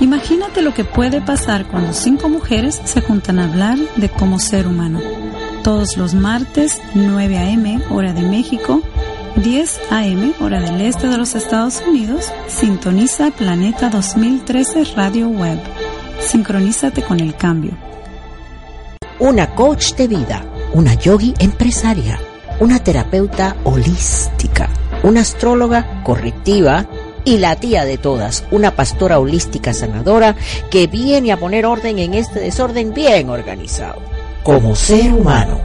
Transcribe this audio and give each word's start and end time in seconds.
Imagínate 0.00 0.62
lo 0.62 0.74
que 0.74 0.84
puede 0.84 1.20
pasar 1.20 1.66
cuando 1.66 1.92
cinco 1.92 2.28
mujeres 2.28 2.80
se 2.84 3.00
juntan 3.00 3.38
a 3.38 3.44
hablar 3.44 3.78
de 3.96 4.08
cómo 4.08 4.38
ser 4.38 4.66
humano. 4.66 5.00
Todos 5.64 5.96
los 5.96 6.14
martes, 6.14 6.80
9 6.94 7.38
a.m., 7.38 7.80
hora 7.90 8.12
de 8.12 8.22
México, 8.22 8.82
10 9.36 9.80
a.m., 9.90 10.32
hora 10.40 10.60
del 10.60 10.80
este 10.80 11.08
de 11.08 11.18
los 11.18 11.34
Estados 11.34 11.82
Unidos, 11.86 12.32
sintoniza 12.46 13.30
Planeta 13.30 13.90
2013 13.90 14.84
Radio 14.96 15.28
Web. 15.28 15.58
Sincronízate 16.20 17.02
con 17.02 17.20
el 17.20 17.34
cambio. 17.34 17.72
Una 19.18 19.54
coach 19.54 19.94
de 19.94 20.08
vida, 20.08 20.44
una 20.72 20.94
yogi 20.94 21.34
empresaria, 21.38 22.18
una 22.60 22.78
terapeuta 22.78 23.56
holística, 23.64 24.68
una 25.02 25.20
astróloga 25.20 26.02
correctiva 26.04 26.86
y 27.24 27.38
la 27.38 27.56
tía 27.56 27.84
de 27.84 27.98
todas, 27.98 28.44
una 28.50 28.70
pastora 28.70 29.18
holística 29.18 29.74
sanadora 29.74 30.36
que 30.70 30.86
viene 30.86 31.32
a 31.32 31.36
poner 31.38 31.66
orden 31.66 31.98
en 31.98 32.14
este 32.14 32.40
desorden 32.40 32.94
bien 32.94 33.30
organizado. 33.30 34.00
Como 34.44 34.76
ser 34.76 35.12
humano, 35.12 35.60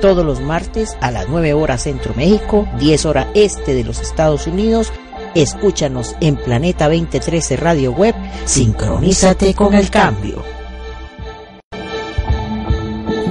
todos 0.00 0.24
los 0.24 0.40
martes 0.40 0.96
a 1.00 1.10
las 1.10 1.28
9 1.28 1.52
horas 1.52 1.82
Centro 1.82 2.14
México, 2.14 2.66
10 2.78 3.06
horas 3.06 3.26
Este 3.34 3.74
de 3.74 3.84
los 3.84 4.00
Estados 4.00 4.46
Unidos, 4.46 4.92
escúchanos 5.34 6.14
en 6.20 6.36
Planeta 6.36 6.88
2013 6.88 7.56
Radio 7.56 7.92
Web, 7.92 8.14
sincronízate 8.44 9.54
con 9.54 9.74
el 9.74 9.90
cambio. 9.90 10.59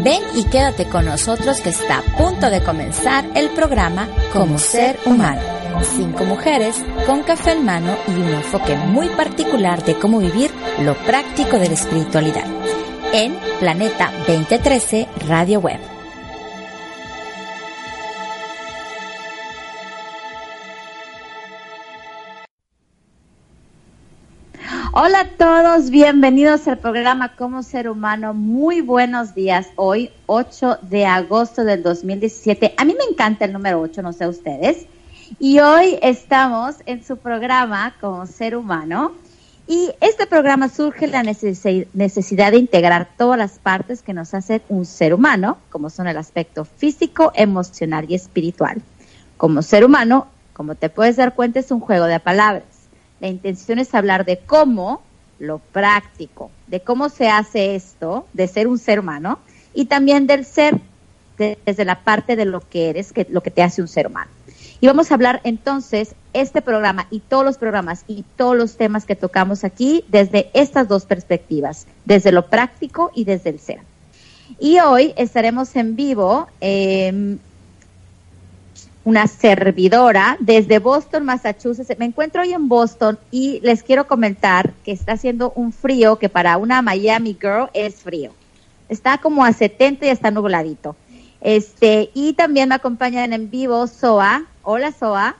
Ven 0.10 0.24
y 0.34 0.44
quédate 0.46 0.86
con 0.86 1.06
nosotros 1.06 1.62
que 1.62 1.70
está 1.70 2.00
a 2.00 2.18
punto 2.18 2.50
de 2.50 2.64
comenzar 2.64 3.26
el 3.36 3.52
programa 3.52 4.08
Como 4.34 4.58
Ser 4.58 4.98
Humano. 5.06 5.40
Cinco 5.84 6.24
mujeres 6.26 6.84
con 7.06 7.22
café 7.22 7.52
en 7.52 7.64
mano 7.64 7.96
y 8.08 8.14
un 8.14 8.30
enfoque 8.30 8.76
muy 8.76 9.08
particular 9.10 9.84
de 9.84 10.00
cómo 10.00 10.18
vivir 10.18 10.50
lo 10.82 10.96
práctico 10.96 11.60
de 11.60 11.68
la 11.68 11.76
espiritualidad. 11.76 12.46
En 13.14 13.38
Planeta 13.60 14.12
2013 14.26 15.08
Radio 15.28 15.60
Web. 15.60 15.99
Hola 24.92 25.20
a 25.20 25.30
todos, 25.30 25.92
bienvenidos 25.92 26.68
al 26.68 26.80
programa 26.80 27.36
Como 27.36 27.62
Ser 27.62 27.90
Humano. 27.90 28.34
Muy 28.34 28.82
buenos 28.82 29.36
días. 29.36 29.68
Hoy, 29.76 30.10
8 30.26 30.80
de 30.82 31.06
agosto 31.06 31.64
del 31.64 31.84
2017. 31.84 32.74
A 32.76 32.86
mí 32.86 32.96
me 32.98 33.04
encanta 33.04 33.46
el 33.46 33.54
número 33.54 33.80
8, 33.82 34.02
no 34.02 34.14
sé 34.14 34.28
ustedes. 34.28 34.88
Y 35.38 35.60
hoy 35.60 36.00
estamos 36.02 36.78
en 36.88 37.06
su 37.06 37.18
programa 37.18 37.94
Como 38.02 38.26
Ser 38.26 38.56
Humano. 38.56 39.12
Y 39.68 39.92
este 40.02 40.26
programa 40.26 40.70
surge 40.70 41.06
la 41.06 41.22
necesidad 41.22 42.52
de 42.52 42.58
integrar 42.58 43.10
todas 43.16 43.38
las 43.38 43.60
partes 43.60 44.02
que 44.02 44.16
nos 44.16 44.34
hacen 44.34 44.64
un 44.70 44.86
ser 44.86 45.14
humano, 45.14 45.60
como 45.70 45.92
son 45.92 46.08
el 46.08 46.18
aspecto 46.18 46.66
físico, 46.66 47.32
emocional 47.36 48.08
y 48.10 48.16
espiritual. 48.16 48.82
Como 49.38 49.62
ser 49.62 49.86
humano, 49.86 50.26
como 50.54 50.74
te 50.74 50.90
puedes 50.90 51.16
dar 51.16 51.36
cuenta, 51.36 51.60
es 51.60 51.70
un 51.70 51.80
juego 51.80 52.06
de 52.06 52.20
palabras 52.20 52.79
la 53.20 53.28
intención 53.28 53.80
es 53.80 53.94
hablar 53.94 54.26
de 54.26 54.38
cómo, 54.40 55.02
lo 55.40 55.60
práctico, 55.60 56.52
de 56.68 56.82
cómo 56.82 57.10
se 57.10 57.30
hace 57.30 57.76
esto, 57.76 58.26
de 58.34 58.48
ser 58.48 58.68
un 58.68 58.78
ser 58.78 59.00
humano, 59.00 59.40
y 59.74 59.86
también 59.86 60.28
del 60.28 60.46
ser 60.46 60.80
desde 61.38 61.86
la 61.86 62.00
parte 62.04 62.36
de 62.36 62.44
lo 62.44 62.60
que 62.60 62.90
eres, 62.90 63.14
que, 63.14 63.26
lo 63.30 63.42
que 63.42 63.52
te 63.52 63.64
hace 63.64 63.82
un 63.82 63.88
ser 63.88 64.08
humano. 64.08 64.30
Y 64.82 64.88
vamos 64.88 65.12
a 65.12 65.14
hablar 65.14 65.42
entonces 65.44 66.16
este 66.34 66.62
programa 66.62 67.08
y 67.10 67.20
todos 67.20 67.46
los 67.46 67.58
programas 67.58 68.04
y 68.08 68.24
todos 68.36 68.58
los 68.58 68.78
temas 68.78 69.06
que 69.06 69.16
tocamos 69.16 69.64
aquí 69.64 70.04
desde 70.10 70.50
estas 70.54 70.88
dos 70.88 71.06
perspectivas, 71.06 71.86
desde 72.06 72.32
lo 72.32 72.48
práctico 72.48 73.12
y 73.14 73.24
desde 73.24 73.50
el 73.52 73.60
ser. 73.60 73.80
Y 74.60 74.80
hoy 74.80 75.14
estaremos 75.16 75.76
en 75.76 75.96
vivo 75.96 76.48
eh, 76.60 77.38
una 79.10 79.26
servidora 79.26 80.38
desde 80.40 80.78
Boston, 80.78 81.26
Massachusetts. 81.26 81.98
Me 81.98 82.06
encuentro 82.06 82.44
hoy 82.44 82.54
en 82.54 82.70
Boston 82.70 83.18
y 83.32 83.60
les 83.62 83.82
quiero 83.82 84.06
comentar 84.06 84.72
que 84.86 84.92
está 84.92 85.14
haciendo 85.14 85.52
un 85.56 85.74
frío 85.74 86.20
que 86.20 86.30
para 86.30 86.58
una 86.58 86.84
Miami 86.84 87.34
girl 87.34 87.72
es 87.74 87.96
frío. 87.96 88.32
Está 88.88 89.18
como 89.18 89.44
a 89.44 89.52
70 89.52 90.06
y 90.06 90.10
está 90.10 90.30
nubladito. 90.30 90.96
Este, 91.42 92.12
y 92.14 92.34
también 92.34 92.70
me 92.70 92.76
acompañan 92.76 93.34
en 93.34 93.50
vivo 93.50 93.88
Soa. 93.88 94.46
Hola 94.62 94.92
Soa. 94.92 95.38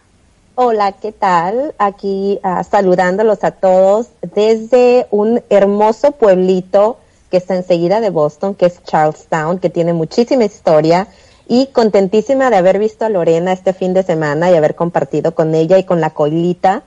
Hola, 0.56 0.94
¿qué 0.94 1.12
tal? 1.12 1.76
Aquí 1.78 2.40
uh, 2.44 2.64
saludándolos 2.64 3.44
a 3.44 3.52
todos 3.52 4.08
desde 4.34 5.06
un 5.12 5.44
hermoso 5.52 6.14
pueblito 6.14 6.98
que 7.30 7.38
está 7.38 7.56
enseguida 7.56 8.02
de 8.02 8.10
Boston, 8.10 8.56
que 8.56 8.66
es 8.66 8.84
Charlestown, 8.84 9.60
que 9.60 9.70
tiene 9.70 9.94
muchísima 9.94 10.46
historia 10.46 11.08
y 11.50 11.66
contentísima 11.74 12.52
de 12.52 12.58
haber 12.58 12.78
visto 12.78 13.06
a 13.06 13.10
Lorena 13.10 13.52
este 13.52 13.74
fin 13.74 13.94
de 13.96 14.04
semana 14.04 14.52
y 14.52 14.56
haber 14.56 14.76
compartido 14.76 15.34
con 15.34 15.56
ella 15.56 15.80
y 15.80 15.84
con 15.84 16.00
la 16.00 16.12
coilita 16.12 16.84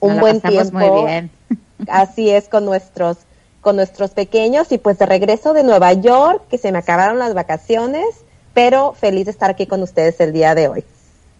un 0.00 0.18
buen 0.18 0.40
tiempo. 0.40 0.78
Muy 0.78 1.06
bien. 1.06 1.30
Así 1.88 2.28
es 2.28 2.48
con 2.48 2.64
nuestros 2.66 3.18
con 3.60 3.76
nuestros 3.76 4.10
pequeños 4.10 4.72
y 4.72 4.78
pues 4.78 4.98
de 4.98 5.06
regreso 5.06 5.52
de 5.52 5.62
Nueva 5.62 5.92
York, 5.92 6.42
que 6.50 6.58
se 6.58 6.72
me 6.72 6.78
acabaron 6.78 7.18
las 7.18 7.34
vacaciones, 7.34 8.06
pero 8.52 8.94
feliz 8.94 9.26
de 9.26 9.30
estar 9.30 9.50
aquí 9.50 9.66
con 9.66 9.82
ustedes 9.82 10.18
el 10.20 10.32
día 10.32 10.54
de 10.54 10.68
hoy. 10.68 10.84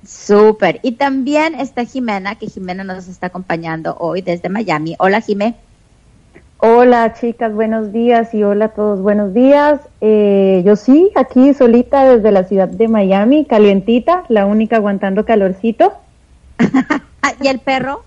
Súper. 0.06 0.80
Y 0.82 0.92
también 0.92 1.54
está 1.54 1.84
Jimena, 1.84 2.36
que 2.36 2.46
Jimena 2.46 2.84
nos 2.84 3.08
está 3.08 3.28
acompañando 3.28 3.96
hoy 3.98 4.22
desde 4.22 4.48
Miami. 4.48 4.96
Hola, 4.98 5.20
Jimena. 5.22 5.56
Hola 6.62 7.14
chicas, 7.14 7.54
buenos 7.54 7.90
días 7.90 8.34
y 8.34 8.42
hola 8.42 8.66
a 8.66 8.68
todos, 8.68 9.00
buenos 9.00 9.32
días. 9.32 9.80
Eh, 10.02 10.62
yo 10.66 10.76
sí, 10.76 11.10
aquí 11.14 11.54
solita 11.54 12.04
desde 12.04 12.30
la 12.32 12.44
ciudad 12.44 12.68
de 12.68 12.86
Miami, 12.86 13.46
calientita, 13.46 14.24
la 14.28 14.44
única 14.44 14.76
aguantando 14.76 15.24
calorcito. 15.24 15.94
¿Y 17.40 17.48
el 17.48 17.60
perro? 17.60 18.04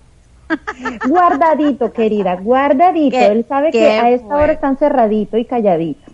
guardadito, 1.08 1.92
querida, 1.92 2.36
guardadito. 2.36 3.18
Él 3.18 3.44
sabe 3.48 3.72
que 3.72 3.90
a 3.90 4.10
esta 4.10 4.36
hora 4.36 4.52
están 4.52 4.76
cerradito 4.76 5.36
y 5.36 5.46
calladito. 5.46 6.12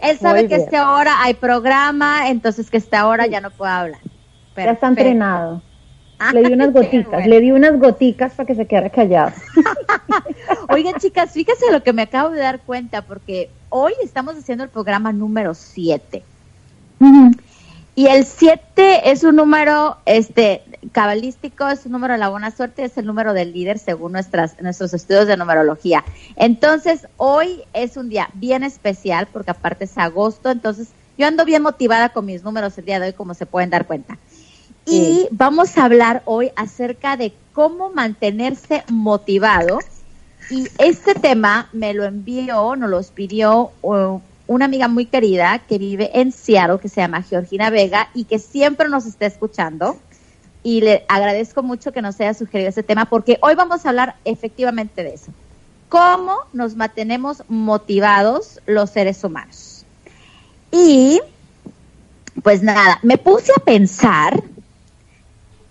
Él 0.00 0.18
sabe 0.18 0.48
que 0.48 0.56
a 0.56 0.58
esta 0.58 0.96
hora 0.96 1.22
hay 1.22 1.34
programa, 1.34 2.28
entonces 2.28 2.70
que 2.70 2.78
a 2.78 2.80
esta 2.80 3.06
hora 3.06 3.28
ya 3.28 3.40
no 3.40 3.52
puede 3.52 3.70
hablar. 3.70 4.00
ya 4.56 4.72
está 4.72 4.88
entrenado. 4.88 5.62
Le 6.32 6.42
di 6.42 6.52
unas 6.52 6.72
goticas, 6.72 7.26
le 7.26 7.40
di 7.40 7.52
unas 7.52 7.78
goticas 7.78 8.32
para 8.32 8.46
que 8.46 8.54
se 8.54 8.66
quedara 8.66 8.90
callado. 8.90 9.32
Oigan, 10.68 10.94
chicas, 10.94 11.32
fíjense 11.32 11.70
lo 11.70 11.82
que 11.82 11.92
me 11.92 12.02
acabo 12.02 12.30
de 12.30 12.40
dar 12.40 12.60
cuenta, 12.60 13.02
porque 13.02 13.50
hoy 13.68 13.92
estamos 14.02 14.36
haciendo 14.36 14.64
el 14.64 14.70
programa 14.70 15.12
número 15.12 15.54
7. 15.54 16.22
Y 17.94 18.06
el 18.06 18.24
7 18.24 19.10
es 19.10 19.24
un 19.24 19.36
número 19.36 19.96
este 20.06 20.62
cabalístico, 20.92 21.66
es 21.68 21.84
un 21.86 21.92
número 21.92 22.14
de 22.14 22.18
la 22.18 22.28
buena 22.28 22.50
suerte, 22.50 22.84
es 22.84 22.96
el 22.96 23.06
número 23.06 23.32
del 23.32 23.52
líder 23.52 23.78
según 23.78 24.12
nuestras, 24.12 24.60
nuestros 24.60 24.94
estudios 24.94 25.26
de 25.26 25.36
numerología. 25.36 26.04
Entonces, 26.36 27.08
hoy 27.16 27.62
es 27.72 27.96
un 27.96 28.08
día 28.08 28.30
bien 28.34 28.62
especial, 28.62 29.26
porque 29.32 29.50
aparte 29.50 29.84
es 29.84 29.98
agosto, 29.98 30.50
entonces 30.50 30.88
yo 31.16 31.26
ando 31.26 31.44
bien 31.44 31.62
motivada 31.62 32.10
con 32.10 32.24
mis 32.24 32.44
números 32.44 32.78
el 32.78 32.84
día 32.84 33.00
de 33.00 33.08
hoy, 33.08 33.12
como 33.12 33.34
se 33.34 33.46
pueden 33.46 33.70
dar 33.70 33.86
cuenta. 33.86 34.16
Y 34.90 35.28
vamos 35.30 35.76
a 35.76 35.84
hablar 35.84 36.22
hoy 36.24 36.50
acerca 36.56 37.16
de 37.16 37.34
cómo 37.52 37.90
mantenerse 37.90 38.84
motivado. 38.88 39.80
Y 40.50 40.66
este 40.78 41.14
tema 41.14 41.68
me 41.72 41.92
lo 41.92 42.04
envió, 42.04 42.74
nos 42.74 42.88
lo 42.88 43.02
pidió 43.14 43.70
uh, 43.82 44.20
una 44.46 44.64
amiga 44.64 44.88
muy 44.88 45.04
querida 45.04 45.58
que 45.68 45.76
vive 45.76 46.10
en 46.14 46.32
Seattle, 46.32 46.78
que 46.80 46.88
se 46.88 47.02
llama 47.02 47.22
Georgina 47.22 47.68
Vega 47.68 48.08
y 48.14 48.24
que 48.24 48.38
siempre 48.38 48.88
nos 48.88 49.04
está 49.04 49.26
escuchando. 49.26 49.98
Y 50.62 50.80
le 50.80 51.04
agradezco 51.08 51.62
mucho 51.62 51.92
que 51.92 52.00
nos 52.00 52.18
haya 52.20 52.32
sugerido 52.32 52.70
ese 52.70 52.82
tema 52.82 53.04
porque 53.04 53.38
hoy 53.42 53.54
vamos 53.54 53.84
a 53.84 53.90
hablar 53.90 54.16
efectivamente 54.24 55.04
de 55.04 55.14
eso. 55.14 55.32
¿Cómo 55.90 56.36
nos 56.52 56.76
mantenemos 56.76 57.42
motivados 57.48 58.60
los 58.66 58.90
seres 58.90 59.22
humanos? 59.22 59.84
Y 60.70 61.20
pues 62.42 62.62
nada, 62.62 62.98
me 63.02 63.18
puse 63.18 63.52
a 63.54 63.60
pensar 63.60 64.42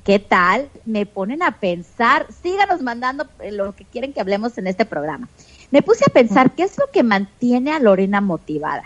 ¿Qué 0.07 0.19
tal? 0.19 0.69
Me 0.86 1.06
ponen 1.06 1.44
a 1.44 1.59
pensar, 1.59 2.27
síganos 2.42 2.81
mandando 2.81 3.27
lo 3.51 3.75
que 3.75 3.83
quieren 3.83 4.13
que 4.13 4.21
hablemos 4.21 4.57
en 4.57 4.68
este 4.68 4.86
programa. 4.86 5.27
Me 5.69 5.81
puse 5.81 6.06
a 6.07 6.13
pensar 6.13 6.56
qué 6.56 6.63
es 6.63 6.77
lo 6.77 6.89
que 6.94 7.04
mantiene 7.04 7.74
a 7.74 7.80
Lorena 7.80 8.21
motivada. 8.21 8.83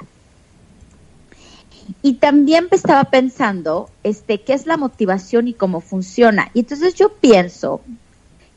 Y 2.01 2.15
también 2.15 2.69
estaba 2.71 3.03
pensando 3.03 3.91
este, 4.01 4.41
qué 4.41 4.53
es 4.53 4.65
la 4.65 4.77
motivación 4.77 5.47
y 5.47 5.53
cómo 5.53 5.79
funciona. 5.79 6.49
Y 6.55 6.61
entonces 6.61 6.95
yo 6.95 7.09
pienso 7.09 7.81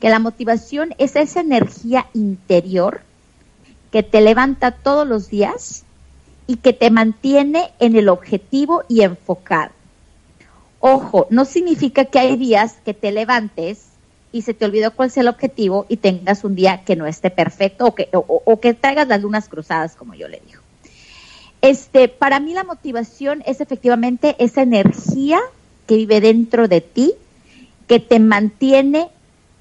que 0.00 0.08
la 0.08 0.18
motivación 0.18 0.94
es 0.96 1.16
esa 1.16 1.40
energía 1.40 2.06
interior 2.14 3.02
que 3.92 4.02
te 4.02 4.22
levanta 4.22 4.70
todos 4.70 5.06
los 5.06 5.28
días 5.28 5.84
y 6.46 6.56
que 6.56 6.72
te 6.72 6.90
mantiene 6.90 7.72
en 7.78 7.94
el 7.94 8.08
objetivo 8.08 8.84
y 8.88 9.02
enfocado. 9.02 9.72
Ojo, 10.86 11.26
no 11.30 11.46
significa 11.46 12.04
que 12.04 12.18
hay 12.18 12.36
días 12.36 12.76
que 12.84 12.92
te 12.92 13.10
levantes 13.10 13.86
y 14.32 14.42
se 14.42 14.52
te 14.52 14.66
olvidó 14.66 14.90
cuál 14.90 15.08
es 15.08 15.16
el 15.16 15.28
objetivo 15.28 15.86
y 15.88 15.96
tengas 15.96 16.44
un 16.44 16.54
día 16.54 16.84
que 16.84 16.94
no 16.94 17.06
esté 17.06 17.30
perfecto 17.30 17.86
o 17.86 18.60
que, 18.60 18.74
traigas 18.74 19.08
las 19.08 19.22
lunas 19.22 19.48
cruzadas, 19.48 19.96
como 19.96 20.12
yo 20.14 20.28
le 20.28 20.42
digo. 20.46 20.60
Este, 21.62 22.08
para 22.08 22.38
mí 22.38 22.52
la 22.52 22.64
motivación 22.64 23.42
es 23.46 23.62
efectivamente 23.62 24.36
esa 24.38 24.60
energía 24.60 25.40
que 25.86 25.96
vive 25.96 26.20
dentro 26.20 26.68
de 26.68 26.82
ti, 26.82 27.14
que 27.86 27.98
te 27.98 28.18
mantiene, 28.18 29.08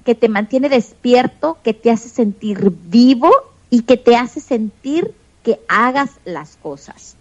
que 0.04 0.14
te 0.14 0.28
mantiene 0.28 0.68
despierto, 0.68 1.56
que 1.64 1.72
te 1.72 1.90
hace 1.90 2.10
sentir 2.10 2.70
vivo 2.70 3.30
y 3.70 3.84
que 3.84 3.96
te 3.96 4.14
hace 4.14 4.40
sentir 4.40 5.14
que 5.42 5.58
hagas 5.68 6.10
las 6.26 6.56
cosas. 6.56 7.16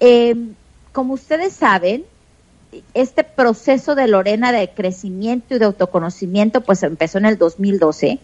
Em, 0.00 0.54
como 0.92 1.12
ustedes 1.12 1.52
saben, 1.52 2.06
este 2.94 3.24
proceso 3.24 3.94
de 3.94 4.08
Lorena 4.08 4.52
de 4.52 4.70
crecimiento 4.70 5.54
y 5.54 5.58
de 5.58 5.64
autoconocimiento 5.66 6.60
pues 6.60 6.82
empezó 6.82 7.18
en 7.18 7.26
el 7.26 7.38
2012 7.38 8.18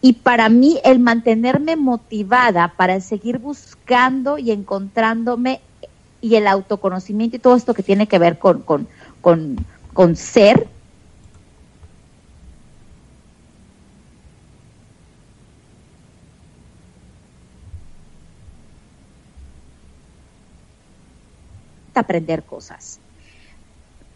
y 0.00 0.12
para 0.14 0.48
mí 0.48 0.80
el 0.84 0.98
mantenerme 0.98 1.76
motivada 1.76 2.74
para 2.76 3.00
seguir 3.00 3.38
buscando 3.38 4.38
y 4.38 4.50
encontrándome 4.50 5.60
y 6.20 6.34
el 6.36 6.46
autoconocimiento 6.46 7.36
y 7.36 7.38
todo 7.38 7.56
esto 7.56 7.74
que 7.74 7.82
tiene 7.82 8.06
que 8.06 8.18
ver 8.18 8.38
con, 8.38 8.62
con, 8.62 8.88
con, 9.20 9.56
con 9.92 10.16
ser, 10.16 10.68
aprender 21.94 22.44
cosas. 22.44 23.00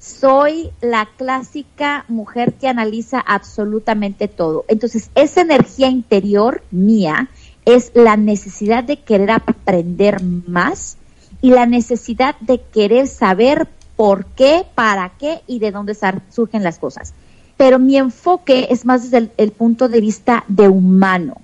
Soy 0.00 0.70
la 0.81 1.11
clásica 1.19 2.06
mujer 2.08 2.55
que 2.55 2.69
analiza 2.69 3.20
absolutamente 3.20 4.29
todo. 4.29 4.64
Entonces, 4.67 5.11
esa 5.14 5.43
energía 5.43 5.88
interior 5.88 6.62
mía 6.70 7.29
es 7.67 7.93
la 7.94 8.17
necesidad 8.17 8.82
de 8.82 8.97
querer 8.97 9.31
aprender 9.31 10.23
más 10.23 10.97
y 11.43 11.50
la 11.50 11.67
necesidad 11.67 12.35
de 12.41 12.62
querer 12.62 13.08
saber 13.08 13.69
por 13.94 14.25
qué, 14.25 14.64
para 14.75 15.12
qué 15.19 15.43
y 15.47 15.58
de 15.58 15.70
dónde 15.70 15.94
surgen 16.31 16.62
las 16.62 16.79
cosas. 16.79 17.12
Pero 17.58 17.79
mi 17.79 17.99
enfoque 17.99 18.69
es 18.70 18.87
más 18.87 19.11
desde 19.11 19.31
el, 19.37 19.52
punto 19.52 19.91
de 19.91 20.00
vista 20.00 20.44
de 20.49 20.69
humano, 20.69 21.37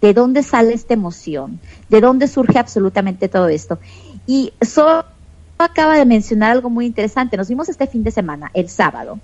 de 0.00 0.14
dónde 0.14 0.42
sale 0.42 0.74
esta 0.74 0.94
emoción, 0.94 1.60
de 1.88 2.00
dónde 2.00 2.26
surge 2.26 2.58
absolutamente 2.58 3.28
todo 3.28 3.46
esto. 3.46 3.78
Y 4.26 4.52
soy 4.60 5.04
acaba 5.62 5.96
de 5.96 6.04
mencionar 6.04 6.50
algo 6.52 6.70
muy 6.70 6.86
interesante. 6.86 7.36
Nos 7.36 7.48
vimos 7.48 7.68
este 7.68 7.86
fin 7.86 8.02
de 8.02 8.10
semana, 8.10 8.50
el 8.54 8.68
sábado, 8.68 9.18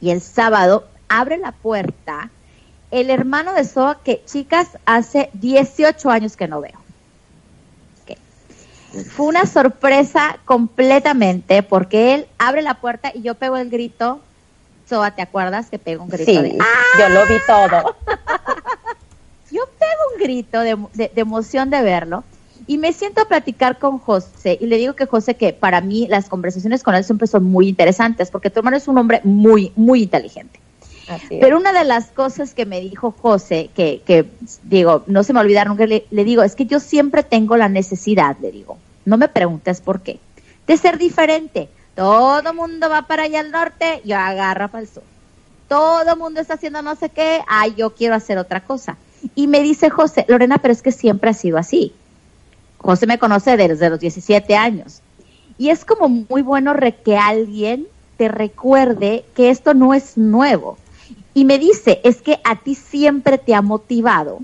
y 0.00 0.10
el 0.10 0.20
sábado 0.20 0.88
abre 1.08 1.38
la 1.38 1.52
puerta 1.52 2.30
el 2.90 3.10
hermano 3.10 3.54
de 3.54 3.64
Soa 3.64 4.00
que, 4.02 4.24
chicas, 4.24 4.68
hace 4.84 5.30
18 5.34 6.10
años 6.10 6.36
que 6.36 6.48
no 6.48 6.60
veo. 6.60 6.78
Fue 9.08 9.26
una 9.26 9.46
sorpresa 9.46 10.40
completamente 10.44 11.62
porque 11.62 12.14
él 12.14 12.26
abre 12.38 12.60
la 12.60 12.74
puerta 12.74 13.12
y 13.14 13.22
yo 13.22 13.36
pego 13.36 13.56
el 13.56 13.70
grito. 13.70 14.20
Soa, 14.88 15.12
¿te 15.12 15.22
acuerdas 15.22 15.70
que 15.70 15.78
pego 15.78 16.02
un 16.02 16.10
grito? 16.10 16.28
Sí, 16.28 16.58
yo 16.98 17.08
lo 17.10 17.24
vi 17.26 17.36
todo. 17.46 17.94
yo 19.52 19.62
pego 19.78 20.00
un 20.12 20.20
grito 20.20 20.60
de 20.60 21.12
emoción 21.14 21.70
de 21.70 21.82
verlo. 21.82 22.24
Y 22.70 22.78
me 22.78 22.92
siento 22.92 23.20
a 23.20 23.24
platicar 23.24 23.80
con 23.80 23.98
José 23.98 24.56
y 24.60 24.66
le 24.66 24.76
digo 24.76 24.94
que 24.94 25.06
José 25.06 25.34
que 25.34 25.52
para 25.52 25.80
mí 25.80 26.06
las 26.06 26.28
conversaciones 26.28 26.84
con 26.84 26.94
él 26.94 27.02
siempre 27.02 27.26
son 27.26 27.42
muy 27.42 27.66
interesantes 27.66 28.30
porque 28.30 28.48
tu 28.48 28.60
hermano 28.60 28.76
es 28.76 28.86
un 28.86 28.96
hombre 28.96 29.20
muy, 29.24 29.72
muy 29.74 30.04
inteligente. 30.04 30.60
Pero 31.28 31.56
una 31.56 31.72
de 31.72 31.82
las 31.82 32.12
cosas 32.12 32.54
que 32.54 32.66
me 32.66 32.80
dijo 32.80 33.10
José, 33.10 33.70
que, 33.74 34.02
que 34.06 34.24
digo, 34.62 35.02
no 35.08 35.24
se 35.24 35.32
me 35.32 35.40
olvidaron, 35.40 35.76
que 35.76 35.88
le, 35.88 36.06
le, 36.12 36.22
digo, 36.22 36.44
es 36.44 36.54
que 36.54 36.64
yo 36.64 36.78
siempre 36.78 37.24
tengo 37.24 37.56
la 37.56 37.68
necesidad, 37.68 38.36
le 38.40 38.52
digo, 38.52 38.78
no 39.04 39.16
me 39.16 39.26
preguntes 39.26 39.80
por 39.80 40.02
qué, 40.02 40.20
de 40.68 40.76
ser 40.76 40.96
diferente. 40.96 41.68
Todo 41.96 42.54
mundo 42.54 42.88
va 42.88 43.08
para 43.08 43.24
allá 43.24 43.40
al 43.40 43.50
norte, 43.50 44.00
yo 44.04 44.16
agarro 44.16 44.68
para 44.68 44.82
el 44.82 44.88
sur. 44.88 45.02
Todo 45.66 46.16
mundo 46.16 46.40
está 46.40 46.54
haciendo 46.54 46.82
no 46.82 46.94
sé 46.94 47.08
qué, 47.08 47.40
ay, 47.48 47.74
yo 47.76 47.96
quiero 47.96 48.14
hacer 48.14 48.38
otra 48.38 48.60
cosa. 48.60 48.96
Y 49.34 49.48
me 49.48 49.60
dice 49.60 49.90
José, 49.90 50.24
Lorena, 50.28 50.58
pero 50.58 50.70
es 50.70 50.82
que 50.82 50.92
siempre 50.92 51.30
ha 51.30 51.34
sido 51.34 51.58
así. 51.58 51.94
José 52.82 53.06
me 53.06 53.18
conoce 53.18 53.56
desde 53.56 53.90
los 53.90 54.00
17 54.00 54.56
años. 54.56 55.02
Y 55.58 55.68
es 55.68 55.84
como 55.84 56.08
muy 56.08 56.42
bueno 56.42 56.74
que 57.04 57.18
alguien 57.18 57.86
te 58.16 58.28
recuerde 58.28 59.24
que 59.34 59.50
esto 59.50 59.74
no 59.74 59.92
es 59.92 60.16
nuevo. 60.16 60.78
Y 61.34 61.44
me 61.44 61.58
dice, 61.58 62.00
es 62.04 62.22
que 62.22 62.40
a 62.44 62.56
ti 62.56 62.74
siempre 62.74 63.38
te 63.38 63.54
ha 63.54 63.62
motivado, 63.62 64.40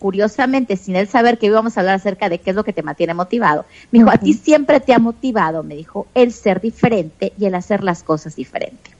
curiosamente, 0.00 0.76
sin 0.76 0.96
él 0.96 1.08
saber 1.08 1.38
que 1.38 1.46
íbamos 1.46 1.76
a 1.76 1.80
hablar 1.80 1.94
acerca 1.94 2.28
de 2.28 2.38
qué 2.38 2.50
es 2.50 2.56
lo 2.56 2.64
que 2.64 2.72
te 2.72 2.82
mantiene 2.82 3.14
motivado, 3.14 3.64
me 3.90 4.00
dijo, 4.00 4.10
a 4.10 4.18
ti 4.18 4.34
siempre 4.34 4.80
te 4.80 4.92
ha 4.92 4.98
motivado, 4.98 5.62
me 5.62 5.76
dijo, 5.76 6.08
el 6.14 6.32
ser 6.32 6.60
diferente 6.60 7.32
y 7.38 7.46
el 7.46 7.54
hacer 7.54 7.84
las 7.84 8.02
cosas 8.02 8.34
diferente. 8.34 8.90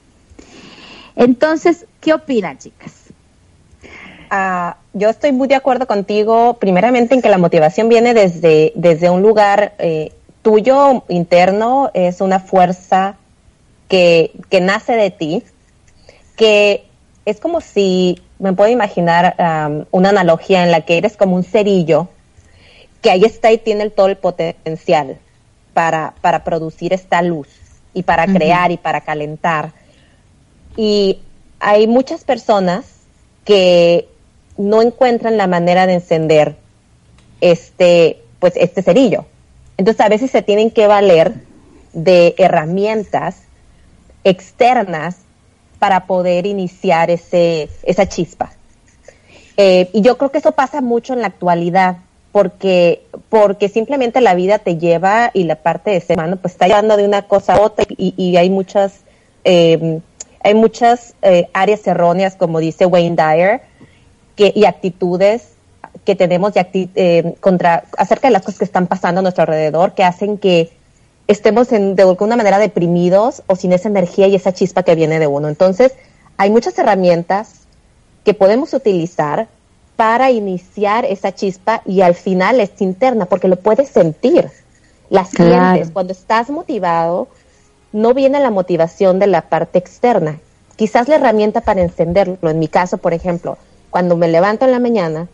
Entonces, 1.16 1.86
¿qué 2.00 2.14
opinan, 2.14 2.58
chicas? 2.58 3.09
Ah, 4.30 4.76
yo 4.92 5.08
estoy 5.08 5.32
muy 5.32 5.48
de 5.48 5.56
acuerdo 5.56 5.88
contigo, 5.88 6.54
primeramente 6.60 7.14
en 7.14 7.22
que 7.22 7.28
la 7.28 7.38
motivación 7.38 7.88
viene 7.88 8.14
desde, 8.14 8.72
desde 8.76 9.10
un 9.10 9.22
lugar 9.22 9.74
eh, 9.78 10.12
tuyo 10.42 11.02
interno, 11.08 11.90
es 11.94 12.20
una 12.20 12.38
fuerza 12.38 13.16
que, 13.88 14.30
que, 14.48 14.60
nace 14.60 14.92
de 14.92 15.10
ti, 15.10 15.42
que 16.36 16.84
es 17.24 17.40
como 17.40 17.60
si, 17.60 18.22
me 18.38 18.52
puedo 18.52 18.70
imaginar 18.70 19.34
una 19.90 20.08
analogía 20.10 20.62
en 20.62 20.70
la 20.70 20.82
que 20.82 20.96
eres 20.96 21.16
como 21.16 21.34
un 21.34 21.44
cerillo, 21.44 22.08
que 23.02 23.10
ahí 23.10 23.24
está 23.24 23.50
y 23.50 23.58
tiene 23.58 23.90
todo 23.90 24.06
el 24.06 24.16
potencial 24.16 25.18
para, 25.74 26.14
para 26.20 26.44
producir 26.44 26.92
esta 26.92 27.20
luz 27.20 27.48
y 27.92 28.04
para 28.04 28.26
crear 28.26 28.70
y 28.70 28.76
para 28.76 29.00
calentar. 29.00 29.72
Y 30.76 31.18
hay 31.58 31.86
muchas 31.86 32.24
personas 32.24 32.86
que 33.44 34.08
no 34.60 34.82
encuentran 34.82 35.36
la 35.36 35.46
manera 35.46 35.86
de 35.86 35.94
encender 35.94 36.56
este, 37.40 38.22
pues 38.38 38.54
este 38.56 38.82
cerillo. 38.82 39.24
Entonces 39.76 40.04
a 40.04 40.08
veces 40.08 40.30
se 40.30 40.42
tienen 40.42 40.70
que 40.70 40.86
valer 40.86 41.34
de 41.92 42.34
herramientas 42.38 43.42
externas 44.24 45.16
para 45.78 46.06
poder 46.06 46.46
iniciar 46.46 47.10
ese, 47.10 47.68
esa 47.84 48.06
chispa. 48.06 48.52
Eh, 49.56 49.88
y 49.92 50.02
yo 50.02 50.18
creo 50.18 50.30
que 50.30 50.38
eso 50.38 50.52
pasa 50.52 50.80
mucho 50.80 51.14
en 51.14 51.22
la 51.22 51.28
actualidad, 51.28 51.96
porque, 52.32 53.02
porque 53.28 53.68
simplemente 53.68 54.20
la 54.20 54.34
vida 54.34 54.58
te 54.58 54.76
lleva 54.76 55.30
y 55.32 55.44
la 55.44 55.56
parte 55.56 55.90
de 55.90 56.00
ser 56.00 56.16
humano 56.16 56.36
pues 56.36 56.52
está 56.52 56.66
llevando 56.66 56.96
de 56.96 57.04
una 57.04 57.22
cosa 57.22 57.54
a 57.54 57.60
otra 57.60 57.84
y, 57.88 58.36
hay 58.36 58.50
muchas, 58.50 59.00
eh, 59.44 60.00
hay 60.44 60.54
muchas 60.54 61.14
eh, 61.22 61.48
áreas 61.52 61.86
erróneas, 61.86 62.36
como 62.36 62.60
dice 62.60 62.86
Wayne 62.86 63.16
Dyer, 63.16 63.69
y 64.54 64.64
actitudes 64.64 65.50
que 66.04 66.14
tenemos 66.14 66.52
eh, 66.54 67.34
contra, 67.40 67.84
acerca 67.96 68.28
de 68.28 68.32
las 68.32 68.42
cosas 68.42 68.58
que 68.58 68.64
están 68.64 68.86
pasando 68.86 69.20
a 69.20 69.22
nuestro 69.22 69.42
alrededor, 69.42 69.94
que 69.94 70.04
hacen 70.04 70.38
que 70.38 70.70
estemos 71.26 71.72
en, 71.72 71.94
de 71.94 72.02
alguna 72.02 72.36
manera 72.36 72.58
deprimidos 72.58 73.42
o 73.46 73.56
sin 73.56 73.72
esa 73.72 73.88
energía 73.88 74.26
y 74.26 74.34
esa 74.34 74.52
chispa 74.52 74.82
que 74.82 74.94
viene 74.94 75.18
de 75.18 75.26
uno. 75.26 75.48
Entonces, 75.48 75.92
hay 76.36 76.50
muchas 76.50 76.78
herramientas 76.78 77.60
que 78.24 78.34
podemos 78.34 78.72
utilizar 78.74 79.48
para 79.96 80.30
iniciar 80.30 81.04
esa 81.04 81.34
chispa 81.34 81.82
y 81.84 82.00
al 82.00 82.14
final 82.14 82.60
es 82.60 82.70
interna, 82.80 83.26
porque 83.26 83.48
lo 83.48 83.56
puedes 83.56 83.88
sentir. 83.90 84.48
Las 85.10 85.30
sientes. 85.30 85.90
Cuando 85.90 86.12
estás 86.12 86.50
motivado, 86.50 87.28
no 87.92 88.14
viene 88.14 88.40
la 88.40 88.50
motivación 88.50 89.18
de 89.18 89.26
la 89.26 89.42
parte 89.42 89.78
externa. 89.78 90.38
Quizás 90.76 91.08
la 91.08 91.16
herramienta 91.16 91.60
para 91.60 91.82
encenderlo, 91.82 92.48
en 92.48 92.58
mi 92.58 92.68
caso, 92.68 92.96
por 92.96 93.12
ejemplo, 93.12 93.58
cuando 93.90 94.16
me 94.16 94.28
levanto 94.28 94.64
en 94.64 94.70
la 94.70 94.78
mañana, 94.78 95.28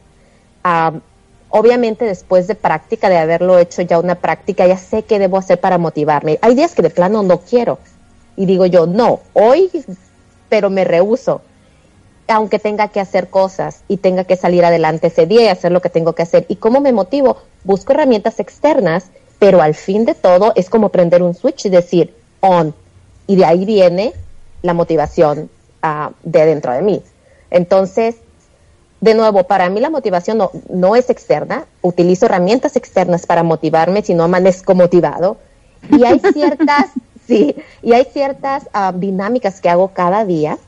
obviamente 1.50 2.04
después 2.04 2.46
de 2.46 2.54
práctica, 2.54 3.08
de 3.08 3.18
haberlo 3.18 3.58
hecho 3.58 3.82
ya 3.82 3.98
una 3.98 4.16
práctica, 4.16 4.66
ya 4.66 4.76
sé 4.76 5.04
qué 5.04 5.18
debo 5.18 5.38
hacer 5.38 5.60
para 5.60 5.78
motivarme. 5.78 6.38
Hay 6.42 6.54
días 6.54 6.74
que 6.74 6.82
de 6.82 6.90
plano 6.90 7.22
no 7.22 7.40
quiero. 7.40 7.78
Y 8.36 8.46
digo 8.46 8.66
yo, 8.66 8.86
no, 8.86 9.20
hoy, 9.32 9.70
pero 10.48 10.70
me 10.70 10.84
rehuso. 10.84 11.40
Aunque 12.28 12.58
tenga 12.58 12.88
que 12.88 13.00
hacer 13.00 13.30
cosas 13.30 13.82
y 13.86 13.98
tenga 13.98 14.24
que 14.24 14.36
salir 14.36 14.64
adelante 14.64 15.06
ese 15.06 15.26
día 15.26 15.44
y 15.44 15.48
hacer 15.48 15.70
lo 15.70 15.80
que 15.80 15.90
tengo 15.90 16.14
que 16.14 16.22
hacer. 16.22 16.44
¿Y 16.48 16.56
cómo 16.56 16.80
me 16.80 16.92
motivo? 16.92 17.36
Busco 17.62 17.92
herramientas 17.92 18.40
externas, 18.40 19.10
pero 19.38 19.62
al 19.62 19.74
fin 19.74 20.04
de 20.04 20.14
todo 20.14 20.52
es 20.56 20.68
como 20.68 20.88
prender 20.88 21.22
un 21.22 21.34
switch 21.34 21.66
y 21.66 21.70
decir 21.70 22.14
on. 22.40 22.74
Y 23.28 23.36
de 23.36 23.44
ahí 23.44 23.64
viene 23.64 24.12
la 24.62 24.74
motivación 24.74 25.48
ah, 25.82 26.10
de 26.24 26.46
dentro 26.46 26.72
de 26.72 26.82
mí. 26.82 27.02
Entonces, 27.50 28.16
de 29.00 29.14
nuevo, 29.14 29.44
para 29.44 29.68
mí 29.68 29.80
la 29.80 29.90
motivación 29.90 30.38
no, 30.70 30.96
es 30.96 31.10
externa, 31.10 31.66
utilizo 31.82 32.26
herramientas 32.26 32.76
externas 32.76 33.26
para 33.26 33.42
motivarme, 33.42 34.02
si 34.02 34.14
no 34.14 34.24
amanezco 34.24 34.74
motivado. 34.74 35.36
Y 35.90 36.04
hay 36.04 36.20
ciertas, 36.32 36.86
sí, 37.26 37.54
y 37.82 37.92
hay 37.92 38.04
ciertas 38.04 38.68
ah, 38.72 38.92
dinámicas 38.94 39.60
que 39.60 39.68
hago 39.68 39.88
cada 39.88 40.24
día 40.24 40.58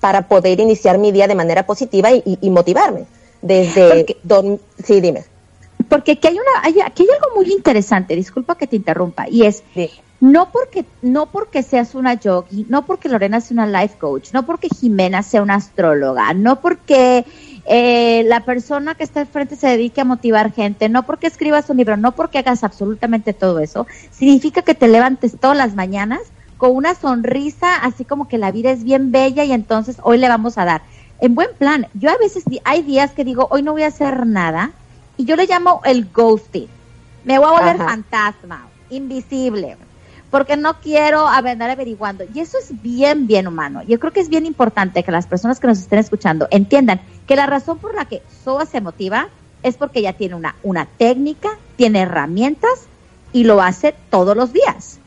para 0.00 0.28
poder 0.28 0.60
iniciar 0.60 0.98
mi 0.98 1.12
día 1.12 1.28
de 1.28 1.34
manera 1.34 1.64
positiva 1.64 2.10
y, 2.12 2.50
motivarme. 2.50 3.06
Desde... 3.40 4.16
sí, 4.84 5.00
dime. 5.00 5.24
Porque 5.88 6.12
aquí 6.12 6.28
hay, 6.28 6.34
una, 6.34 6.62
hay, 6.62 6.80
aquí 6.84 7.04
hay 7.04 7.08
algo 7.14 7.36
muy 7.36 7.52
interesante, 7.52 8.16
disculpa 8.16 8.56
que 8.56 8.66
te 8.66 8.76
interrumpa, 8.76 9.28
y 9.28 9.44
es, 9.44 9.62
no 10.22 10.52
porque, 10.52 10.84
no 11.02 11.26
porque 11.26 11.64
seas 11.64 11.96
una 11.96 12.14
yogi, 12.14 12.64
no 12.68 12.86
porque 12.86 13.08
Lorena 13.08 13.40
sea 13.40 13.54
una 13.54 13.66
life 13.66 13.98
coach, 13.98 14.32
no 14.32 14.46
porque 14.46 14.68
Jimena 14.68 15.24
sea 15.24 15.42
una 15.42 15.56
astróloga, 15.56 16.32
no 16.32 16.60
porque 16.60 17.26
eh, 17.64 18.22
la 18.28 18.44
persona 18.44 18.94
que 18.94 19.02
está 19.02 19.18
al 19.18 19.26
frente 19.26 19.56
se 19.56 19.66
dedique 19.66 20.00
a 20.00 20.04
motivar 20.04 20.52
gente, 20.52 20.88
no 20.88 21.02
porque 21.06 21.26
escribas 21.26 21.68
un 21.70 21.78
libro, 21.78 21.96
no 21.96 22.12
porque 22.12 22.38
hagas 22.38 22.62
absolutamente 22.62 23.32
todo 23.32 23.58
eso, 23.58 23.88
significa 24.12 24.62
que 24.62 24.76
te 24.76 24.86
levantes 24.86 25.40
todas 25.40 25.56
las 25.56 25.74
mañanas 25.74 26.20
con 26.56 26.76
una 26.76 26.94
sonrisa, 26.94 27.74
así 27.82 28.04
como 28.04 28.28
que 28.28 28.38
la 28.38 28.52
vida 28.52 28.70
es 28.70 28.84
bien 28.84 29.10
bella 29.10 29.42
y 29.42 29.50
entonces 29.50 29.96
hoy 30.04 30.18
le 30.18 30.28
vamos 30.28 30.56
a 30.56 30.64
dar. 30.64 30.82
En 31.18 31.34
buen 31.34 31.50
plan, 31.58 31.88
yo 31.94 32.10
a 32.10 32.16
veces 32.16 32.44
hay 32.62 32.82
días 32.82 33.10
que 33.10 33.24
digo, 33.24 33.48
hoy 33.50 33.64
no 33.64 33.72
voy 33.72 33.82
a 33.82 33.88
hacer 33.88 34.24
nada, 34.24 34.70
y 35.16 35.24
yo 35.24 35.34
le 35.34 35.48
llamo 35.48 35.80
el 35.84 36.12
ghosting. 36.12 36.68
Me 37.24 37.40
voy 37.40 37.48
a 37.48 37.58
volver 37.58 37.78
fantasma, 37.78 38.68
invisible 38.88 39.76
porque 40.32 40.56
no 40.56 40.80
quiero 40.80 41.28
andar 41.28 41.68
averiguando. 41.68 42.24
Y 42.34 42.40
eso 42.40 42.56
es 42.58 42.82
bien, 42.82 43.26
bien 43.26 43.46
humano. 43.46 43.82
Yo 43.82 44.00
creo 44.00 44.14
que 44.14 44.20
es 44.20 44.30
bien 44.30 44.46
importante 44.46 45.02
que 45.02 45.12
las 45.12 45.26
personas 45.26 45.60
que 45.60 45.66
nos 45.66 45.78
estén 45.78 45.98
escuchando 45.98 46.48
entiendan 46.50 47.02
que 47.26 47.36
la 47.36 47.44
razón 47.44 47.78
por 47.78 47.94
la 47.94 48.06
que 48.06 48.22
SOA 48.42 48.64
se 48.64 48.80
motiva 48.80 49.28
es 49.62 49.76
porque 49.76 49.98
ella 49.98 50.14
tiene 50.14 50.34
una, 50.34 50.56
una 50.62 50.86
técnica, 50.86 51.50
tiene 51.76 52.00
herramientas 52.00 52.86
y 53.34 53.44
lo 53.44 53.60
hace 53.60 53.94
todos 54.08 54.34
los 54.34 54.54
días. 54.54 54.98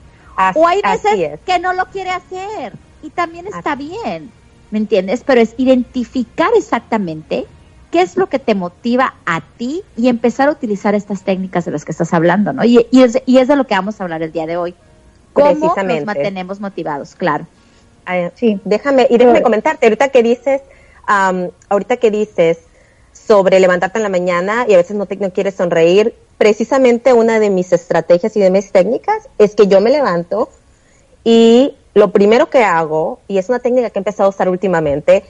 o 0.53 0.67
hay 0.67 0.81
veces 0.83 1.39
que 1.43 1.57
no 1.57 1.73
lo 1.73 1.85
quiere 1.85 2.11
hacer 2.11 2.73
y 3.01 3.09
también 3.09 3.47
está 3.47 3.75
bien, 3.75 4.29
¿me 4.69 4.77
entiendes? 4.77 5.23
Pero 5.25 5.41
es 5.41 5.55
identificar 5.57 6.51
exactamente 6.55 7.47
qué 7.89 8.01
es 8.01 8.15
lo 8.15 8.29
que 8.29 8.37
te 8.37 8.53
motiva 8.53 9.15
a 9.25 9.41
ti 9.41 9.81
y 9.97 10.07
empezar 10.07 10.49
a 10.49 10.51
utilizar 10.51 10.93
estas 10.93 11.23
técnicas 11.23 11.65
de 11.65 11.71
las 11.71 11.83
que 11.83 11.93
estás 11.93 12.13
hablando, 12.13 12.53
¿no? 12.53 12.63
Y, 12.63 12.85
y, 12.91 13.01
es, 13.01 13.19
y 13.25 13.39
es 13.39 13.47
de 13.47 13.55
lo 13.55 13.65
que 13.65 13.73
vamos 13.73 13.99
a 13.99 14.03
hablar 14.03 14.21
el 14.21 14.31
día 14.31 14.45
de 14.45 14.57
hoy. 14.57 14.75
¿Cómo 15.35 15.75
nos 15.75 16.05
mantenemos 16.05 16.59
motivados? 16.61 17.13
Claro. 17.15 17.45
sí, 18.35 18.59
déjame, 18.63 19.05
y 19.09 19.17
déjame 19.17 19.41
comentarte, 19.41 19.85
ahorita 19.85 20.09
que 20.09 20.23
dices, 20.23 20.61
ahorita 21.05 21.97
que 21.97 22.09
dices 22.09 22.59
sobre 23.11 23.59
levantarte 23.59 23.99
en 23.99 24.03
la 24.03 24.09
mañana 24.09 24.65
y 24.67 24.73
a 24.73 24.77
veces 24.77 24.95
no, 24.95 25.05
te, 25.05 25.17
no 25.17 25.31
quieres 25.31 25.55
sonreír, 25.55 26.15
precisamente 26.37 27.13
una 27.13 27.39
de 27.39 27.49
mis 27.49 27.73
estrategias 27.73 28.35
y 28.37 28.39
de 28.39 28.49
mis 28.49 28.71
técnicas 28.71 29.29
es 29.37 29.55
que 29.55 29.67
yo 29.67 29.81
me 29.81 29.89
levanto 29.89 30.49
y 31.23 31.75
lo 31.93 32.11
primero 32.11 32.49
que 32.49 32.63
hago, 32.63 33.19
y 33.27 33.37
es 33.37 33.49
una 33.49 33.59
técnica 33.59 33.89
que 33.89 33.99
he 33.99 34.01
empezado 34.01 34.27
a 34.27 34.29
usar 34.29 34.49
últimamente, 34.49 35.23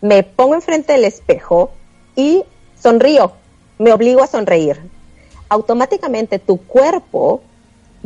me 0.00 0.22
pongo 0.22 0.54
enfrente 0.54 0.92
del 0.92 1.04
espejo 1.04 1.70
y 2.14 2.44
sonrío, 2.78 3.32
me 3.78 3.92
obligo 3.92 4.22
a 4.22 4.26
sonreír. 4.26 4.80
Automáticamente 5.48 6.38
tu 6.38 6.58
cuerpo 6.58 7.42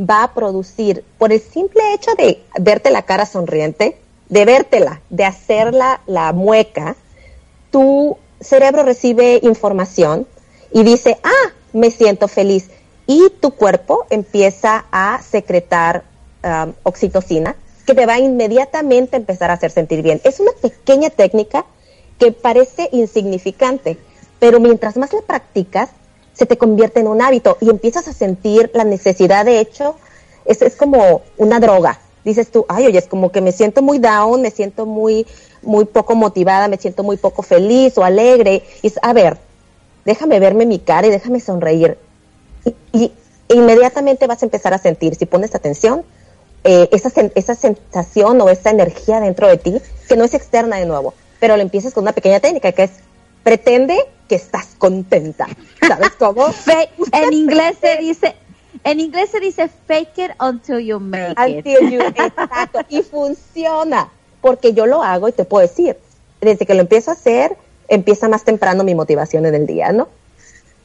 va 0.01 0.23
a 0.23 0.33
producir, 0.33 1.03
por 1.17 1.31
el 1.31 1.41
simple 1.41 1.93
hecho 1.93 2.11
de 2.15 2.41
verte 2.59 2.89
la 2.91 3.03
cara 3.03 3.25
sonriente, 3.25 3.97
de 4.29 4.45
vértela, 4.45 5.01
de 5.09 5.25
hacerla 5.25 6.01
la 6.07 6.31
mueca, 6.33 6.95
tu 7.69 8.17
cerebro 8.39 8.83
recibe 8.83 9.39
información 9.43 10.27
y 10.71 10.83
dice, 10.83 11.17
ah, 11.23 11.51
me 11.73 11.91
siento 11.91 12.27
feliz. 12.27 12.69
Y 13.07 13.29
tu 13.41 13.51
cuerpo 13.51 14.05
empieza 14.09 14.85
a 14.91 15.21
secretar 15.21 16.03
um, 16.43 16.73
oxitocina, 16.83 17.55
que 17.85 17.93
te 17.93 18.05
va 18.05 18.13
a 18.13 18.19
inmediatamente 18.19 19.17
empezar 19.17 19.51
a 19.51 19.55
hacer 19.55 19.71
sentir 19.71 20.01
bien. 20.01 20.21
Es 20.23 20.39
una 20.39 20.51
pequeña 20.61 21.09
técnica 21.09 21.65
que 22.19 22.31
parece 22.31 22.89
insignificante, 22.91 23.97
pero 24.39 24.59
mientras 24.59 24.95
más 24.95 25.11
la 25.13 25.21
practicas, 25.21 25.89
se 26.41 26.47
te 26.47 26.57
convierte 26.57 26.99
en 26.99 27.07
un 27.07 27.21
hábito 27.21 27.59
y 27.61 27.69
empiezas 27.69 28.07
a 28.07 28.13
sentir 28.13 28.71
la 28.73 28.83
necesidad, 28.83 29.45
de 29.45 29.59
hecho, 29.59 29.95
es, 30.45 30.63
es 30.63 30.75
como 30.75 31.21
una 31.37 31.59
droga. 31.59 31.99
Dices 32.25 32.49
tú, 32.49 32.65
ay, 32.67 32.87
oye, 32.87 32.97
es 32.97 33.05
como 33.05 33.31
que 33.31 33.41
me 33.41 33.51
siento 33.51 33.83
muy 33.83 33.99
down, 33.99 34.41
me 34.41 34.49
siento 34.49 34.87
muy, 34.87 35.27
muy 35.61 35.85
poco 35.85 36.15
motivada, 36.15 36.67
me 36.67 36.77
siento 36.77 37.03
muy 37.03 37.17
poco 37.17 37.43
feliz 37.43 37.95
o 37.99 38.03
alegre. 38.03 38.63
Es, 38.81 38.97
a 39.03 39.13
ver, 39.13 39.37
déjame 40.03 40.39
verme 40.39 40.65
mi 40.65 40.79
cara 40.79 41.05
y 41.05 41.11
déjame 41.11 41.39
sonreír. 41.39 41.99
Y, 42.91 43.11
inmediatamente 43.47 44.25
vas 44.25 44.41
a 44.41 44.47
empezar 44.47 44.73
a 44.73 44.79
sentir, 44.79 45.13
si 45.13 45.27
pones 45.27 45.53
atención, 45.53 46.03
eh, 46.63 46.89
esa, 46.91 47.11
esa 47.35 47.53
sensación 47.53 48.41
o 48.41 48.49
esa 48.49 48.71
energía 48.71 49.19
dentro 49.19 49.47
de 49.47 49.57
ti, 49.57 49.79
que 50.09 50.15
no 50.15 50.23
es 50.23 50.33
externa 50.33 50.77
de 50.77 50.87
nuevo, 50.87 51.13
pero 51.39 51.55
lo 51.55 51.61
empiezas 51.61 51.93
con 51.93 52.03
una 52.03 52.13
pequeña 52.13 52.39
técnica 52.39 52.71
que 52.71 52.83
es 52.85 52.91
pretende 53.43 53.95
que 54.31 54.35
estás 54.35 54.75
contenta. 54.77 55.45
¿Sabes 55.85 56.11
cómo? 56.17 56.47
en 57.11 57.33
inglés 57.33 57.75
se 57.81 57.97
dice, 57.97 58.33
en 58.85 59.01
inglés 59.01 59.29
se 59.29 59.41
dice 59.41 59.69
fake 59.87 60.17
it 60.19 60.31
until 60.39 60.79
you 60.79 61.01
make 61.01 61.35
it. 61.49 61.65
exacto. 61.67 62.79
Y 62.87 63.01
funciona, 63.01 64.07
porque 64.39 64.71
yo 64.71 64.85
lo 64.85 65.03
hago 65.03 65.27
y 65.27 65.33
te 65.33 65.43
puedo 65.43 65.67
decir, 65.67 65.97
desde 66.39 66.65
que 66.65 66.73
lo 66.75 66.79
empiezo 66.79 67.11
a 67.11 67.15
hacer, 67.15 67.57
empieza 67.89 68.29
más 68.29 68.45
temprano 68.45 68.85
mi 68.85 68.95
motivación 68.95 69.45
en 69.45 69.53
el 69.53 69.67
día, 69.67 69.91
¿no? 69.91 70.07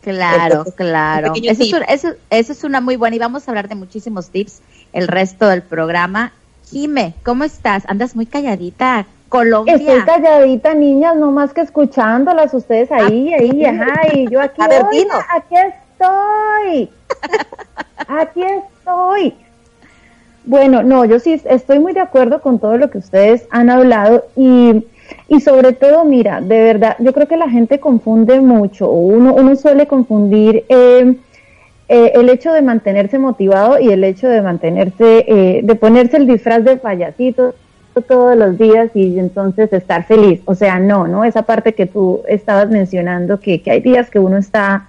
Claro, 0.00 0.64
claro. 0.74 1.32
Eso 1.40 1.76
es, 1.86 2.04
eso, 2.30 2.52
es, 2.52 2.64
una 2.64 2.80
muy 2.80 2.96
buena 2.96 3.14
y 3.14 3.20
vamos 3.20 3.46
a 3.46 3.52
hablar 3.52 3.68
de 3.68 3.76
muchísimos 3.76 4.30
tips 4.30 4.60
el 4.92 5.06
resto 5.06 5.46
del 5.46 5.62
programa. 5.62 6.32
Jime, 6.68 7.14
¿cómo 7.24 7.44
estás? 7.44 7.84
Andas 7.86 8.16
muy 8.16 8.26
calladita. 8.26 9.06
Colombia. 9.28 9.74
Estoy 9.74 10.00
calladita, 10.02 10.74
niñas, 10.74 11.16
no 11.16 11.30
más 11.30 11.52
que 11.52 11.60
escuchándolas 11.60 12.54
ustedes 12.54 12.90
ahí, 12.92 13.32
ah, 13.32 13.38
ahí, 13.40 13.64
ajá, 13.64 14.14
y 14.14 14.30
yo 14.30 14.40
aquí, 14.40 14.60
aquí 15.34 15.54
estoy, 15.54 16.90
aquí 18.08 18.42
estoy. 18.42 19.34
Bueno, 20.44 20.82
no, 20.82 21.04
yo 21.04 21.18
sí 21.18 21.40
estoy 21.44 21.80
muy 21.80 21.92
de 21.92 22.00
acuerdo 22.00 22.40
con 22.40 22.60
todo 22.60 22.76
lo 22.76 22.88
que 22.88 22.98
ustedes 22.98 23.48
han 23.50 23.68
hablado 23.68 24.26
y, 24.36 24.86
y 25.28 25.40
sobre 25.40 25.72
todo, 25.72 26.04
mira, 26.04 26.40
de 26.40 26.62
verdad, 26.62 26.96
yo 27.00 27.12
creo 27.12 27.26
que 27.26 27.36
la 27.36 27.50
gente 27.50 27.80
confunde 27.80 28.40
mucho, 28.40 28.88
uno, 28.88 29.34
uno 29.34 29.56
suele 29.56 29.88
confundir 29.88 30.64
eh, 30.68 31.16
eh, 31.88 32.12
el 32.14 32.28
hecho 32.28 32.52
de 32.52 32.62
mantenerse 32.62 33.18
motivado 33.18 33.80
y 33.80 33.88
el 33.88 34.04
hecho 34.04 34.28
de 34.28 34.40
mantenerse, 34.40 35.24
eh, 35.26 35.60
de 35.64 35.74
ponerse 35.74 36.16
el 36.16 36.28
disfraz 36.28 36.62
de 36.62 36.76
payasito 36.76 37.54
todos 38.02 38.36
los 38.36 38.58
días 38.58 38.90
y 38.94 39.18
entonces 39.18 39.72
estar 39.72 40.04
feliz. 40.06 40.40
O 40.44 40.54
sea, 40.54 40.78
no, 40.78 41.06
¿no? 41.06 41.24
Esa 41.24 41.42
parte 41.42 41.74
que 41.74 41.86
tú 41.86 42.22
estabas 42.28 42.68
mencionando, 42.68 43.40
que, 43.40 43.62
que 43.62 43.70
hay 43.70 43.80
días 43.80 44.10
que 44.10 44.18
uno 44.18 44.36
está 44.36 44.88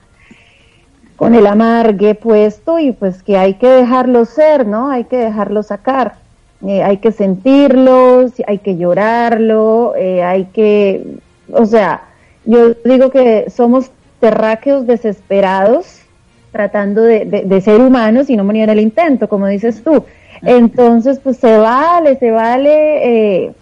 con 1.15 1.33
el 1.33 1.47
amargue 1.47 2.13
puesto 2.15 2.77
y 2.79 2.91
pues 2.91 3.23
que 3.23 3.37
hay 3.37 3.55
que 3.55 3.67
dejarlo 3.67 4.25
ser, 4.25 4.67
¿no? 4.67 4.89
Hay 4.89 5.05
que 5.05 5.17
dejarlo 5.17 5.63
sacar. 5.63 6.15
Eh, 6.65 6.81
hay 6.81 6.97
que 6.97 7.11
sentirlo, 7.11 8.25
hay 8.47 8.57
que 8.59 8.77
llorarlo, 8.77 9.93
eh, 9.95 10.23
hay 10.23 10.45
que, 10.45 11.05
o 11.51 11.65
sea, 11.67 12.01
yo 12.45 12.73
digo 12.83 13.11
que 13.11 13.49
somos 13.51 13.91
terráqueos 14.19 14.87
desesperados 14.87 16.01
tratando 16.51 17.03
de, 17.03 17.25
de 17.25 17.61
ser 17.61 17.79
humanos 17.79 18.31
y 18.31 18.37
no 18.37 18.43
morir 18.43 18.69
el 18.69 18.79
intento, 18.79 19.29
como 19.29 19.45
dices 19.45 19.83
tú. 19.83 20.03
Entonces, 20.41 21.19
pues 21.19 21.37
se 21.37 21.57
vale, 21.57 22.17
se 22.17 22.31
vale, 22.31 23.45
eh, 23.45 23.53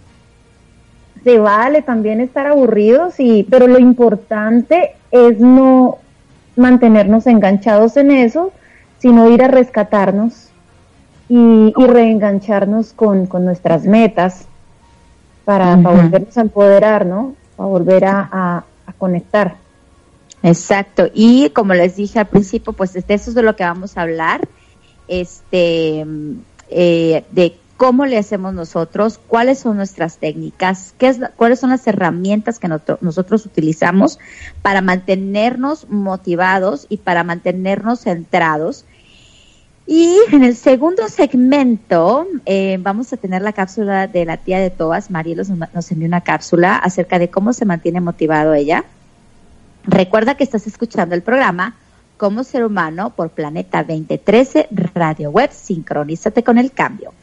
se 1.24 1.38
vale 1.40 1.82
también 1.82 2.22
estar 2.22 2.48
aburridos, 2.48 3.20
y, 3.20 3.44
pero 3.44 3.68
lo 3.68 3.80
importante 3.80 4.92
es 5.12 5.40
no 5.40 6.00
mantenernos 6.56 7.28
enganchados 7.28 7.98
en 7.98 8.12
eso, 8.12 8.52
sino 9.00 9.30
ir 9.30 9.44
a 9.44 9.48
rescatarnos 9.48 10.50
y, 11.28 11.74
reengancharnos 11.76 12.94
con, 12.94 13.28
nuestras 13.44 13.86
metas 13.86 14.48
para, 15.44 15.76
volvernos 15.76 16.38
a 16.38 16.42
empoderar, 16.42 17.06
¿no? 17.06 17.36
Para 17.56 17.70
volver 17.70 18.06
a, 18.06 18.64
a 18.86 18.94
conectar. 18.98 19.56
Exacto. 20.44 21.08
Y 21.14 21.50
como 21.50 21.74
les 21.74 21.96
dije 21.96 22.20
al 22.20 22.28
principio, 22.28 22.74
pues 22.74 22.94
de 22.94 23.00
eso 23.08 23.30
es 23.32 23.36
de 23.36 23.42
lo 23.42 23.56
que 23.56 23.64
vamos 23.64 23.98
a 23.98 24.04
hablar. 24.04 24.48
Este, 25.08 26.06
eh, 26.70 27.24
de 27.32 27.58
cómo 27.78 28.06
le 28.06 28.18
hacemos 28.18 28.54
nosotros, 28.54 29.20
cuáles 29.28 29.60
son 29.60 29.78
nuestras 29.78 30.18
técnicas, 30.18 30.94
qué 30.98 31.08
es, 31.08 31.20
cuáles 31.36 31.60
son 31.60 31.72
las 31.72 31.86
herramientas 31.88 32.60
que 32.60 32.70
nosotros 33.02 33.46
utilizamos 33.46 34.20
para 34.62 34.82
mantenernos 34.82 35.90
motivados 35.90 36.88
y 36.90 36.98
para 36.98 37.24
mantenernos 37.24 38.02
centrados. 38.02 38.86
Y 39.88 40.18
en 40.32 40.44
el 40.44 40.56
segundo 40.56 41.08
segmento 41.10 42.28
eh, 42.46 42.78
vamos 42.80 43.14
a 43.14 43.18
tener 43.18 43.42
la 43.42 43.54
cápsula 43.54 44.08
de 44.08 44.26
la 44.26 44.38
tía 44.38 44.60
de 44.60 44.72
Toas, 44.72 45.12
Marielos 45.12 45.50
nos 45.50 45.92
envió 45.92 46.08
una 46.08 46.22
cápsula 46.22 46.78
acerca 46.78 47.20
de 47.20 47.30
cómo 47.30 47.54
se 47.54 47.66
mantiene 47.66 48.02
motivado 48.02 48.54
ella. 48.54 48.86
Recuerda 49.84 50.36
que 50.36 50.44
estás 50.44 50.66
escuchando 50.66 51.14
el 51.14 51.22
programa 51.22 51.76
como 52.18 52.44
ser 52.44 52.66
humano 52.66 53.12
por 53.12 53.30
Planeta 53.30 53.84
2013 53.84 54.70
Radio 54.94 55.32
Web. 55.32 55.52
Sincronízate 55.52 56.44
con 56.44 56.58
el 56.58 56.72
cambio. 56.72 57.14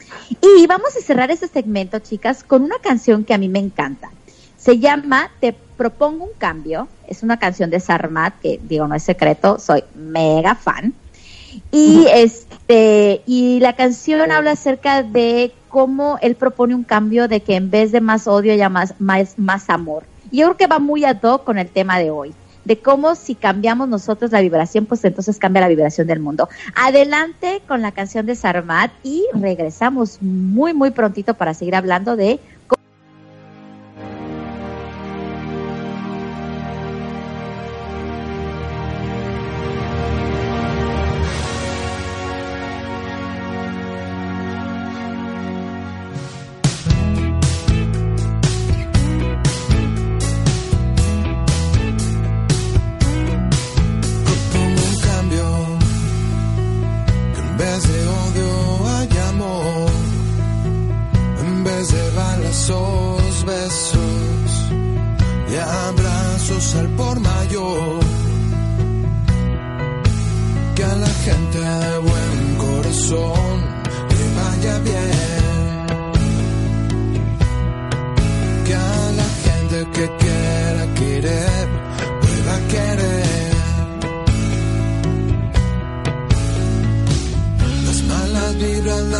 Y 0.41 0.67
vamos 0.67 0.95
a 0.95 1.01
cerrar 1.01 1.31
este 1.31 1.47
segmento, 1.47 1.99
chicas, 1.99 2.43
con 2.43 2.63
una 2.63 2.79
canción 2.79 3.23
que 3.23 3.33
a 3.33 3.37
mí 3.37 3.49
me 3.49 3.59
encanta. 3.59 4.11
Se 4.57 4.79
llama 4.79 5.31
Te 5.39 5.53
propongo 5.53 6.25
un 6.25 6.33
cambio. 6.37 6.87
Es 7.07 7.23
una 7.23 7.37
canción 7.37 7.69
de 7.69 7.79
Sarmat, 7.79 8.39
que 8.39 8.59
digo, 8.63 8.87
no 8.87 8.95
es 8.95 9.03
secreto, 9.03 9.59
soy 9.59 9.83
mega 9.95 10.55
fan. 10.55 10.93
Y 11.71 12.05
este, 12.11 13.21
y 13.25 13.59
la 13.59 13.75
canción 13.75 14.31
habla 14.31 14.51
acerca 14.51 15.03
de 15.03 15.53
cómo 15.69 16.17
él 16.21 16.35
propone 16.35 16.73
un 16.75 16.83
cambio 16.83 17.27
de 17.27 17.41
que 17.41 17.55
en 17.55 17.69
vez 17.69 17.91
de 17.91 18.01
más 18.01 18.27
odio 18.27 18.53
haya 18.53 18.69
más, 18.69 18.95
más, 18.99 19.37
más 19.37 19.69
amor. 19.69 20.03
Y 20.31 20.37
yo 20.37 20.47
creo 20.47 20.57
que 20.57 20.67
va 20.67 20.79
muy 20.79 21.05
ad 21.05 21.21
hoc 21.21 21.43
con 21.43 21.59
el 21.59 21.69
tema 21.69 21.99
de 21.99 22.09
hoy 22.09 22.33
de 22.65 22.79
cómo 22.79 23.15
si 23.15 23.35
cambiamos 23.35 23.89
nosotros 23.89 24.31
la 24.31 24.41
vibración, 24.41 24.85
pues 24.85 25.03
entonces 25.05 25.37
cambia 25.37 25.61
la 25.61 25.67
vibración 25.67 26.07
del 26.07 26.19
mundo. 26.19 26.49
Adelante 26.75 27.61
con 27.67 27.81
la 27.81 27.91
canción 27.91 28.25
de 28.25 28.35
Sarmat 28.35 28.91
y 29.03 29.25
regresamos 29.33 30.21
muy, 30.21 30.73
muy 30.73 30.91
prontito 30.91 31.33
para 31.33 31.53
seguir 31.53 31.75
hablando 31.75 32.15
de 32.15 32.39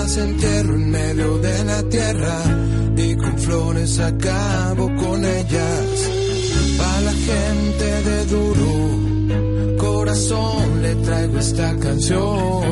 más 0.03 0.17
entierro 0.17 0.75
en 0.75 0.91
medio 0.91 1.37
de 1.37 1.63
la 1.63 1.81
tierra 1.83 2.37
y 2.97 3.15
con 3.15 3.37
flores 3.37 3.99
acabo 3.99 4.85
con 4.95 5.23
ellas. 5.23 5.85
Para 6.77 7.01
la 7.09 7.13
gente 7.29 7.85
de 8.09 8.25
duro 8.25 8.73
corazón 9.77 10.81
le 10.81 10.95
traigo 10.95 11.39
esta 11.39 11.69
canción. 11.77 12.63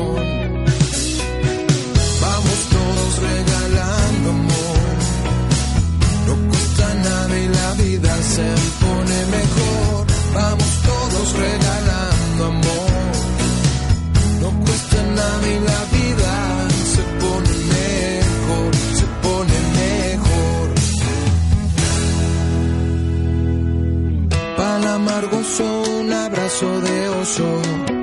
Vamos 2.24 2.58
todos 2.76 3.12
regalando 3.30 4.30
amor, 4.40 4.90
no 6.26 6.34
cuesta 6.50 6.86
nada 7.08 7.38
y 7.44 7.48
la 7.48 7.70
vida 7.82 8.12
se 8.34 8.48
pone 8.82 9.18
mejor. 9.38 10.06
Vamos 10.34 10.72
todos 10.90 11.26
regalando 11.44 12.44
amor, 12.56 12.92
no 14.42 14.64
cuesta 14.64 15.02
nada 15.16 15.48
y 15.48 15.60
la 15.70 15.80
vida 15.92 16.01
Te 26.58 28.01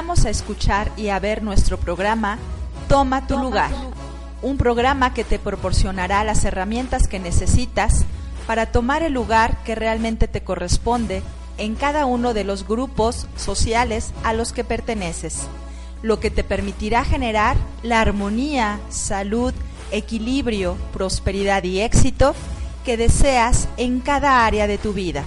invitamos 0.00 0.24
a 0.24 0.30
escuchar 0.30 0.90
y 0.96 1.10
a 1.10 1.18
ver 1.18 1.42
nuestro 1.42 1.78
programa 1.78 2.38
Toma 2.88 3.26
tu 3.26 3.36
lugar, 3.36 3.70
un 4.40 4.56
programa 4.56 5.12
que 5.12 5.24
te 5.24 5.38
proporcionará 5.38 6.24
las 6.24 6.42
herramientas 6.46 7.06
que 7.06 7.18
necesitas 7.18 8.06
para 8.46 8.64
tomar 8.72 9.02
el 9.02 9.12
lugar 9.12 9.62
que 9.62 9.74
realmente 9.74 10.26
te 10.26 10.40
corresponde 10.40 11.22
en 11.58 11.74
cada 11.74 12.06
uno 12.06 12.32
de 12.32 12.44
los 12.44 12.66
grupos 12.66 13.26
sociales 13.36 14.12
a 14.24 14.32
los 14.32 14.54
que 14.54 14.64
perteneces, 14.64 15.42
lo 16.00 16.18
que 16.18 16.30
te 16.30 16.44
permitirá 16.44 17.04
generar 17.04 17.58
la 17.82 18.00
armonía, 18.00 18.80
salud, 18.88 19.52
equilibrio, 19.92 20.78
prosperidad 20.94 21.62
y 21.64 21.80
éxito 21.80 22.34
que 22.86 22.96
deseas 22.96 23.68
en 23.76 24.00
cada 24.00 24.46
área 24.46 24.66
de 24.66 24.78
tu 24.78 24.94
vida. 24.94 25.24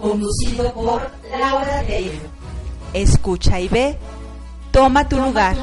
Conducido 0.00 0.72
por 0.74 1.10
Laura 1.36 1.82
Taylor. 1.82 2.35
Escucha 2.96 3.60
y 3.60 3.68
ve. 3.68 3.98
Toma 4.70 5.06
tu, 5.06 5.18
lugar. 5.18 5.54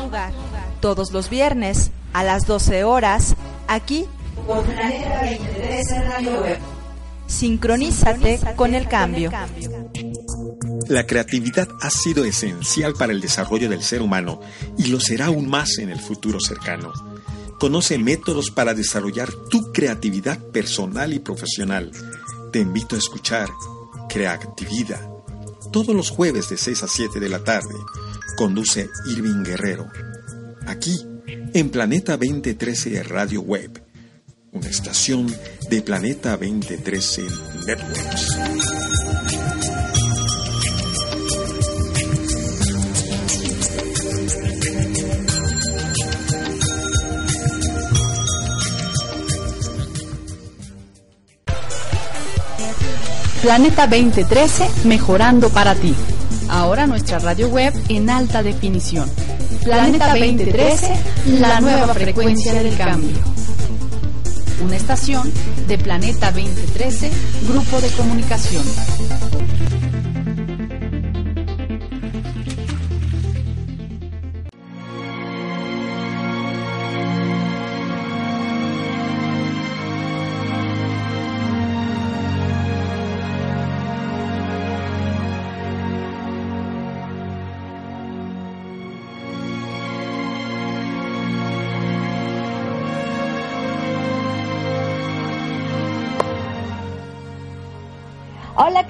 Todos 0.80 1.12
los 1.12 1.32
viernes 1.32 1.90
a 2.14 2.24
las 2.24 2.46
12 2.46 2.84
horas 2.84 3.36
aquí 3.68 4.06
por 4.46 4.64
Planeta 4.64 5.22
23 5.22 5.86
Radio 6.10 6.42
Web. 6.42 6.60
Sincronízate, 7.26 8.40
con 8.56 8.76
el 8.76 8.88
cambio. 8.88 9.32
La 10.90 11.08
creatividad 11.08 11.68
ha 11.82 11.90
sido 11.90 12.24
esencial 12.24 12.94
para 12.94 13.14
el 13.14 13.20
desarrollo 13.20 13.68
del 13.68 13.82
ser 13.82 14.04
humano 14.04 14.40
y 14.78 14.88
lo 14.88 15.00
será 15.00 15.26
aún 15.26 15.50
más 15.50 15.80
en 15.80 15.90
el 15.90 16.00
futuro 16.00 16.40
cercano. 16.40 16.94
Conoce 17.60 17.98
métodos 17.98 18.52
para 18.52 18.76
desarrollar 18.76 19.32
tu 19.50 19.72
creatividad 19.72 20.38
personal 20.38 21.14
y 21.14 21.20
profesional. 21.20 21.92
Te 22.52 22.60
invito 22.60 22.96
a 22.96 23.00
escuchar 23.00 23.50
Creatividad 24.08 25.13
todos 25.74 25.94
los 25.94 26.12
jueves 26.12 26.50
de 26.50 26.58
6 26.58 26.84
a 26.84 26.88
7 26.88 27.20
de 27.20 27.28
la 27.28 27.44
tarde. 27.44 27.74
Conduce 28.38 28.90
Irving 29.08 29.44
Guerrero. 29.44 29.90
Aquí, 30.68 30.96
en 31.54 31.70
Planeta 31.70 32.16
2013 32.16 33.04
Radio 33.04 33.42
Web, 33.42 33.84
una 34.52 34.70
estación 34.70 35.28
de 35.70 35.82
Planeta 35.82 36.38
2013 36.38 37.24
Networks. 37.66 38.93
Planeta 53.44 53.88
2013, 53.88 54.70
mejorando 54.86 55.50
para 55.50 55.76
ti. 55.76 55.94
Ahora 56.48 56.88
nuestra 56.88 57.20
radio 57.20 57.50
web 57.50 57.74
en 57.90 58.10
alta 58.10 58.42
definición. 58.42 59.10
Planeta 59.66 60.16
2013, 60.16 60.94
la 61.42 61.60
nueva 61.60 61.94
frecuencia 61.94 62.54
del 62.54 62.74
cambio. 62.78 63.18
Una 64.64 64.78
estación 64.78 65.30
de 65.68 65.78
Planeta 65.78 66.32
2013, 66.32 67.12
Grupo 67.50 67.82
de 67.82 67.90
Comunicación. 67.90 68.64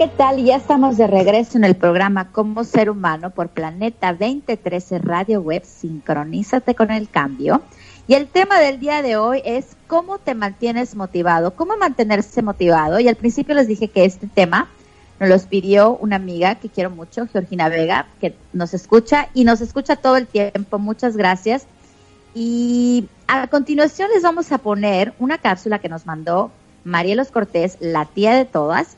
¿Qué 0.03 0.09
tal? 0.17 0.43
Ya 0.43 0.57
estamos 0.57 0.97
de 0.97 1.07
regreso 1.07 1.57
en 1.57 1.63
el 1.63 1.75
programa 1.75 2.29
Como 2.29 2.65
Ser 2.65 2.89
Humano 2.89 3.29
por 3.29 3.47
Planeta 3.47 4.11
2013 4.11 4.99
Radio 4.99 5.39
Web. 5.39 5.63
Sincronízate 5.63 6.75
con 6.75 6.91
el 6.91 7.07
cambio. 7.07 7.61
Y 8.05 8.15
el 8.15 8.27
tema 8.27 8.59
del 8.59 8.81
día 8.81 9.01
de 9.01 9.15
hoy 9.15 9.41
es 9.45 9.77
cómo 9.87 10.19
te 10.19 10.35
mantienes 10.35 10.95
motivado, 10.95 11.55
cómo 11.55 11.77
mantenerse 11.77 12.41
motivado. 12.41 12.99
Y 12.99 13.07
al 13.07 13.15
principio 13.15 13.55
les 13.55 13.69
dije 13.69 13.87
que 13.87 14.03
este 14.03 14.27
tema 14.27 14.67
nos 15.21 15.29
lo 15.29 15.39
pidió 15.47 15.95
una 15.95 16.17
amiga 16.17 16.55
que 16.55 16.67
quiero 16.67 16.89
mucho, 16.89 17.25
Georgina 17.31 17.69
Vega, 17.69 18.07
que 18.19 18.35
nos 18.51 18.73
escucha 18.73 19.29
y 19.33 19.45
nos 19.45 19.61
escucha 19.61 19.95
todo 19.95 20.17
el 20.17 20.27
tiempo. 20.27 20.79
Muchas 20.79 21.15
gracias. 21.15 21.65
Y 22.35 23.07
a 23.27 23.47
continuación 23.47 24.09
les 24.13 24.23
vamos 24.23 24.51
a 24.51 24.57
poner 24.57 25.13
una 25.17 25.37
cápsula 25.37 25.79
que 25.79 25.87
nos 25.87 26.05
mandó 26.05 26.51
Marielos 26.83 27.31
Cortés, 27.31 27.77
la 27.79 28.03
tía 28.03 28.33
de 28.33 28.43
todas, 28.43 28.97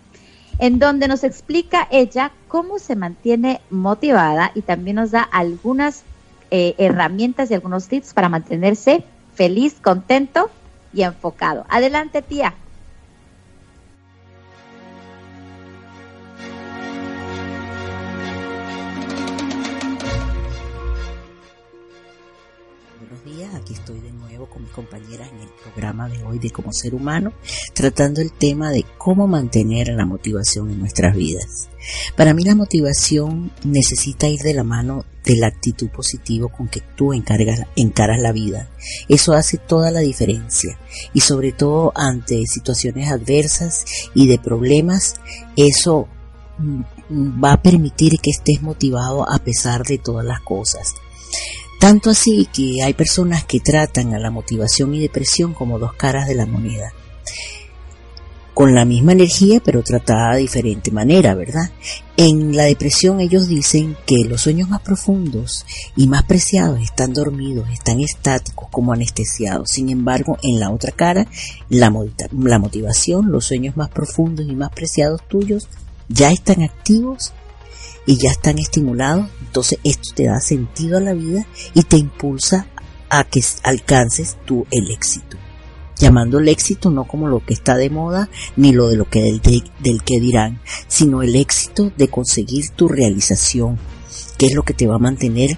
en 0.60 0.80
donde 0.80 1.08
nos 1.08 1.24
explica 1.24 1.88
ella 1.92 2.32
cómo 2.48 2.80
se 2.80 2.96
mantiene 2.96 3.62
motivada 3.70 4.52
y 4.56 4.62
también 4.62 4.98
nos 4.98 5.12
da 5.12 5.22
algunas 5.22 6.04
eh, 6.52 6.76
herramientas 6.78 7.52
y 7.52 7.54
algunos 7.54 7.88
tips 7.88 8.14
para 8.14 8.30
mantenerse 8.30 9.04
feliz, 9.34 9.76
contento 9.82 10.50
y 10.94 11.04
enfocado. 11.04 11.66
Adelante, 11.70 12.22
tía. 12.22 12.56
Aquí 23.56 23.74
estoy 23.74 24.00
de 24.00 24.12
nuevo 24.12 24.48
con 24.48 24.64
mis 24.64 24.72
compañeras 24.72 25.30
en 25.32 25.40
el 25.42 25.50
programa 25.64 26.10
de 26.10 26.24
hoy 26.24 26.40
de 26.40 26.52
Como 26.52 26.72
Ser 26.72 26.96
Humano, 26.96 27.34
tratando 27.74 28.22
el 28.22 28.32
tema 28.32 28.72
de 28.72 28.86
cómo 28.98 29.28
mantener 29.28 29.90
la 29.90 30.06
motivación 30.06 30.70
en 30.70 30.80
nuestras 30.80 31.16
vidas. 31.16 31.70
Para 32.16 32.34
mí 32.34 32.44
la 32.44 32.56
motivación 32.56 33.52
necesita 33.64 34.28
ir 34.28 34.40
de 34.40 34.54
la 34.54 34.64
mano 34.64 35.06
de 35.24 35.36
la 35.36 35.48
actitud 35.48 35.90
positiva 35.90 36.48
con 36.48 36.68
que 36.68 36.82
tú 36.96 37.14
encargas, 37.14 37.62
encaras 37.76 38.20
la 38.20 38.32
vida. 38.32 38.70
Eso 39.08 39.34
hace 39.34 39.58
toda 39.58 39.92
la 39.92 40.00
diferencia 40.00 40.80
y 41.14 41.22
sobre 41.22 41.52
todo 41.52 41.92
ante 41.96 42.46
situaciones 42.46 43.12
adversas 43.12 43.86
y 44.14 44.28
de 44.28 44.40
problemas, 44.40 45.16
eso 45.56 46.08
mm, 46.58 47.44
va 47.44 47.54
a 47.54 47.62
permitir 47.62 48.14
que 48.22 48.32
estés 48.32 48.62
motivado 48.62 49.30
a 49.30 49.40
pesar 49.40 49.84
de 49.84 49.98
todas 49.98 50.26
las 50.26 50.42
cosas. 50.42 50.96
Tanto 51.86 52.10
así 52.10 52.50
que 52.52 52.82
hay 52.82 52.96
personas 52.96 53.46
que 53.46 53.60
tratan 53.60 54.16
a 54.16 54.18
la 54.18 54.32
motivación 54.32 54.96
y 54.96 55.00
depresión 55.00 55.54
como 55.54 55.78
dos 55.78 55.94
caras 55.94 56.28
de 56.28 56.34
la 56.34 56.48
moneda. 56.48 56.92
Con 58.56 58.74
la 58.74 58.86
misma 58.86 59.12
energía, 59.12 59.62
pero 59.64 59.84
tratada 59.84 60.34
de 60.34 60.40
diferente 60.40 60.90
manera, 60.90 61.36
¿verdad? 61.36 61.70
En 62.18 62.58
la 62.58 62.64
depresión 62.64 63.20
ellos 63.20 63.48
dicen 63.48 63.96
que 64.08 64.24
los 64.26 64.42
sueños 64.42 64.68
más 64.68 64.82
profundos 64.82 65.64
y 65.96 66.08
más 66.08 66.24
preciados 66.24 66.82
están 66.82 67.14
dormidos, 67.14 67.70
están 67.70 68.00
estáticos, 68.00 68.68
como 68.72 68.92
anestesiados. 68.92 69.70
Sin 69.70 69.90
embargo, 69.90 70.40
en 70.42 70.60
la 70.60 70.72
otra 70.72 70.92
cara, 70.92 71.28
la, 71.70 71.94
la 72.32 72.58
motivación, 72.58 73.32
los 73.32 73.46
sueños 73.46 73.78
más 73.78 73.90
profundos 73.92 74.48
y 74.50 74.56
más 74.56 74.72
preciados 74.72 75.22
tuyos 75.28 75.70
ya 76.10 76.32
están 76.32 76.64
activos 76.64 77.32
y 78.06 78.18
ya 78.18 78.32
están 78.32 78.60
estimulados, 78.60 79.30
entonces 79.42 79.80
esto 79.84 80.10
te 80.16 80.26
da 80.26 80.40
sentido 80.40 80.98
a 80.98 81.02
la 81.02 81.14
vida 81.14 81.46
y 81.74 81.84
te 81.84 81.98
impulsa 81.98 82.68
a 83.10 83.24
que 83.24 83.42
alcances 83.64 84.38
tú 84.46 84.66
el 84.72 84.92
éxito. 84.92 85.38
Llamando 85.98 86.40
el 86.40 86.50
éxito 86.50 86.90
no 86.90 87.06
como 87.06 87.28
lo 87.28 87.46
que 87.46 87.54
está 87.54 87.78
de 87.78 87.90
moda 87.90 88.30
ni 88.58 88.74
lo 88.74 88.90
de 88.90 88.98
lo 88.98 89.10
que 89.10 89.22
del, 89.22 89.42
del 89.80 90.04
que 90.04 90.20
dirán, 90.20 90.60
sino 90.88 91.22
el 91.22 91.36
éxito 91.36 91.92
de 91.96 92.10
conseguir 92.10 92.70
tu 92.72 92.90
realización, 92.90 93.80
que 94.38 94.48
es 94.48 94.54
lo 94.54 94.64
que 94.64 94.74
te 94.74 94.88
va 94.88 94.96
a 94.96 95.00
mantener 95.00 95.58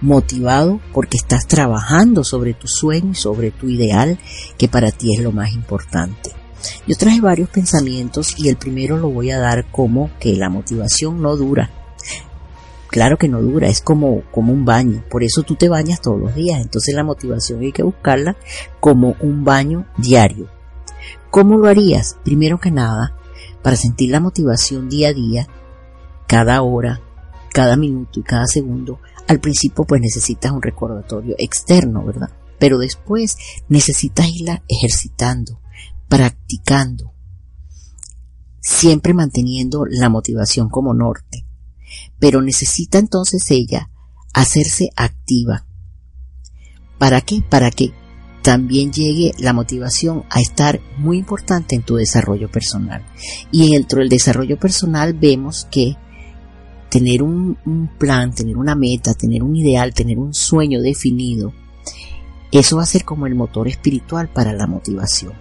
motivado 0.00 0.80
porque 0.92 1.16
estás 1.16 1.46
trabajando 1.46 2.24
sobre 2.24 2.52
tu 2.52 2.66
sueño 2.66 3.12
y 3.12 3.14
sobre 3.14 3.50
tu 3.50 3.68
ideal, 3.68 4.18
que 4.58 4.68
para 4.68 4.90
ti 4.90 5.14
es 5.14 5.22
lo 5.22 5.32
más 5.32 5.52
importante. 5.52 6.32
Yo 6.86 6.96
traje 6.96 7.20
varios 7.20 7.48
pensamientos 7.48 8.34
y 8.38 8.48
el 8.48 8.56
primero 8.56 8.98
lo 8.98 9.08
voy 9.08 9.30
a 9.30 9.38
dar 9.38 9.70
como 9.70 10.10
que 10.18 10.34
la 10.34 10.48
motivación 10.48 11.22
no 11.22 11.36
dura, 11.36 11.70
claro 12.96 13.18
que 13.18 13.28
no 13.28 13.42
dura, 13.42 13.68
es 13.68 13.82
como, 13.82 14.22
como 14.30 14.54
un 14.54 14.64
baño, 14.64 15.04
por 15.10 15.22
eso 15.22 15.42
tú 15.42 15.54
te 15.54 15.68
bañas 15.68 16.00
todos 16.00 16.18
los 16.18 16.34
días, 16.34 16.62
entonces 16.62 16.94
la 16.94 17.04
motivación 17.04 17.60
hay 17.60 17.70
que 17.70 17.82
buscarla 17.82 18.38
como 18.80 19.16
un 19.20 19.44
baño 19.44 19.84
diario. 19.98 20.48
¿Cómo 21.30 21.58
lo 21.58 21.68
harías? 21.68 22.16
Primero 22.24 22.58
que 22.58 22.70
nada, 22.70 23.14
para 23.62 23.76
sentir 23.76 24.12
la 24.12 24.20
motivación 24.20 24.88
día 24.88 25.10
a 25.10 25.12
día, 25.12 25.46
cada 26.26 26.62
hora, 26.62 27.02
cada 27.52 27.76
minuto 27.76 28.18
y 28.20 28.22
cada 28.22 28.46
segundo, 28.46 28.98
al 29.28 29.40
principio 29.40 29.84
pues 29.84 30.00
necesitas 30.00 30.52
un 30.52 30.62
recordatorio 30.62 31.34
externo, 31.36 32.02
¿verdad? 32.02 32.30
Pero 32.58 32.78
después 32.78 33.36
necesitas 33.68 34.26
irla 34.26 34.62
ejercitando, 34.68 35.60
practicando, 36.08 37.12
siempre 38.58 39.12
manteniendo 39.12 39.84
la 39.84 40.08
motivación 40.08 40.70
como 40.70 40.94
norte 40.94 41.45
pero 42.18 42.42
necesita 42.42 42.98
entonces 42.98 43.50
ella 43.50 43.90
hacerse 44.32 44.90
activa. 44.96 45.66
¿Para 46.98 47.20
qué? 47.20 47.42
Para 47.48 47.70
que 47.70 47.92
también 48.42 48.92
llegue 48.92 49.32
la 49.38 49.52
motivación 49.52 50.24
a 50.30 50.40
estar 50.40 50.80
muy 50.98 51.18
importante 51.18 51.74
en 51.74 51.82
tu 51.82 51.96
desarrollo 51.96 52.50
personal. 52.50 53.04
Y 53.50 53.72
dentro 53.72 54.00
del 54.00 54.08
desarrollo 54.08 54.58
personal 54.58 55.14
vemos 55.14 55.66
que 55.70 55.96
tener 56.88 57.22
un, 57.22 57.58
plan, 57.98 58.32
tener 58.32 58.56
una 58.56 58.74
meta, 58.74 59.14
tener 59.14 59.42
un 59.42 59.56
ideal, 59.56 59.92
tener 59.92 60.18
un 60.18 60.32
sueño 60.32 60.80
definido, 60.80 61.52
eso 62.52 62.76
va 62.76 62.84
a 62.84 62.86
ser 62.86 63.04
como 63.04 63.26
el 63.26 63.34
motor 63.34 63.68
espiritual 63.68 64.28
para 64.28 64.52
la 64.52 64.66
motivación. 64.66 65.32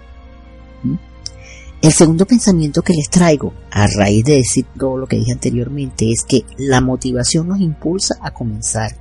¿Mm? 0.84 0.96
El 1.82 1.94
segundo 1.94 2.26
pensamiento 2.26 2.82
que 2.82 2.94
les 2.94 3.10
traigo, 3.10 3.54
a 3.70 3.86
raíz 3.88 4.26
de 4.26 4.38
decir 4.38 4.66
todo 4.78 4.98
lo 4.98 5.08
que 5.08 5.18
dije 5.18 5.34
anteriormente, 5.34 6.12
es 6.12 6.24
que 6.24 6.44
la 6.58 6.82
motivación 6.82 7.48
nos 7.48 7.60
impulsa 7.60 8.16
a 8.22 8.32
comenzar 8.32 8.98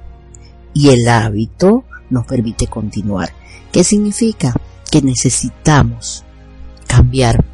y 0.74 0.90
el 0.90 1.08
hábito 1.08 1.84
nos 2.10 2.26
permite 2.26 2.66
continuar. 2.66 3.30
¿Qué 3.72 3.84
significa? 3.84 4.54
Que 4.90 5.00
necesitamos 5.00 6.24
cambiar 6.86 7.44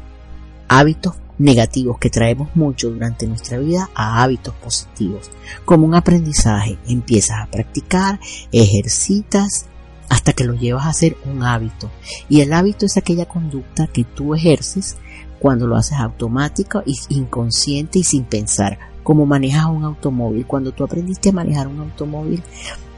hábitos 0.67 1.15
negativos 1.37 1.97
que 1.97 2.09
traemos 2.09 2.55
mucho 2.55 2.89
durante 2.89 3.25
nuestra 3.25 3.57
vida 3.57 3.89
a 3.95 4.21
hábitos 4.21 4.53
positivos. 4.55 5.31
Como 5.65 5.85
un 5.85 5.95
aprendizaje, 5.95 6.77
empiezas 6.87 7.39
a 7.41 7.49
practicar, 7.49 8.19
ejercitas 8.51 9.65
hasta 10.09 10.33
que 10.33 10.43
lo 10.43 10.53
llevas 10.53 10.85
a 10.85 10.93
ser 10.93 11.17
un 11.25 11.43
hábito. 11.43 11.89
Y 12.29 12.41
el 12.41 12.53
hábito 12.53 12.85
es 12.85 12.97
aquella 12.97 13.25
conducta 13.25 13.87
que 13.87 14.03
tú 14.03 14.35
ejerces 14.35 14.97
cuando 15.41 15.65
lo 15.65 15.75
haces 15.75 15.97
automático 15.97 16.83
y 16.85 16.95
inconsciente 17.09 17.97
y 17.97 18.03
sin 18.03 18.25
pensar, 18.25 18.77
como 19.01 19.25
manejas 19.25 19.65
un 19.65 19.83
automóvil. 19.83 20.45
Cuando 20.45 20.71
tú 20.71 20.83
aprendiste 20.83 21.29
a 21.29 21.33
manejar 21.33 21.67
un 21.67 21.79
automóvil, 21.79 22.43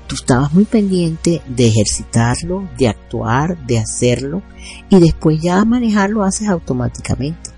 tú 0.08 0.16
estabas 0.16 0.54
muy 0.54 0.66
pendiente 0.66 1.42
de 1.48 1.68
ejercitarlo, 1.68 2.68
de 2.78 2.90
actuar, 2.90 3.66
de 3.66 3.80
hacerlo 3.80 4.42
y 4.90 5.00
después 5.00 5.42
ya 5.42 5.64
manejarlo 5.64 6.24
haces 6.24 6.50
automáticamente. 6.50 7.52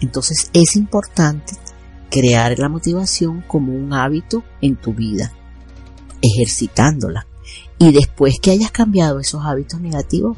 Entonces 0.00 0.50
es 0.52 0.74
importante 0.74 1.54
crear 2.10 2.58
la 2.58 2.68
motivación 2.68 3.44
como 3.46 3.72
un 3.72 3.92
hábito 3.92 4.42
en 4.60 4.74
tu 4.74 4.92
vida, 4.92 5.30
ejercitándola. 6.20 7.28
Y 7.78 7.92
después 7.92 8.40
que 8.40 8.50
hayas 8.50 8.72
cambiado 8.72 9.20
esos 9.20 9.44
hábitos 9.44 9.80
negativos, 9.80 10.36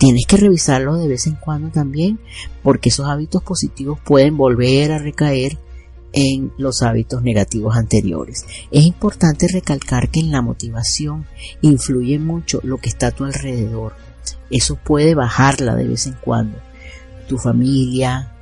tienes 0.00 0.24
que 0.26 0.38
revisarlo 0.38 0.96
de 0.96 1.08
vez 1.08 1.26
en 1.26 1.34
cuando 1.34 1.68
también, 1.68 2.18
porque 2.62 2.88
esos 2.88 3.06
hábitos 3.06 3.42
positivos 3.42 3.98
pueden 4.02 4.38
volver 4.38 4.92
a 4.92 4.98
recaer 4.98 5.58
en 6.14 6.52
los 6.56 6.82
hábitos 6.82 7.22
negativos 7.22 7.76
anteriores. 7.76 8.46
Es 8.70 8.86
importante 8.86 9.46
recalcar 9.52 10.08
que 10.08 10.20
en 10.20 10.32
la 10.32 10.40
motivación 10.40 11.26
influye 11.60 12.18
mucho 12.18 12.60
lo 12.64 12.78
que 12.78 12.88
está 12.88 13.08
a 13.08 13.10
tu 13.10 13.24
alrededor. 13.24 13.92
Eso 14.50 14.76
puede 14.76 15.14
bajarla 15.14 15.74
de 15.76 15.86
vez 15.86 16.06
en 16.06 16.14
cuando. 16.14 16.56
Tu 17.28 17.36
familia, 17.36 18.32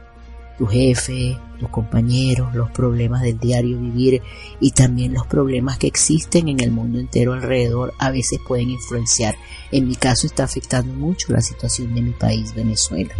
tu 0.59 0.67
jefe, 0.67 1.39
tus 1.59 1.69
compañeros, 1.69 2.55
los 2.55 2.71
problemas 2.71 3.23
del 3.23 3.39
diario 3.39 3.79
vivir 3.79 4.21
y 4.61 4.73
también 4.73 5.15
los 5.15 5.27
problemas 5.27 5.79
que 5.79 5.87
existen 5.87 6.49
en 6.49 6.61
el 6.61 6.73
mundo 6.73 6.99
entero 6.99 7.33
alrededor 7.33 7.95
a 7.99 8.11
veces 8.11 8.41
pueden 8.47 8.71
influenciar. 8.71 9.37
En 9.71 9.87
mi 9.87 9.95
caso 9.95 10.27
está 10.27 10.45
afectando 10.45 10.93
mucho 10.93 11.33
la 11.33 11.41
situación 11.41 11.95
de 11.95 12.03
mi 12.03 12.13
país, 12.13 12.55
Venezuela. 12.55 13.15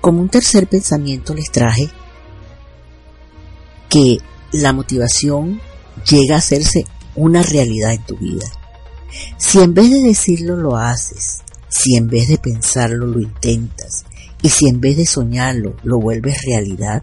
Como 0.00 0.22
un 0.22 0.28
tercer 0.28 0.66
pensamiento 0.66 1.34
les 1.34 1.50
traje 1.50 1.90
que 3.90 4.18
la 4.52 4.72
motivación 4.72 5.60
llega 6.08 6.36
a 6.36 6.38
hacerse 6.38 6.86
una 7.14 7.42
realidad 7.42 7.92
en 7.92 8.04
tu 8.04 8.16
vida. 8.16 8.46
Si 9.36 9.60
en 9.60 9.74
vez 9.74 9.90
de 9.90 10.00
decirlo 10.00 10.56
lo 10.56 10.76
haces, 10.76 11.42
si 11.68 11.96
en 11.96 12.08
vez 12.08 12.28
de 12.28 12.38
pensarlo 12.38 13.06
lo 13.06 13.20
intentas, 13.20 14.04
y 14.42 14.50
si 14.50 14.68
en 14.68 14.80
vez 14.80 14.96
de 14.96 15.06
soñarlo 15.06 15.76
lo 15.82 15.98
vuelves 15.98 16.42
realidad, 16.44 17.02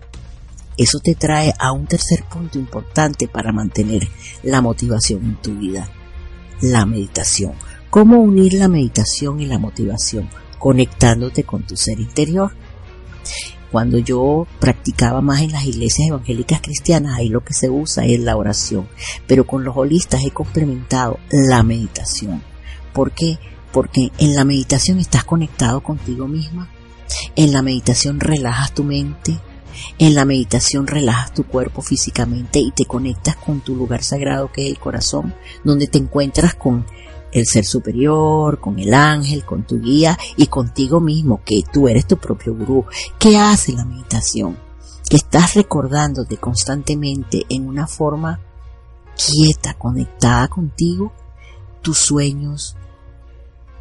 eso 0.77 0.99
te 0.99 1.15
trae 1.15 1.53
a 1.57 1.71
un 1.71 1.87
tercer 1.87 2.23
punto 2.23 2.59
importante 2.59 3.27
para 3.27 3.51
mantener 3.51 4.07
la 4.43 4.61
motivación 4.61 5.23
en 5.23 5.35
tu 5.41 5.55
vida, 5.55 5.89
la 6.61 6.85
meditación. 6.85 7.53
¿Cómo 7.89 8.19
unir 8.19 8.55
la 8.55 8.67
meditación 8.67 9.39
y 9.39 9.45
la 9.45 9.57
motivación? 9.57 10.29
Conectándote 10.59 11.43
con 11.43 11.65
tu 11.65 11.77
ser 11.77 11.99
interior. 11.99 12.53
Cuando 13.71 13.97
yo 13.99 14.47
practicaba 14.59 15.21
más 15.21 15.41
en 15.41 15.53
las 15.53 15.65
iglesias 15.65 16.09
evangélicas 16.09 16.61
cristianas, 16.61 17.17
ahí 17.17 17.29
lo 17.29 17.43
que 17.43 17.53
se 17.53 17.69
usa 17.69 18.05
es 18.05 18.19
la 18.19 18.35
oración. 18.35 18.87
Pero 19.27 19.47
con 19.47 19.63
los 19.63 19.77
holistas 19.77 20.23
he 20.25 20.31
complementado 20.31 21.19
la 21.31 21.63
meditación. 21.63 22.41
¿Por 22.93 23.11
qué? 23.11 23.37
Porque 23.71 24.11
en 24.17 24.35
la 24.35 24.43
meditación 24.43 24.99
estás 24.99 25.23
conectado 25.23 25.81
contigo 25.81 26.27
misma, 26.27 26.69
en 27.35 27.51
la 27.51 27.61
meditación 27.61 28.19
relajas 28.19 28.73
tu 28.73 28.83
mente, 28.83 29.39
en 29.99 30.15
la 30.15 30.25
meditación 30.25 30.87
relajas 30.87 31.33
tu 31.33 31.45
cuerpo 31.45 31.81
físicamente 31.81 32.59
y 32.59 32.71
te 32.71 32.85
conectas 32.85 33.35
con 33.35 33.61
tu 33.61 33.75
lugar 33.75 34.03
sagrado 34.03 34.51
que 34.51 34.65
es 34.65 34.71
el 34.71 34.79
corazón, 34.79 35.33
donde 35.63 35.87
te 35.87 35.97
encuentras 35.97 36.55
con 36.55 36.85
el 37.31 37.45
ser 37.45 37.65
superior, 37.65 38.59
con 38.59 38.79
el 38.79 38.93
ángel, 38.93 39.43
con 39.43 39.63
tu 39.63 39.81
guía 39.81 40.17
y 40.37 40.47
contigo 40.47 41.01
mismo, 41.01 41.41
que 41.43 41.63
tú 41.71 41.89
eres 41.89 42.07
tu 42.07 42.17
propio 42.17 42.55
gurú. 42.55 42.85
¿Qué 43.19 43.37
hace 43.37 43.73
la 43.73 43.83
meditación? 43.83 44.57
Que 45.09 45.17
estás 45.17 45.53
recordándote 45.53 46.37
constantemente 46.37 47.45
en 47.49 47.67
una 47.67 47.87
forma 47.87 48.39
quieta, 49.15 49.73
conectada 49.73 50.47
contigo, 50.47 51.11
tus 51.81 51.97
sueños, 51.97 52.77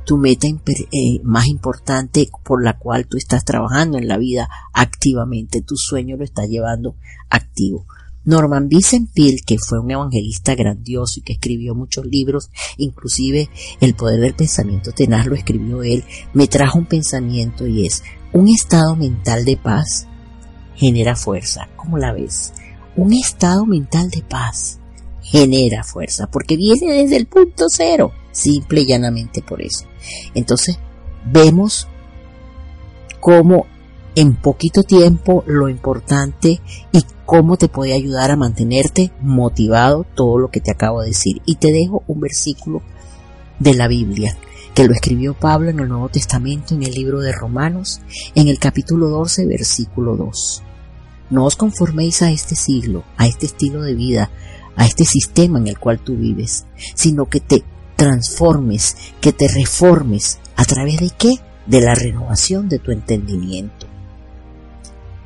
tu 0.05 0.17
meta 0.17 0.47
eh, 0.47 1.21
más 1.23 1.47
importante 1.47 2.29
por 2.43 2.63
la 2.63 2.79
cual 2.79 3.07
tú 3.07 3.17
estás 3.17 3.45
trabajando 3.45 3.99
en 3.99 4.09
la 4.09 4.19
vida 4.19 4.49
activamente. 4.73 5.63
Tu 5.63 5.77
sueño 5.77 6.17
lo 6.17 6.25
estás 6.25 6.49
llevando 6.49 6.97
activo. 7.31 7.87
Norman 8.25 8.69
Vincent 8.69 9.11
Peale, 9.13 9.41
que 9.45 9.59
fue 9.59 9.81
un 9.81 9.91
evangelista 9.91 10.55
grandioso 10.55 11.21
y 11.21 11.23
que 11.23 11.35
escribió 11.35 11.75
muchos 11.75 12.07
libros, 12.07 12.51
inclusive 12.79 13.51
El 13.81 13.95
poder 13.95 14.21
del 14.21 14.35
pensamiento 14.35 14.93
tenaz 14.93 15.27
lo 15.27 15.35
escribió 15.35 15.83
él, 15.83 16.05
me 16.33 16.47
trajo 16.49 16.79
un 16.79 16.87
pensamiento 16.87 17.67
y 17.67 17.87
es, 17.87 18.03
un 18.33 18.49
estado 18.49 18.97
mental 18.97 19.45
de 19.45 19.57
paz 19.57 20.07
genera 20.75 21.17
fuerza. 21.17 21.69
¿Cómo 21.77 21.99
la 21.99 22.13
ves? 22.13 22.53
Un 22.97 23.13
estado 23.13 23.67
mental 23.67 24.11
de 24.11 24.23
paz 24.23 24.81
genera 25.21 25.85
fuerza, 25.85 26.29
porque 26.29 26.57
viene 26.57 26.93
desde 26.93 27.17
el 27.17 27.27
punto 27.27 27.67
cero, 27.69 28.13
simple 28.35 28.83
y 28.83 28.87
llanamente 28.87 29.41
por 29.41 29.63
eso. 29.63 29.87
Entonces, 30.35 30.79
vemos 31.25 31.89
cómo 33.21 33.67
en 34.15 34.37
poquito 34.37 34.83
tiempo 34.83 35.43
lo 35.47 35.69
importante 35.69 36.61
y 36.93 37.05
cómo 37.25 37.57
te 37.57 37.69
puede 37.69 37.95
ayudar 37.95 38.31
a 38.31 38.37
mantenerte 38.37 39.13
motivado 39.21 40.05
todo 40.15 40.39
lo 40.39 40.51
que 40.51 40.61
te 40.61 40.71
acabo 40.71 41.01
de 41.01 41.09
decir. 41.09 41.41
Y 41.47 41.57
te 41.57 41.73
dejo 41.73 42.03
un 42.07 42.21
versículo 42.21 42.83
de 43.59 43.75
la 43.75 43.89
Biblia 43.89 44.37
que 44.75 44.85
lo 44.85 44.93
escribió 44.93 45.35
Pablo 45.35 45.71
en 45.71 45.79
el 45.79 45.89
Nuevo 45.89 46.09
Testamento 46.09 46.75
en 46.75 46.83
el 46.83 46.93
libro 46.93 47.21
de 47.21 47.33
Romanos, 47.33 48.01
en 48.35 48.49
el 48.49 48.59
capítulo 48.59 49.09
12, 49.09 49.47
versículo 49.47 50.17
2. 50.17 50.63
No 51.31 51.45
os 51.45 51.55
conforméis 51.57 52.23
a 52.23 52.33
este 52.33 52.57
siglo, 52.57 53.05
a 53.17 53.27
este 53.27 53.47
estilo 53.47 53.83
de 53.83 53.95
vida, 53.95 54.31
a 54.77 54.85
este 54.85 55.05
sistema 55.05 55.59
en 55.59 55.69
el 55.69 55.79
cual 55.79 56.01
tú 56.01 56.17
vives, 56.17 56.67
sino 56.95 57.27
que 57.27 57.39
te 57.39 57.63
transformes, 58.05 58.97
que 59.23 59.33
te 59.33 59.49
reformes. 59.49 60.39
¿A 60.57 60.67
través 60.67 60.99
de 61.01 61.11
qué? 61.17 61.37
De 61.67 61.81
la 61.81 61.95
renovación 61.95 62.69
de 62.69 62.79
tu 62.79 62.91
entendimiento. 62.91 63.87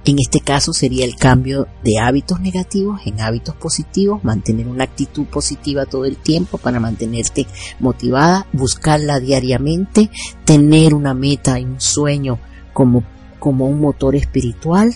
En 0.04 0.16
este 0.20 0.38
caso 0.38 0.72
sería 0.72 1.04
el 1.04 1.16
cambio 1.16 1.66
de 1.82 1.98
hábitos 1.98 2.38
negativos 2.38 3.00
en 3.04 3.20
hábitos 3.20 3.56
positivos, 3.56 4.22
mantener 4.22 4.68
una 4.68 4.84
actitud 4.84 5.24
positiva 5.24 5.86
todo 5.86 6.04
el 6.04 6.16
tiempo 6.16 6.56
para 6.56 6.78
mantenerte 6.78 7.48
motivada, 7.80 8.46
buscarla 8.52 9.18
diariamente, 9.18 10.08
tener 10.44 10.94
una 10.94 11.14
meta 11.14 11.58
y 11.58 11.64
un 11.64 11.80
sueño 11.80 12.38
como, 12.72 13.02
como 13.40 13.66
un 13.66 13.80
motor 13.80 14.14
espiritual 14.14 14.94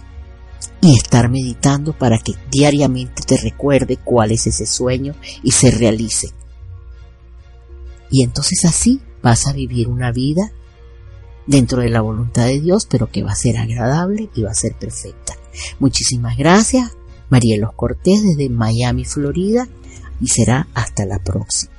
y 0.81 0.97
estar 0.97 1.29
meditando 1.29 1.99
para 1.99 2.19
que 2.19 2.35
diariamente 2.49 3.23
te 3.27 3.37
recuerde 3.39 3.97
cuál 3.97 4.31
es 4.31 4.47
ese 4.47 4.67
sueño 4.67 5.17
y 5.43 5.51
se 5.51 5.73
realice. 5.73 6.33
Y 8.13 8.23
entonces 8.23 8.65
así 8.67 9.01
vas 9.23 9.49
a 9.49 9.53
vivir 9.53 9.89
una 9.89 10.13
vida 10.13 10.53
dentro 11.47 11.81
de 11.81 11.89
la 11.89 12.03
voluntad 12.03 12.45
de 12.45 12.61
Dios, 12.61 12.87
pero 12.89 13.11
que 13.11 13.23
va 13.23 13.33
a 13.33 13.37
ser 13.37 13.57
agradable 13.57 14.29
y 14.35 14.43
va 14.43 14.51
a 14.51 14.55
ser 14.55 14.75
perfecta. 14.75 15.35
Muchísimas 15.81 16.37
gracias, 16.37 16.93
Marielos 17.31 17.73
Cortés 17.75 18.23
desde 18.23 18.51
Miami, 18.51 19.05
Florida, 19.05 19.67
y 20.21 20.29
será 20.29 20.69
hasta 20.75 21.07
la 21.07 21.19
próxima. 21.19 21.72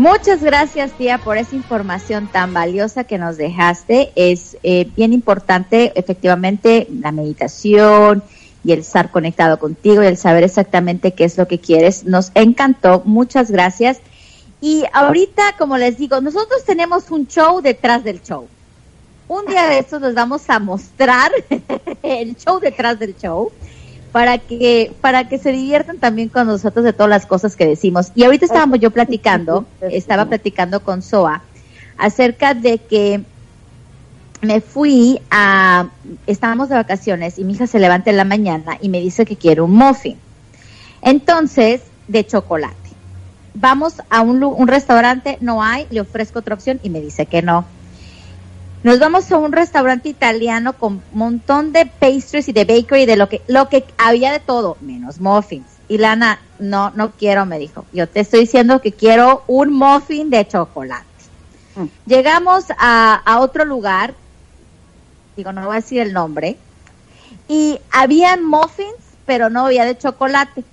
Muchas 0.00 0.42
gracias, 0.42 0.92
tía, 0.92 1.18
por 1.18 1.36
esa 1.36 1.54
información 1.54 2.26
tan 2.26 2.54
valiosa 2.54 3.04
que 3.04 3.18
nos 3.18 3.36
dejaste. 3.36 4.12
Es 4.16 4.56
eh, 4.62 4.88
bien 4.96 5.12
importante, 5.12 5.92
efectivamente, 5.94 6.88
la 6.90 7.12
meditación 7.12 8.22
y 8.64 8.72
el 8.72 8.78
estar 8.78 9.10
conectado 9.10 9.58
contigo 9.58 10.02
y 10.02 10.06
el 10.06 10.16
saber 10.16 10.42
exactamente 10.42 11.12
qué 11.12 11.24
es 11.24 11.36
lo 11.36 11.46
que 11.46 11.58
quieres. 11.58 12.04
Nos 12.04 12.32
encantó. 12.34 13.02
Muchas 13.04 13.50
gracias. 13.50 13.98
Y 14.62 14.84
ahorita, 14.94 15.56
como 15.58 15.76
les 15.76 15.98
digo, 15.98 16.18
nosotros 16.22 16.64
tenemos 16.64 17.10
un 17.10 17.26
show 17.26 17.60
detrás 17.60 18.02
del 18.02 18.22
show. 18.22 18.48
Un 19.28 19.44
día 19.44 19.66
de 19.66 19.80
estos 19.80 20.00
nos 20.00 20.14
vamos 20.14 20.48
a 20.48 20.58
mostrar 20.60 21.30
el 22.02 22.38
show 22.38 22.58
detrás 22.58 22.98
del 22.98 23.18
show 23.18 23.52
para 24.12 24.38
que, 24.38 24.92
para 25.00 25.28
que 25.28 25.38
se 25.38 25.52
diviertan 25.52 25.98
también 25.98 26.28
con 26.28 26.46
nosotros 26.46 26.84
de 26.84 26.92
todas 26.92 27.10
las 27.10 27.26
cosas 27.26 27.56
que 27.56 27.66
decimos. 27.66 28.12
Y 28.14 28.24
ahorita 28.24 28.46
estábamos 28.46 28.80
yo 28.80 28.90
platicando, 28.90 29.66
estaba 29.80 30.26
platicando 30.26 30.80
con 30.80 31.02
Soa 31.02 31.42
acerca 31.96 32.54
de 32.54 32.78
que 32.78 33.22
me 34.40 34.60
fui 34.60 35.20
a, 35.30 35.88
estábamos 36.26 36.70
de 36.70 36.74
vacaciones 36.74 37.38
y 37.38 37.44
mi 37.44 37.52
hija 37.52 37.66
se 37.66 37.78
levanta 37.78 38.10
en 38.10 38.16
la 38.16 38.24
mañana 38.24 38.78
y 38.80 38.88
me 38.88 39.00
dice 39.00 39.26
que 39.26 39.36
quiere 39.36 39.60
un 39.60 39.72
muffin. 39.72 40.18
Entonces, 41.02 41.82
de 42.08 42.26
chocolate. 42.26 42.74
Vamos 43.54 43.94
a 44.08 44.22
un, 44.22 44.42
un 44.42 44.68
restaurante, 44.68 45.36
no 45.40 45.62
hay, 45.62 45.86
le 45.90 46.00
ofrezco 46.00 46.38
otra 46.38 46.54
opción 46.54 46.80
y 46.82 46.90
me 46.90 47.00
dice 47.00 47.26
que 47.26 47.42
no. 47.42 47.66
Nos 48.82 48.98
vamos 48.98 49.30
a 49.30 49.36
un 49.36 49.52
restaurante 49.52 50.08
italiano 50.08 50.72
con 50.72 50.94
un 50.94 51.02
montón 51.12 51.72
de 51.72 51.84
pastries 51.84 52.48
y 52.48 52.52
de 52.52 52.64
bakery, 52.64 53.04
de 53.04 53.16
lo 53.16 53.28
que, 53.28 53.42
lo 53.46 53.68
que 53.68 53.84
había 53.98 54.32
de 54.32 54.40
todo, 54.40 54.78
menos 54.80 55.20
muffins. 55.20 55.66
Y 55.88 55.98
Lana, 55.98 56.40
no, 56.58 56.90
no 56.94 57.10
quiero, 57.10 57.44
me 57.44 57.58
dijo. 57.58 57.84
Yo 57.92 58.08
te 58.08 58.20
estoy 58.20 58.40
diciendo 58.40 58.80
que 58.80 58.92
quiero 58.92 59.44
un 59.48 59.72
muffin 59.72 60.30
de 60.30 60.48
chocolate. 60.48 61.04
Mm. 61.76 61.84
Llegamos 62.06 62.64
a, 62.78 63.14
a 63.24 63.40
otro 63.40 63.66
lugar, 63.66 64.14
digo, 65.36 65.52
no 65.52 65.66
voy 65.66 65.72
a 65.72 65.80
decir 65.80 66.00
el 66.00 66.12
nombre, 66.12 66.56
Y 67.48 67.78
habían 67.90 68.44
muffins, 68.44 68.94
pero 69.26 69.50
no 69.50 69.66
había 69.66 69.84
de 69.84 69.98
chocolate. 69.98 70.64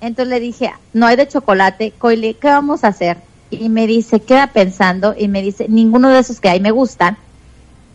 Entonces 0.00 0.28
le 0.28 0.40
dije, 0.40 0.72
no 0.92 1.06
hay 1.06 1.16
de 1.16 1.28
chocolate, 1.28 1.92
Coile, 1.98 2.34
¿qué 2.34 2.48
vamos 2.48 2.82
a 2.82 2.88
hacer? 2.88 3.18
Y 3.50 3.68
me 3.68 3.86
dice, 3.86 4.20
queda 4.20 4.46
pensando 4.48 5.14
y 5.16 5.28
me 5.28 5.42
dice, 5.42 5.66
ninguno 5.68 6.08
de 6.08 6.20
esos 6.20 6.40
que 6.40 6.48
hay 6.48 6.58
me 6.58 6.70
gustan. 6.70 7.18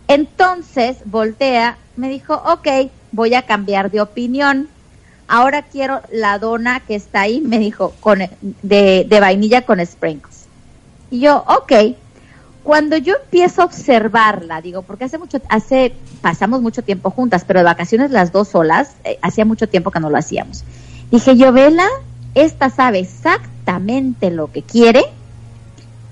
Entonces 0.07 0.97
voltea, 1.05 1.77
me 1.95 2.09
dijo, 2.09 2.35
ok, 2.45 2.89
voy 3.11 3.33
a 3.33 3.41
cambiar 3.41 3.91
de 3.91 4.01
opinión. 4.01 4.69
Ahora 5.27 5.63
quiero 5.63 6.01
la 6.11 6.39
dona 6.39 6.79
que 6.79 6.95
está 6.95 7.21
ahí, 7.21 7.41
me 7.41 7.59
dijo, 7.59 7.93
con, 7.99 8.19
de, 8.41 9.05
de 9.07 9.19
vainilla 9.19 9.63
con 9.63 9.85
sprinkles. 9.85 10.45
Y 11.11 11.19
yo, 11.19 11.43
ok. 11.47 11.95
Cuando 12.63 12.97
yo 12.97 13.15
empiezo 13.23 13.61
a 13.61 13.65
observarla, 13.65 14.61
digo, 14.61 14.81
porque 14.81 15.05
hace 15.05 15.17
mucho, 15.17 15.39
hace, 15.47 15.93
pasamos 16.21 16.61
mucho 16.61 16.81
tiempo 16.81 17.11
juntas, 17.11 17.45
pero 17.47 17.61
de 17.61 17.63
vacaciones 17.63 18.11
las 18.11 18.33
dos 18.33 18.49
solas, 18.49 18.95
eh, 19.05 19.17
hacía 19.21 19.45
mucho 19.45 19.69
tiempo 19.69 19.89
que 19.89 20.01
no 20.01 20.09
lo 20.09 20.17
hacíamos. 20.17 20.65
Dije 21.09 21.37
yo, 21.37 21.53
Vela, 21.53 21.87
esta 22.35 22.69
sabe 22.69 22.99
exactamente 22.99 24.31
lo 24.31 24.51
que 24.51 24.63
quiere, 24.63 25.05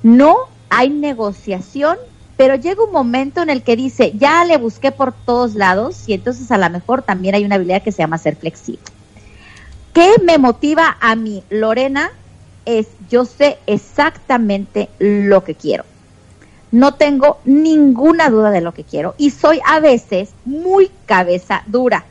no 0.01 0.37
hay 0.69 0.89
negociación, 0.89 1.97
pero 2.37 2.55
llega 2.55 2.83
un 2.83 2.91
momento 2.91 3.41
en 3.41 3.49
el 3.49 3.63
que 3.63 3.75
dice, 3.75 4.11
ya 4.15 4.43
le 4.43 4.57
busqué 4.57 4.91
por 4.91 5.13
todos 5.13 5.55
lados 5.55 6.03
y 6.07 6.13
entonces 6.13 6.51
a 6.51 6.57
lo 6.57 6.69
mejor 6.69 7.01
también 7.01 7.35
hay 7.35 7.45
una 7.45 7.55
habilidad 7.55 7.83
que 7.83 7.91
se 7.91 7.99
llama 7.99 8.17
ser 8.17 8.35
flexible. 8.35 8.83
¿Qué 9.93 10.15
me 10.21 10.37
motiva 10.37 10.97
a 10.99 11.15
mí, 11.15 11.43
Lorena? 11.49 12.11
Es, 12.65 12.87
yo 13.09 13.23
sé 13.25 13.57
exactamente 13.67 14.89
lo 14.99 15.43
que 15.43 15.55
quiero. 15.55 15.85
No 16.71 16.95
tengo 16.95 17.39
ninguna 17.45 18.29
duda 18.29 18.51
de 18.51 18.59
lo 18.59 18.73
que 18.73 18.83
quiero 18.83 19.15
y 19.17 19.29
soy 19.29 19.61
a 19.65 19.79
veces 19.79 20.31
muy 20.43 20.91
cabeza 21.05 21.63
dura. 21.67 22.03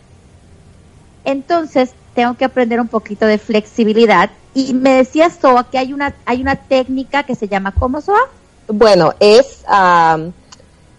Entonces, 1.24 1.94
tengo 2.14 2.34
que 2.34 2.46
aprender 2.46 2.80
un 2.80 2.88
poquito 2.88 3.26
de 3.26 3.38
flexibilidad. 3.38 4.30
Y 4.54 4.72
me 4.72 4.94
decía 4.94 5.28
Soa 5.28 5.68
que 5.68 5.78
hay 5.78 5.92
una, 5.92 6.14
hay 6.24 6.40
una 6.40 6.56
técnica 6.56 7.24
que 7.24 7.34
se 7.34 7.48
llama, 7.48 7.72
¿cómo 7.72 8.00
Soa? 8.00 8.30
Bueno, 8.68 9.12
es, 9.20 9.64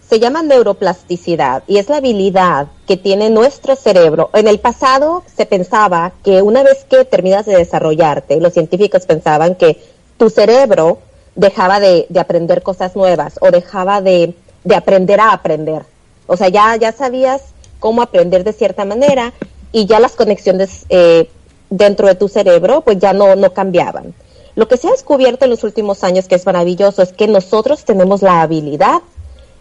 se 0.08 0.20
llama 0.20 0.42
neuroplasticidad 0.42 1.64
y 1.66 1.78
es 1.78 1.88
la 1.88 1.96
habilidad 1.96 2.68
que 2.86 2.96
tiene 2.96 3.28
nuestro 3.28 3.74
cerebro. 3.74 4.30
En 4.34 4.46
el 4.46 4.60
pasado 4.60 5.24
se 5.34 5.46
pensaba 5.46 6.12
que 6.22 6.42
una 6.42 6.62
vez 6.62 6.84
que 6.88 7.04
terminas 7.04 7.46
de 7.46 7.56
desarrollarte, 7.56 8.40
los 8.40 8.52
científicos 8.52 9.06
pensaban 9.06 9.56
que 9.56 9.80
tu 10.16 10.30
cerebro 10.30 10.98
dejaba 11.34 11.80
de, 11.80 12.06
aprender 12.18 12.62
cosas 12.62 12.94
nuevas 12.94 13.34
o 13.40 13.50
dejaba 13.50 14.00
de, 14.00 14.34
de, 14.62 14.74
aprender 14.76 15.20
a 15.20 15.32
aprender. 15.32 15.82
O 16.26 16.36
sea, 16.36 16.48
ya, 16.48 16.76
ya 16.76 16.92
sabías 16.92 17.42
cómo 17.80 18.00
aprender 18.00 18.44
de 18.44 18.52
cierta 18.52 18.84
manera 18.84 19.32
y 19.72 19.86
ya 19.86 20.00
las 20.00 20.12
conexiones 20.12 20.86
eh, 20.88 21.28
dentro 21.68 22.06
de 22.06 22.14
tu 22.14 22.28
cerebro 22.28 22.80
pues 22.82 22.98
ya 22.98 23.12
no, 23.12 23.34
no 23.34 23.52
cambiaban. 23.52 24.14
Lo 24.56 24.66
que 24.68 24.78
se 24.78 24.88
ha 24.88 24.90
descubierto 24.90 25.44
en 25.44 25.50
los 25.50 25.64
últimos 25.64 26.02
años 26.02 26.28
que 26.28 26.34
es 26.34 26.46
maravilloso 26.46 27.02
es 27.02 27.12
que 27.12 27.28
nosotros 27.28 27.84
tenemos 27.84 28.22
la 28.22 28.40
habilidad 28.40 29.02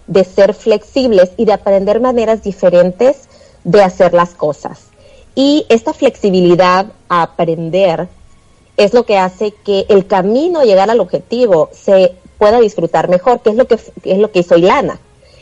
de 0.07 0.23
ser 0.23 0.53
flexibles 0.53 1.31
y 1.35 1.43
de 1.43 1.51
aprender 1.51 1.99
maneras 1.99 2.41
diferentes 2.41 3.27
de 3.65 3.83
hacer 3.83 4.13
las 4.13 4.33
cosas. 4.33 4.85
Y 5.35 5.65
esta 5.67 5.93
flexibilidad 5.93 6.87
a 7.09 7.23
aprender 7.23 8.07
es 8.77 8.93
lo 8.93 9.05
que 9.05 9.17
hace 9.17 9.51
que 9.51 9.85
el 9.89 10.07
camino 10.07 10.61
a 10.61 10.65
llegar 10.65 10.89
al 10.89 11.01
objetivo 11.01 11.69
se 11.73 12.15
pueda 12.37 12.61
disfrutar 12.61 13.09
mejor, 13.09 13.41
que 13.41 13.49
es 13.49 13.55
lo 13.57 13.67
que, 13.67 13.75
es 13.75 14.17
lo 14.17 14.31
que 14.31 14.39
hizo 14.39 14.55
Ilana. 14.55 14.99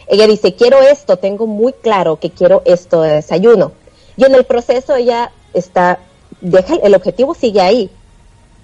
Ella 0.08 0.26
dice, 0.26 0.56
quiero 0.56 0.82
esto, 0.82 1.18
tengo 1.18 1.46
muy 1.46 1.74
claro 1.74 2.20
que 2.20 2.32
quiero 2.32 2.63
esto 2.66 3.04
de 3.04 3.13
desayuno. 3.13 3.72
Y 4.18 4.26
en 4.26 4.34
el 4.34 4.46
proceso 4.46 4.96
ella 4.96 5.32
está, 5.54 6.00
deja, 6.42 6.76
el 6.76 6.96
objetivo 6.96 7.36
sigue 7.36 7.62
ahí. 7.62 7.92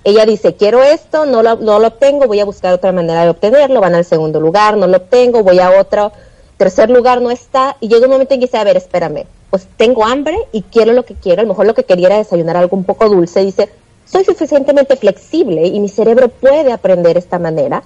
Ella 0.03 0.25
dice, 0.25 0.55
quiero 0.55 0.81
esto, 0.81 1.25
no 1.25 1.43
lo, 1.43 1.57
no 1.57 1.79
lo 1.79 1.87
obtengo, 1.87 2.27
voy 2.27 2.39
a 2.39 2.45
buscar 2.45 2.73
otra 2.73 2.91
manera 2.91 3.23
de 3.23 3.29
obtenerlo, 3.29 3.81
van 3.81 3.95
al 3.95 4.05
segundo 4.05 4.39
lugar, 4.39 4.77
no 4.77 4.87
lo 4.87 4.97
obtengo, 4.97 5.43
voy 5.43 5.59
a 5.59 5.79
otro, 5.79 6.11
tercer 6.57 6.89
lugar 6.89 7.21
no 7.21 7.31
está, 7.31 7.75
y 7.81 7.89
llega 7.89 8.05
un 8.05 8.11
momento 8.11 8.33
en 8.33 8.39
que 8.39 8.45
dice, 8.45 8.57
a 8.57 8.63
ver, 8.63 8.77
espérame, 8.77 9.25
pues 9.49 9.67
tengo 9.77 10.05
hambre 10.05 10.37
y 10.51 10.61
quiero 10.61 10.93
lo 10.93 11.03
que 11.03 11.15
quiero, 11.15 11.41
a 11.41 11.43
lo 11.43 11.49
mejor 11.49 11.65
lo 11.65 11.73
que 11.73 11.83
quería 11.83 12.07
era 12.07 12.17
desayunar 12.17 12.55
algo 12.55 12.77
un 12.77 12.85
poco 12.85 13.09
dulce, 13.09 13.43
dice, 13.43 13.69
soy 14.05 14.23
suficientemente 14.23 14.95
flexible 14.95 15.67
y 15.67 15.79
mi 15.79 15.89
cerebro 15.89 16.29
puede 16.29 16.71
aprender 16.71 17.17
esta 17.17 17.37
manera 17.37 17.83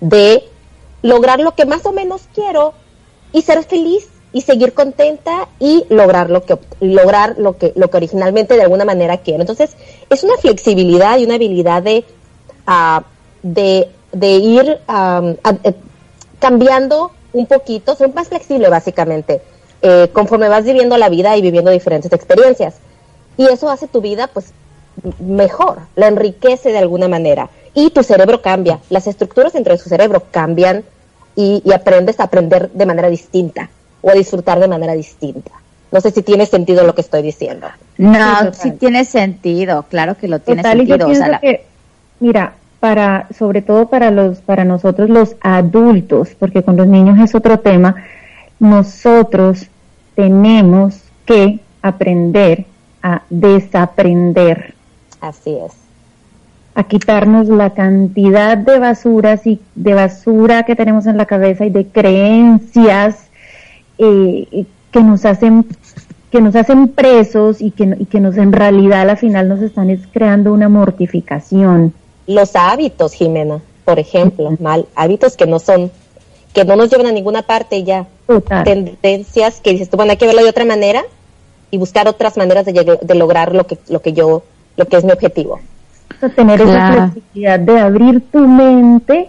de 0.00 0.44
lograr 1.02 1.40
lo 1.40 1.54
que 1.54 1.64
más 1.64 1.86
o 1.86 1.92
menos 1.92 2.22
quiero 2.34 2.74
y 3.32 3.42
ser 3.42 3.62
feliz 3.64 4.08
y 4.32 4.40
seguir 4.40 4.72
contenta 4.72 5.48
y 5.58 5.84
lograr 5.88 6.30
lo 6.30 6.44
que 6.44 6.58
lograr 6.80 7.34
lo 7.38 7.58
que 7.58 7.72
lo 7.76 7.90
que 7.90 7.96
originalmente 7.98 8.54
de 8.54 8.62
alguna 8.62 8.84
manera 8.84 9.18
quiero. 9.18 9.42
Entonces, 9.42 9.76
es 10.08 10.24
una 10.24 10.36
flexibilidad 10.36 11.18
y 11.18 11.24
una 11.24 11.34
habilidad 11.34 11.82
de 11.82 12.04
uh, 12.66 13.02
de, 13.42 13.88
ir 14.12 14.78
eh, 14.88 15.74
cambiando 16.38 17.10
un 17.32 17.46
poquito, 17.46 17.94
ser 17.94 18.12
más 18.14 18.28
flexible 18.28 18.68
básicamente, 18.68 19.40
eh, 19.80 20.08
conforme 20.12 20.48
vas 20.48 20.64
viviendo 20.64 20.96
la 20.96 21.08
vida 21.08 21.36
y 21.36 21.42
viviendo 21.42 21.70
diferentes 21.70 22.12
experiencias. 22.12 22.76
Y 23.36 23.46
eso 23.46 23.68
hace 23.70 23.88
tu 23.88 24.00
vida 24.00 24.28
pues 24.28 24.52
mejor, 25.18 25.80
la 25.96 26.08
enriquece 26.08 26.70
de 26.70 26.78
alguna 26.78 27.08
manera. 27.08 27.50
Y 27.74 27.90
tu 27.90 28.02
cerebro 28.02 28.42
cambia, 28.42 28.80
las 28.90 29.06
estructuras 29.06 29.54
dentro 29.54 29.72
de 29.72 29.82
tu 29.82 29.88
cerebro 29.88 30.22
cambian 30.30 30.84
y 31.34 31.62
aprendes 31.72 32.20
a 32.20 32.24
aprender 32.24 32.70
de 32.72 32.84
manera 32.84 33.08
distinta 33.08 33.70
o 34.02 34.10
a 34.10 34.14
disfrutar 34.14 34.60
de 34.60 34.68
manera 34.68 34.92
distinta. 34.92 35.50
No 35.90 36.00
sé 36.00 36.10
si 36.10 36.22
tiene 36.22 36.46
sentido 36.46 36.84
lo 36.84 36.94
que 36.94 37.02
estoy 37.02 37.22
diciendo. 37.22 37.68
No, 37.98 38.52
sí, 38.52 38.72
tiene 38.72 39.04
sentido, 39.04 39.84
claro 39.88 40.16
que 40.16 40.26
lo 40.28 40.38
tiene 40.38 40.62
sentido. 40.62 41.08
mira, 42.18 42.54
para, 42.80 43.28
sobre 43.38 43.62
todo 43.62 43.88
para 43.88 44.10
los, 44.10 44.38
para 44.38 44.64
nosotros 44.64 45.08
los 45.08 45.36
adultos, 45.40 46.30
porque 46.38 46.62
con 46.62 46.76
los 46.76 46.86
niños 46.86 47.18
es 47.20 47.34
otro 47.34 47.60
tema, 47.60 47.94
nosotros 48.58 49.68
tenemos 50.16 51.02
que 51.26 51.60
aprender 51.82 52.64
a 53.02 53.22
desaprender. 53.28 54.74
Así 55.20 55.56
es. 55.64 55.72
A 56.74 56.84
quitarnos 56.84 57.48
la 57.48 57.70
cantidad 57.70 58.56
de 58.56 58.78
basuras 58.78 59.46
y 59.46 59.60
de 59.74 59.92
basura 59.92 60.62
que 60.62 60.74
tenemos 60.74 61.06
en 61.06 61.18
la 61.18 61.26
cabeza 61.26 61.66
y 61.66 61.70
de 61.70 61.86
creencias 61.86 63.26
eh, 64.02 64.66
que 64.90 65.02
nos 65.02 65.24
hacen 65.24 65.66
que 66.32 66.40
nos 66.40 66.56
hacen 66.56 66.88
presos 66.88 67.60
y 67.60 67.70
que, 67.70 67.94
y 67.98 68.06
que 68.06 68.18
nos 68.18 68.38
en 68.38 68.52
realidad 68.52 69.08
al 69.08 69.18
final 69.18 69.48
nos 69.48 69.60
están 69.60 69.94
creando 70.12 70.54
una 70.54 70.70
mortificación. 70.70 71.92
Los 72.26 72.56
hábitos, 72.56 73.12
Jimena, 73.12 73.60
por 73.84 73.98
ejemplo, 73.98 74.56
mal, 74.58 74.86
hábitos 74.94 75.36
que 75.36 75.46
no 75.46 75.58
son, 75.58 75.90
que 76.54 76.64
no 76.64 76.74
nos 76.74 76.90
llevan 76.90 77.06
a 77.06 77.12
ninguna 77.12 77.42
parte 77.42 77.84
ya. 77.84 78.06
Tendencias 78.64 79.60
que 79.60 79.72
dices 79.72 79.90
tú, 79.90 79.98
bueno, 79.98 80.12
hay 80.12 80.16
que 80.16 80.24
verlo 80.24 80.42
de 80.42 80.48
otra 80.48 80.64
manera 80.64 81.02
y 81.70 81.76
buscar 81.76 82.08
otras 82.08 82.38
maneras 82.38 82.64
de, 82.64 82.98
de 83.02 83.14
lograr 83.14 83.54
lo 83.54 83.66
que, 83.66 83.76
lo 83.90 84.00
que 84.00 84.14
yo, 84.14 84.42
lo 84.78 84.86
que 84.86 84.96
es 84.96 85.04
mi 85.04 85.12
objetivo. 85.12 85.60
tener 86.34 86.62
esa 86.62 87.10
flexibilidad 87.10 87.60
de 87.60 87.78
abrir 87.78 88.22
tu 88.30 88.38
mente 88.38 89.28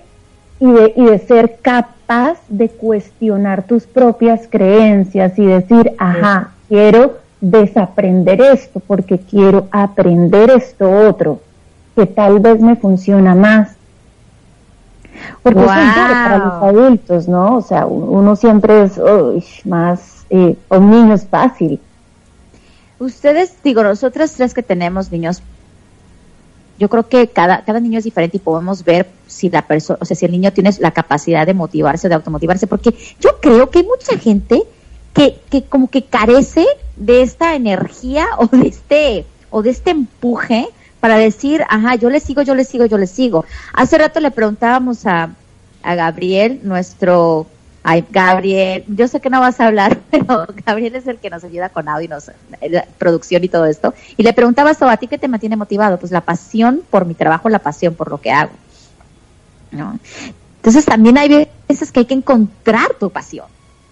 y 0.64 0.72
de, 0.72 0.94
y 0.96 1.04
de 1.04 1.20
ser 1.20 1.58
capaz 1.62 2.38
de 2.48 2.70
cuestionar 2.70 3.64
tus 3.64 3.84
propias 3.86 4.48
creencias 4.50 5.38
y 5.38 5.46
decir, 5.46 5.92
ajá, 5.98 6.52
quiero 6.70 7.18
desaprender 7.42 8.40
esto 8.40 8.80
porque 8.80 9.20
quiero 9.20 9.68
aprender 9.72 10.52
esto 10.52 10.90
otro, 10.90 11.42
que 11.98 12.06
tal 12.06 12.40
vez 12.40 12.62
me 12.62 12.78
funciona 12.78 13.36
más. 13.36 13.76
Porque 15.42 15.60
eso 15.60 15.74
es 15.74 15.94
para 15.96 16.38
los 16.38 16.64
adultos, 16.64 17.28
¿no? 17.28 17.58
O 17.58 17.62
sea, 17.62 17.86
uno 17.86 18.38
siempre 18.38 18.84
es 18.84 18.98
más, 19.66 20.26
eh, 20.30 20.56
un 20.70 20.90
niño 20.90 21.14
es 21.14 21.28
fácil. 21.28 21.82
Ustedes, 23.00 23.54
digo, 23.66 23.84
nosotras 23.84 24.32
tres 24.32 24.54
que 24.54 24.64
tenemos 24.64 25.12
niños 25.12 25.44
yo 26.80 26.90
creo 26.90 27.08
que 27.08 27.28
cada, 27.28 27.64
cada 27.64 27.80
niño 27.80 28.00
es 28.00 28.04
diferente 28.04 28.38
y 28.38 28.40
podemos 28.40 28.84
ver 28.84 29.08
si 29.28 29.50
la 29.50 29.62
persona, 29.62 30.00
o 30.02 30.06
sea, 30.06 30.16
si 30.16 30.26
el 30.26 30.32
niño 30.32 30.52
tiene 30.52 30.72
la 30.80 30.92
capacidad 30.92 31.46
de 31.46 31.54
motivarse, 31.54 32.10
de 32.10 32.16
automotivarse, 32.16 32.68
porque 32.68 32.96
yo 33.20 33.40
creo 33.42 33.70
que 33.70 33.80
hay 33.80 33.86
mucha 33.86 34.18
gente 34.18 34.64
que, 35.14 35.40
que 35.50 35.64
como 35.64 35.90
que 35.90 36.04
carece 36.04 36.66
de 36.96 37.22
esta 37.22 37.56
energía 37.56 38.28
o 38.38 38.48
de 38.48 38.68
este, 38.68 39.26
o 39.50 39.62
de 39.62 39.70
este 39.70 39.92
empuje 39.92 40.68
para 41.00 41.18
decir, 41.18 41.64
ajá, 41.70 41.96
yo 41.96 42.10
le 42.10 42.20
sigo, 42.20 42.42
yo 42.42 42.56
le 42.56 42.64
sigo, 42.64 42.86
yo 42.86 42.98
le 42.98 43.08
sigo. 43.08 43.46
Hace 43.74 43.98
rato 43.98 44.20
le 44.20 44.32
preguntábamos 44.32 45.06
a, 45.06 45.32
a 45.84 45.96
Gabriel, 45.96 46.62
nuestro 46.64 47.48
Ay, 47.84 48.06
Gabriel, 48.10 48.86
yo 48.88 49.08
sé 49.10 49.20
que 49.20 49.30
no 49.30 49.42
vas 49.42 49.60
a 49.60 49.68
hablar, 49.68 50.00
pero 50.12 50.48
Gabriel 50.66 50.96
es 50.96 51.06
el 51.08 51.18
que 51.18 51.30
nos 51.30 51.44
ayuda 51.44 51.70
con 51.70 51.90
audio, 51.90 52.18
eh, 52.62 52.84
producción 52.98 53.44
y 53.44 53.50
todo 53.50 53.66
esto. 53.66 53.94
Y 54.16 54.24
le 54.24 54.34
preguntaba 54.34 54.72
eso, 54.72 54.88
¿a 54.88 54.98
ti 54.98 55.08
qué 55.08 55.18
te 55.18 55.28
mantiene 55.28 55.58
motivado? 55.58 56.00
Pues 56.00 56.12
la 56.12 56.22
pasión 56.22 56.82
por 56.90 57.06
mi 57.06 57.14
trabajo, 57.14 57.50
la 57.50 57.60
pasión 57.60 57.94
por 57.94 58.10
lo 58.10 58.22
que 58.22 58.32
hago. 58.32 58.52
¿no? 59.72 60.00
Entonces 60.58 60.86
también 60.86 61.18
hay 61.18 61.50
veces 61.68 61.92
que 61.92 62.00
hay 62.00 62.06
que 62.06 62.14
encontrar 62.14 62.94
tu 63.00 63.10
pasión. 63.10 63.48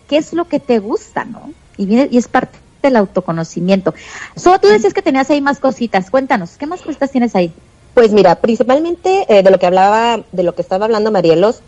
¿Qué 0.07 0.17
es 0.17 0.33
lo 0.33 0.45
que 0.45 0.59
te 0.59 0.79
gusta, 0.79 1.25
no? 1.25 1.51
Y, 1.77 1.85
viene, 1.85 2.07
y 2.11 2.17
es 2.17 2.27
parte 2.27 2.57
el 2.81 2.95
autoconocimiento. 2.95 3.93
Solo 4.35 4.59
tú 4.59 4.67
decías 4.67 4.93
que 4.93 5.01
tenías 5.01 5.29
ahí 5.29 5.41
más 5.41 5.59
cositas. 5.59 6.09
Cuéntanos, 6.09 6.57
¿qué 6.57 6.65
más 6.65 6.81
cositas 6.81 7.11
tienes 7.11 7.35
ahí? 7.35 7.53
Pues 7.93 8.11
mira, 8.11 8.35
principalmente 8.35 9.25
eh, 9.27 9.43
de 9.43 9.51
lo 9.51 9.59
que 9.59 9.65
hablaba, 9.65 10.21
de 10.31 10.43
lo 10.43 10.55
que 10.55 10.61
estaba 10.61 10.85
hablando 10.85 11.11
Marielos, 11.11 11.61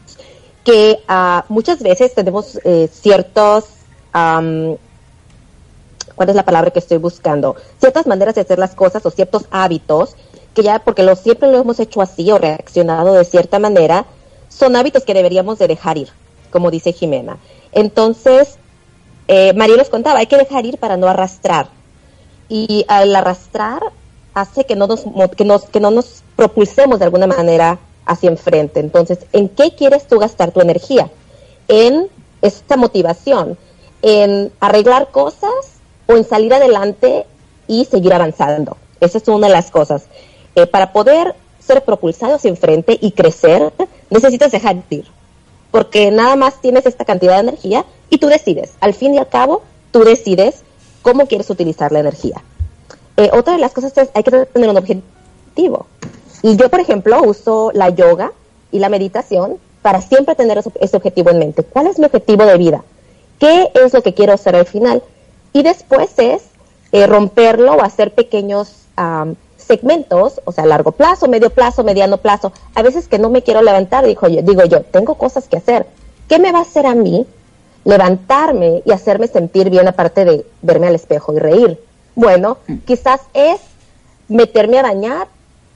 que 0.64 1.00
uh, 1.10 1.42
muchas 1.50 1.82
veces 1.82 2.14
tenemos 2.14 2.60
eh, 2.64 2.90
ciertos, 2.92 3.66
¿cuál 4.12 4.80
es 6.30 6.36
la 6.36 6.46
palabra 6.46 6.72
que 6.72 6.80
estoy 6.80 6.98
buscando? 6.98 7.56
Ciertas 7.80 8.08
maneras 8.08 8.36
de 8.36 8.42
hacer 8.42 8.60
las 8.60 8.76
cosas 8.76 9.06
o 9.06 9.10
ciertos 9.10 9.46
hábitos 9.52 10.16
que 10.54 10.64
ya 10.64 10.80
porque 10.80 11.04
lo 11.04 11.16
siempre 11.16 11.52
lo 11.52 11.60
hemos 11.60 11.80
hecho 11.80 12.02
así 12.02 12.32
o 12.32 12.38
reaccionado 12.38 13.14
de 13.14 13.26
cierta 13.26 13.60
manera, 13.60 14.06
son 14.50 14.76
hábitos 14.76 15.04
que 15.04 15.14
deberíamos 15.14 15.58
de 15.60 15.68
dejar 15.68 15.98
ir, 15.98 16.10
como 16.52 16.70
dice 16.70 16.94
Jimena. 16.94 17.38
Entonces, 17.72 18.58
eh, 19.28 19.54
María 19.54 19.78
les 19.78 19.90
contaba, 19.90 20.20
hay 20.20 20.28
que 20.28 20.38
dejar 20.38 20.66
ir 20.66 20.78
para 20.78 20.98
no 20.98 21.08
arrastrar. 21.08 21.68
Y 22.50 22.86
al 22.88 23.16
arrastrar 23.16 23.82
hace 24.34 24.66
que 24.66 24.76
no 24.76 24.88
nos, 24.88 25.06
que 25.36 25.46
nos, 25.46 25.64
que 25.66 25.80
no 25.80 25.92
nos 25.92 26.24
propulsemos 26.36 27.00
de 27.00 27.06
alguna 27.06 27.28
manera 27.28 27.80
hacia 28.06 28.30
enfrente. 28.30 28.80
Entonces, 28.80 29.20
¿en 29.32 29.50
qué 29.50 29.76
quieres 29.76 30.08
tú 30.08 30.20
gastar 30.20 30.52
tu 30.52 30.62
energía? 30.62 31.10
En 31.68 32.08
esta 32.42 32.78
motivación, 32.78 33.58
en 34.02 34.52
arreglar 34.60 35.10
cosas 35.12 35.52
o 36.08 36.16
en 36.16 36.26
salir 36.26 36.54
adelante 36.54 37.26
y 37.68 37.86
seguir 37.86 38.14
avanzando. 38.14 38.78
Esa 39.00 39.18
es 39.18 39.28
una 39.28 39.48
de 39.48 39.54
las 39.54 39.72
cosas. 39.72 40.06
Eh, 40.56 40.68
para 40.68 40.94
poder 40.94 41.36
ser 41.60 41.84
propulsado 41.84 42.36
hacia 42.36 42.50
enfrente 42.50 42.98
y 43.02 43.12
crecer, 43.12 43.72
necesitas 44.10 44.52
dejar 44.52 44.78
ir. 44.90 45.06
Porque 45.72 46.12
nada 46.12 46.36
más 46.36 46.62
tienes 46.62 46.86
esta 46.86 47.06
cantidad 47.06 47.36
de 47.36 47.50
energía 47.50 47.86
y 48.10 48.18
tú 48.18 48.28
decides. 48.28 48.74
Al 48.80 48.94
fin 48.94 49.16
y 49.16 49.18
al 49.18 49.30
cabo, 49.30 49.64
tú 49.92 50.04
decides 50.04 50.62
cómo 51.02 51.26
quieres 51.26 51.50
utilizar 51.50 51.92
la 51.92 52.00
energía. 52.00 52.44
Eh, 53.18 53.30
otra 53.34 53.54
de 53.54 53.60
las 53.60 53.74
cosas 53.74 53.98
es 53.98 54.10
hay 54.14 54.24
que 54.24 54.32
tener 54.32 54.70
un 54.70 54.78
objetivo. 54.78 55.88
Y 56.44 56.58
yo, 56.58 56.70
por 56.70 56.82
ejemplo, 56.82 57.24
uso 57.24 57.72
la 57.74 57.90
yoga 57.90 58.34
y 58.72 58.80
la 58.80 58.90
meditación 58.90 59.58
para 59.82 60.02
siempre 60.02 60.36
tener 60.36 60.58
ese, 60.58 60.98
objetivo 60.98 61.30
en 61.30 61.40
mente. 61.40 61.64
¿Cuál 61.64 61.88
es 61.88 61.98
mi 61.98 62.06
objetivo 62.06 62.46
de 62.46 62.58
vida? 62.58 62.84
¿Qué 63.40 63.72
es 63.74 63.94
lo 63.94 64.04
que 64.04 64.14
quiero 64.14 64.34
hacer 64.34 64.56
al 64.56 64.66
final? 64.66 65.02
Y 65.54 65.64
después 65.64 66.12
es 66.18 66.44
eh, 66.92 67.08
romperlo 67.08 67.74
o 67.74 67.82
hacer 67.82 68.14
pequeños 68.14 68.80
segmentos, 69.58 70.42
o 70.46 70.52
sea, 70.52 70.66
largo 70.66 70.92
plazo, 70.92 71.28
medio 71.28 71.50
plazo, 71.50 71.84
mediano 71.84 72.18
plazo. 72.18 72.52
A 72.76 72.84
veces 72.84 73.08
que 73.08 73.18
no 73.18 73.30
me 73.30 73.42
quiero 73.42 73.62
levantar, 73.62 74.06
digo 74.06 74.28
yo, 74.28 74.42
digo 74.42 74.66
yo, 74.66 74.82
tengo 74.82 75.16
cosas 75.16 75.48
que 75.48 75.58
hacer. 75.58 75.88
¿Qué 76.28 76.40
me 76.40 76.52
va 76.52 76.60
a 76.60 76.64
hacer 76.64 76.86
a 76.86 76.94
mí 76.94 77.26
levantarme 77.86 78.84
y 78.86 78.92
hacerme 78.92 79.28
sentir 79.28 79.70
bien 79.70 79.88
aparte 79.88 80.26
de 80.26 80.46
verme 80.62 80.88
al 80.88 80.96
espejo 80.96 81.34
y 81.34 81.40
reír? 81.40 81.80
Bueno, 82.16 82.58
quizás 82.86 83.22
es 83.34 83.62
meterme 84.28 84.80
a 84.80 84.84
bañar 84.84 85.28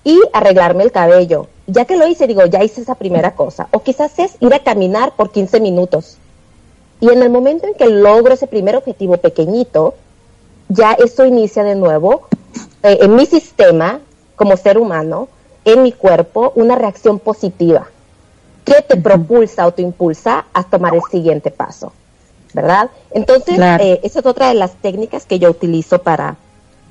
y 0.08 0.22
arreglarme 0.32 0.86
el 0.86 0.94
cabello. 0.94 1.48
Ya 1.68 1.84
que 1.84 1.98
lo 1.98 2.08
hice, 2.08 2.28
digo, 2.28 2.46
ya 2.46 2.64
hice 2.64 2.80
esa 2.80 2.96
primera 2.96 3.36
cosa. 3.36 3.68
O 3.72 3.84
quizás 3.84 4.18
es 4.20 4.38
ir 4.40 4.54
a 4.54 4.60
caminar 4.60 5.12
por 5.18 5.32
15 5.32 5.60
minutos. 5.60 6.18
Y 7.02 7.10
en 7.10 7.22
el 7.22 7.30
momento 7.30 7.68
en 7.68 7.74
que 7.74 7.88
logro 7.88 8.34
ese 8.34 8.48
primer 8.48 8.78
objetivo 8.78 9.18
pequeñito, 9.18 9.96
ya 10.70 10.94
eso 10.94 11.26
inicia 11.26 11.66
de 11.66 11.76
nuevo 11.76 12.26
eh, 12.84 13.00
en 13.02 13.16
mi 13.16 13.26
sistema, 13.26 14.00
como 14.38 14.56
ser 14.56 14.78
humano, 14.78 15.28
en 15.66 15.84
mi 15.84 15.92
cuerpo, 15.92 16.54
una 16.56 16.76
reacción 16.76 17.20
positiva 17.20 17.90
que 18.64 18.82
te 18.82 18.96
propulsa 18.96 19.68
o 19.68 19.74
te 19.74 19.82
impulsa 19.82 20.46
a 20.54 20.64
tomar 20.64 20.96
el 20.96 21.02
siguiente 21.12 21.52
paso, 21.52 21.92
¿verdad? 22.54 22.90
Entonces, 23.12 23.60
eh, 23.60 24.00
esa 24.04 24.20
es 24.20 24.26
otra 24.26 24.48
de 24.48 24.54
las 24.54 24.74
técnicas 24.76 25.26
que 25.26 25.38
yo 25.38 25.50
utilizo 25.50 26.02
para, 26.02 26.38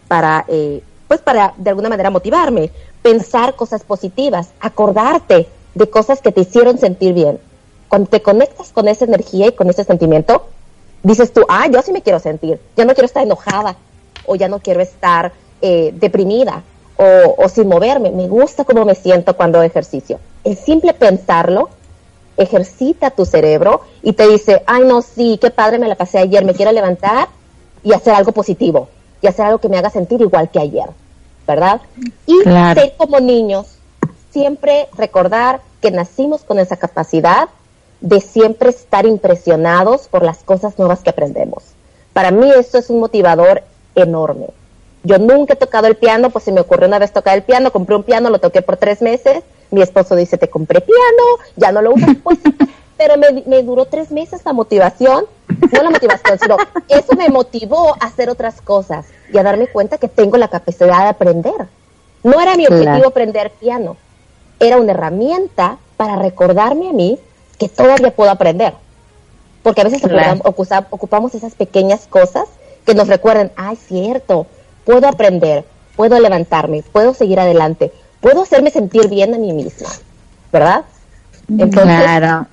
para 0.06 0.44
eh, 0.48 0.82
pues 1.08 1.20
para 1.20 1.54
de 1.56 1.70
alguna 1.70 1.88
manera 1.88 2.10
motivarme, 2.10 2.70
pensar 3.06 3.54
cosas 3.54 3.84
positivas, 3.84 4.48
acordarte 4.58 5.46
de 5.76 5.88
cosas 5.88 6.20
que 6.20 6.32
te 6.32 6.40
hicieron 6.40 6.76
sentir 6.76 7.14
bien. 7.14 7.38
Cuando 7.86 8.10
te 8.10 8.20
conectas 8.20 8.72
con 8.72 8.88
esa 8.88 9.04
energía 9.04 9.46
y 9.46 9.52
con 9.52 9.70
ese 9.70 9.84
sentimiento, 9.84 10.46
dices 11.04 11.32
tú, 11.32 11.42
ah, 11.48 11.68
yo 11.68 11.80
sí 11.82 11.92
me 11.92 12.02
quiero 12.02 12.18
sentir, 12.18 12.58
ya 12.76 12.84
no 12.84 12.94
quiero 12.94 13.06
estar 13.06 13.22
enojada 13.22 13.76
o 14.26 14.34
ya 14.34 14.48
no 14.48 14.58
quiero 14.58 14.80
estar 14.80 15.30
eh, 15.62 15.94
deprimida 15.94 16.64
o, 16.96 17.48
sin 17.48 17.68
moverme. 17.68 18.10
Me 18.10 18.26
gusta 18.26 18.64
cómo 18.64 18.84
me 18.84 18.96
siento 18.96 19.36
cuando 19.36 19.62
ejercicio. 19.62 20.18
El 20.42 20.56
simple 20.56 20.92
pensarlo 20.92 21.68
ejercita 22.36 23.12
tu 23.12 23.24
cerebro 23.24 23.82
y 24.02 24.14
te 24.14 24.26
dice, 24.26 24.64
ay 24.66 24.82
no, 24.84 25.00
sí, 25.00 25.38
qué 25.40 25.52
padre 25.52 25.78
me 25.78 25.86
la 25.86 25.94
pasé 25.94 26.18
ayer, 26.18 26.44
me 26.44 26.54
quiero 26.54 26.72
levantar 26.72 27.28
y 27.84 27.92
hacer 27.92 28.14
algo 28.14 28.32
positivo 28.32 28.88
y 29.22 29.28
hacer 29.28 29.46
algo 29.46 29.60
que 29.60 29.68
me 29.68 29.78
haga 29.78 29.90
sentir 29.90 30.20
igual 30.20 30.50
que 30.50 30.58
ayer, 30.58 30.88
¿verdad? 31.46 31.80
Y 32.26 32.40
ser 32.42 32.94
como 32.96 33.20
niños, 33.20 33.78
siempre 34.30 34.88
recordar 34.96 35.60
que 35.80 35.90
nacimos 35.90 36.42
con 36.42 36.58
esa 36.58 36.76
capacidad 36.76 37.48
de 38.00 38.20
siempre 38.20 38.70
estar 38.70 39.06
impresionados 39.06 40.08
por 40.08 40.22
las 40.22 40.38
cosas 40.38 40.78
nuevas 40.78 41.00
que 41.00 41.10
aprendemos. 41.10 41.62
Para 42.12 42.30
mí 42.30 42.50
eso 42.50 42.78
es 42.78 42.90
un 42.90 43.00
motivador 43.00 43.62
enorme. 43.94 44.48
Yo 45.02 45.18
nunca 45.18 45.54
he 45.54 45.56
tocado 45.56 45.86
el 45.86 45.96
piano, 45.96 46.30
pues 46.30 46.44
se 46.44 46.52
me 46.52 46.60
ocurrió 46.60 46.88
una 46.88 46.98
vez 46.98 47.12
tocar 47.12 47.36
el 47.36 47.42
piano, 47.42 47.70
compré 47.70 47.94
un 47.94 48.02
piano, 48.02 48.28
lo 48.28 48.40
toqué 48.40 48.60
por 48.62 48.76
tres 48.76 49.02
meses, 49.02 49.44
mi 49.70 49.82
esposo 49.82 50.16
dice, 50.16 50.38
te 50.38 50.48
compré 50.48 50.80
piano, 50.80 51.22
ya 51.56 51.72
no 51.72 51.82
lo 51.82 51.94
uso, 51.94 52.06
pues, 52.22 52.38
pero 52.96 53.14
me, 53.16 53.62
duró 53.62 53.84
tres 53.84 54.10
meses 54.10 54.40
la 54.44 54.52
motivación, 54.52 55.26
no 55.60 55.82
la 55.82 55.90
motivación, 55.90 56.38
sino 56.38 56.56
eso 56.88 57.14
me 57.16 57.28
motivó 57.28 57.94
a 58.00 58.06
hacer 58.06 58.30
otras 58.30 58.60
cosas 58.60 59.06
y 59.32 59.38
a 59.38 59.42
darme 59.42 59.66
cuenta 59.66 59.98
que 59.98 60.08
tengo 60.08 60.36
la 60.36 60.48
capacidad 60.48 61.02
de 61.02 61.08
aprender. 61.08 61.66
No 62.22 62.40
era 62.40 62.56
mi 62.56 62.66
objetivo 62.66 63.08
aprender 63.08 63.50
piano, 63.50 63.96
era 64.58 64.78
una 64.78 64.92
herramienta 64.92 65.78
para 65.96 66.16
recordarme 66.16 66.90
a 66.90 66.92
mí 66.92 67.18
que 67.58 67.68
todavía 67.68 68.14
puedo 68.14 68.30
aprender. 68.30 68.74
Porque 69.62 69.80
a 69.80 69.84
veces 69.84 70.02
ocupamos 70.90 71.34
esas 71.34 71.54
pequeñas 71.54 72.06
cosas 72.06 72.48
que 72.84 72.94
nos 72.94 73.08
recuerden, 73.08 73.50
ay, 73.56 73.76
cierto, 73.76 74.46
puedo 74.84 75.08
aprender, 75.08 75.64
puedo 75.96 76.20
levantarme, 76.20 76.84
puedo 76.92 77.14
seguir 77.14 77.40
adelante, 77.40 77.92
puedo 78.20 78.42
hacerme 78.42 78.70
sentir 78.70 79.08
bien 79.08 79.34
a 79.34 79.38
mí 79.38 79.52
misma, 79.52 79.88
¿verdad? 80.52 80.84
Entonces, 81.48 82.00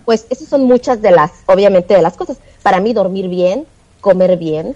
pues 0.06 0.26
esas 0.30 0.48
son 0.48 0.64
muchas 0.66 1.02
de 1.02 1.12
las, 1.12 1.32
obviamente, 1.46 1.96
de 1.96 2.02
las 2.02 2.16
cosas. 2.16 2.38
Para 2.64 2.80
mí 2.80 2.94
dormir 2.94 3.28
bien, 3.28 3.66
comer 4.02 4.38
bien, 4.38 4.76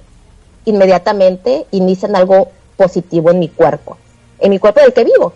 inmediatamente 0.65 1.65
inician 1.71 2.15
algo 2.15 2.49
positivo 2.75 3.31
en 3.31 3.39
mi 3.39 3.49
cuerpo, 3.49 3.97
en 4.39 4.51
mi 4.51 4.59
cuerpo 4.59 4.81
del 4.81 4.93
que 4.93 5.03
vivo, 5.03 5.33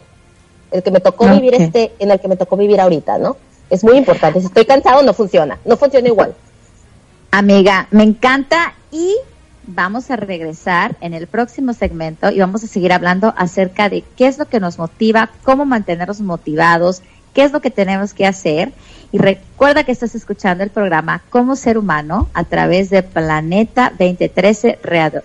el 0.72 0.84
que 0.84 0.92
me 0.92 1.00
tocó 1.00 1.28
vivir 1.28 1.56
este, 1.56 1.94
en 2.00 2.12
el 2.12 2.20
que 2.20 2.28
me 2.28 2.36
tocó 2.36 2.58
vivir 2.58 2.80
ahorita, 2.80 3.18
¿no? 3.18 3.38
Es 3.70 3.84
muy 3.84 3.98
importante. 3.98 4.42
Si 4.42 4.48
estoy 4.48 4.66
cansado, 4.66 5.02
no 5.02 5.14
funciona, 5.14 5.58
no 5.66 5.78
funciona 5.78 6.08
igual. 6.08 6.36
Amiga, 7.32 7.88
me 7.92 8.04
encanta 8.04 8.76
y 8.92 9.16
vamos 9.64 10.12
a 10.12 10.18
regresar 10.18 10.96
en 11.02 11.14
el 11.14 11.28
próximo 11.28 11.74
segmento 11.74 12.30
y 12.30 12.40
vamos 12.40 12.64
a 12.64 12.68
seguir 12.68 12.92
hablando 12.92 13.34
acerca 13.38 13.90
de 13.90 14.04
qué 14.18 14.28
es 14.28 14.38
lo 14.38 14.46
que 14.46 14.60
nos 14.60 14.78
motiva, 14.78 15.32
cómo 15.44 15.66
mantenernos 15.66 16.20
motivados, 16.20 17.02
qué 17.34 17.44
es 17.44 17.52
lo 17.52 17.62
que 17.62 17.72
tenemos 17.72 18.14
que 18.14 18.26
hacer. 18.26 18.74
Y 19.12 19.18
recuerda 19.18 19.84
que 19.84 19.92
estás 19.92 20.16
escuchando 20.16 20.64
el 20.64 20.70
programa 20.70 21.22
Como 21.30 21.56
Ser 21.56 21.78
Humano 21.78 22.30
a 22.34 22.44
través 22.46 22.90
de 22.90 23.04
Planeta 23.04 23.90
2013 23.98 24.80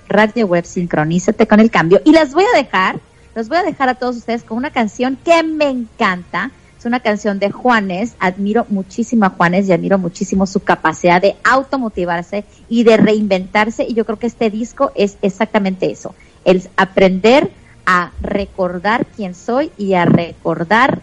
Radio 0.09 0.47
Web 0.47 0.65
Sincronízate 0.65 1.47
con 1.47 1.61
el 1.61 1.71
Cambio. 1.71 2.01
Y 2.05 2.13
las 2.13 2.35
voy 2.35 2.45
a 2.53 2.57
dejar, 2.57 2.99
los 3.35 3.49
voy 3.49 3.59
a 3.59 3.63
dejar 3.63 3.89
a 3.89 3.95
todos 3.95 4.17
ustedes 4.17 4.43
con 4.43 4.59
una 4.59 4.71
canción 4.71 5.17
que 5.25 5.43
me 5.43 5.69
encanta 5.69 6.51
una 6.87 7.01
canción 7.01 7.39
de 7.39 7.51
Juanes. 7.51 8.15
Admiro 8.19 8.67
muchísimo 8.71 9.27
a 9.27 9.31
Juanes 9.31 9.69
y 9.69 9.73
admiro 9.73 9.99
muchísimo 9.99 10.47
su 10.47 10.61
capacidad 10.61 11.21
de 11.21 11.37
automotivarse 11.45 12.45
y 12.69 12.85
de 12.85 12.97
reinventarse. 12.97 13.85
Y 13.85 13.95
yo 13.95 14.05
creo 14.07 14.19
que 14.19 14.29
este 14.29 14.51
disco 14.51 14.93
es 14.95 15.19
exactamente 15.23 15.91
eso. 15.91 16.15
El 16.45 16.63
aprender 16.77 17.51
a 17.85 18.13
recordar 18.21 19.07
quién 19.17 19.35
soy 19.35 19.71
y 19.77 19.95
a 19.95 20.05
recordar 20.05 21.01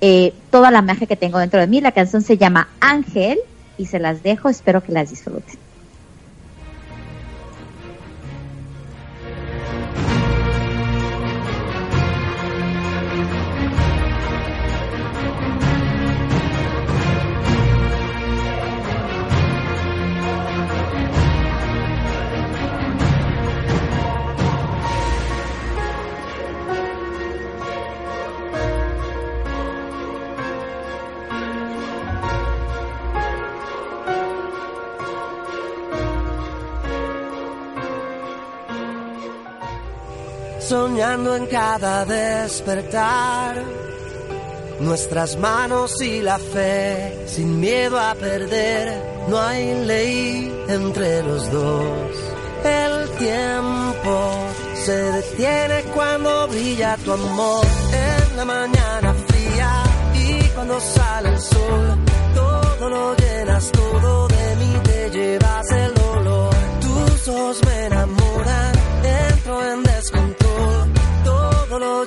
eh, 0.00 0.34
toda 0.50 0.70
la 0.70 0.82
magia 0.82 1.06
que 1.06 1.16
tengo 1.16 1.38
dentro 1.38 1.60
de 1.60 1.66
mí. 1.66 1.80
La 1.80 1.92
canción 1.92 2.22
se 2.22 2.36
llama 2.36 2.68
Ángel 2.80 3.38
y 3.76 3.86
se 3.86 3.98
las 3.98 4.22
dejo. 4.22 4.48
Espero 4.48 4.82
que 4.82 4.92
las 4.92 5.10
disfruten. 5.10 5.65
Soñando 40.68 41.36
en 41.36 41.46
cada 41.46 42.04
despertar. 42.04 43.62
Nuestras 44.80 45.38
manos 45.38 46.00
y 46.02 46.20
la 46.20 46.38
fe, 46.38 47.24
sin 47.26 47.60
miedo 47.60 47.98
a 47.98 48.14
perder, 48.14 49.02
no 49.28 49.40
hay 49.40 49.84
ley 49.86 50.64
entre 50.68 51.22
los 51.22 51.50
dos. 51.50 52.36
El 52.64 53.08
tiempo 53.16 54.14
se 54.84 54.96
detiene 55.12 55.82
cuando 55.94 56.48
brilla 56.48 56.96
tu 57.04 57.12
amor 57.12 57.64
en 57.92 58.36
la 58.36 58.44
mañana 58.44 59.14
fría 59.28 59.84
y 60.14 60.48
cuando 60.48 60.80
sale 60.80 61.28
el 61.28 61.40
sol, 61.40 61.98
todo 62.34 62.88
lo 62.90 63.16
llenas, 63.16 63.70
todo 63.72 64.28
de 64.28 64.56
mí 64.56 64.74
te 64.82 65.10
llevas 65.10 65.70
el 65.70 65.94
dolor. 65.94 66.54
Tus 66.80 67.28
ojos 67.28 67.60
me 67.66 67.86
enamoran, 67.86 68.75
todo 71.78 72.06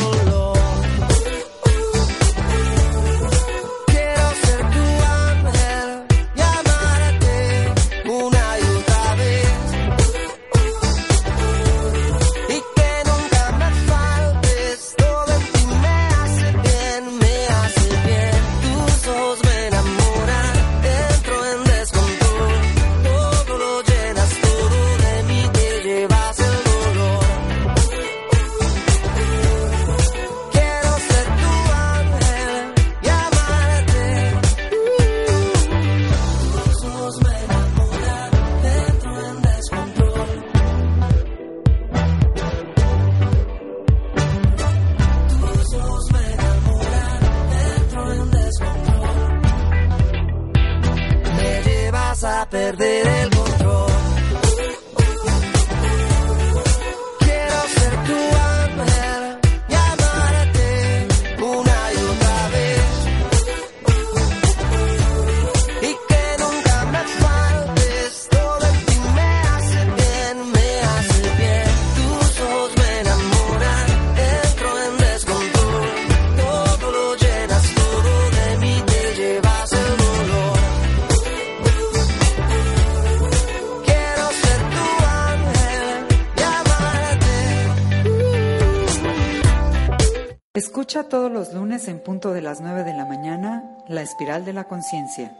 todos 90.99 91.31
los 91.31 91.53
lunes 91.53 91.87
en 91.87 91.99
punto 91.99 92.33
de 92.33 92.41
las 92.41 92.59
9 92.59 92.83
de 92.83 92.93
la 92.93 93.05
mañana 93.05 93.63
La 93.87 94.01
Espiral 94.01 94.43
de 94.43 94.51
la 94.51 94.65
Conciencia 94.65 95.31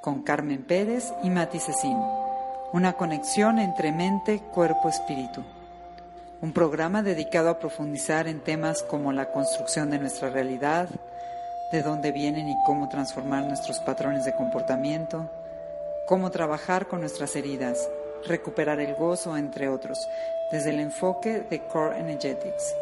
con 0.00 0.22
Carmen 0.22 0.64
Pérez 0.64 1.12
y 1.22 1.28
Mati 1.28 1.58
Cecín. 1.58 1.98
Una 2.72 2.94
conexión 2.94 3.58
entre 3.58 3.92
mente, 3.92 4.40
cuerpo, 4.40 4.88
espíritu. 4.88 5.44
Un 6.40 6.52
programa 6.52 7.02
dedicado 7.02 7.50
a 7.50 7.58
profundizar 7.58 8.28
en 8.28 8.40
temas 8.40 8.82
como 8.82 9.12
la 9.12 9.30
construcción 9.30 9.90
de 9.90 9.98
nuestra 9.98 10.30
realidad, 10.30 10.88
de 11.70 11.82
dónde 11.82 12.10
vienen 12.10 12.48
y 12.48 12.56
cómo 12.64 12.88
transformar 12.88 13.44
nuestros 13.44 13.80
patrones 13.80 14.24
de 14.24 14.34
comportamiento, 14.34 15.30
cómo 16.08 16.30
trabajar 16.30 16.86
con 16.86 17.00
nuestras 17.00 17.36
heridas, 17.36 17.90
recuperar 18.26 18.80
el 18.80 18.94
gozo, 18.94 19.36
entre 19.36 19.68
otros, 19.68 19.98
desde 20.50 20.70
el 20.70 20.80
enfoque 20.80 21.40
de 21.50 21.60
Core 21.66 21.98
Energetics 21.98 22.74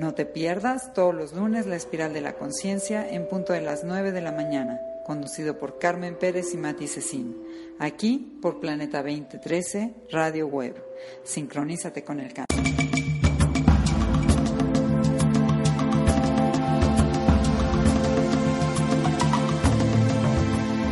no 0.00 0.14
te 0.14 0.24
pierdas 0.24 0.94
todos 0.94 1.14
los 1.14 1.34
lunes 1.34 1.66
la 1.66 1.76
espiral 1.76 2.14
de 2.14 2.22
la 2.22 2.32
conciencia 2.32 3.06
en 3.06 3.28
punto 3.28 3.52
de 3.52 3.60
las 3.60 3.84
9 3.84 4.12
de 4.12 4.22
la 4.22 4.32
mañana, 4.32 4.80
conducido 5.04 5.58
por 5.58 5.78
Carmen 5.78 6.16
Pérez 6.18 6.54
y 6.54 6.56
Mati 6.56 6.88
Cecín, 6.88 7.36
aquí 7.78 8.38
por 8.40 8.60
Planeta 8.60 9.02
2013 9.02 10.06
Radio 10.10 10.46
Web. 10.46 10.82
Sincronízate 11.22 12.02
con 12.02 12.18
el 12.18 12.32
cambio. 12.32 12.46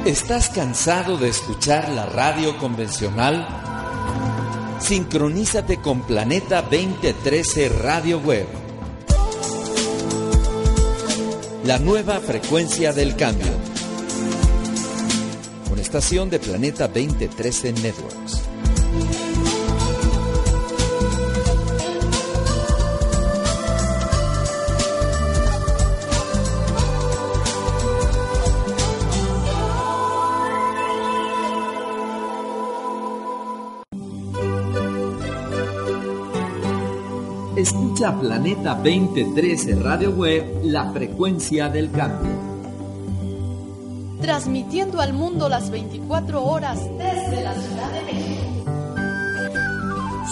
¿Estás 0.05 0.51
cansado 0.51 1.17
de 1.17 1.29
escuchar 1.29 1.89
la 1.89 2.05
radio 2.05 2.59
convencional? 2.59 3.49
Sincronízate 4.81 5.79
con 5.79 6.03
Planeta 6.03 6.61
2013 6.61 7.71
Radio 7.71 8.19
Web 8.21 8.68
la 11.69 11.79
nueva 11.79 12.19
frecuencia 12.21 12.95
del 12.95 13.15
cambio. 13.15 13.53
Una 15.71 15.83
estación 15.83 16.31
de 16.31 16.39
Planeta 16.39 16.89
2013 16.89 17.75
Networks. 17.75 19.28
Escucha 37.99 38.21
Planeta 38.21 38.75
2013 38.77 39.75
Radio 39.83 40.13
Web, 40.13 40.61
la 40.63 40.93
frecuencia 40.93 41.69
del 41.69 41.91
cambio. 41.91 42.31
Transmitiendo 44.21 45.01
al 45.01 45.15
mundo 45.15 45.49
las 45.49 45.69
24 45.69 46.45
horas 46.45 46.79
desde 46.97 47.43
la 47.43 47.55
Ciudad 47.55 47.91
de 47.91 48.03
México. 48.05 48.71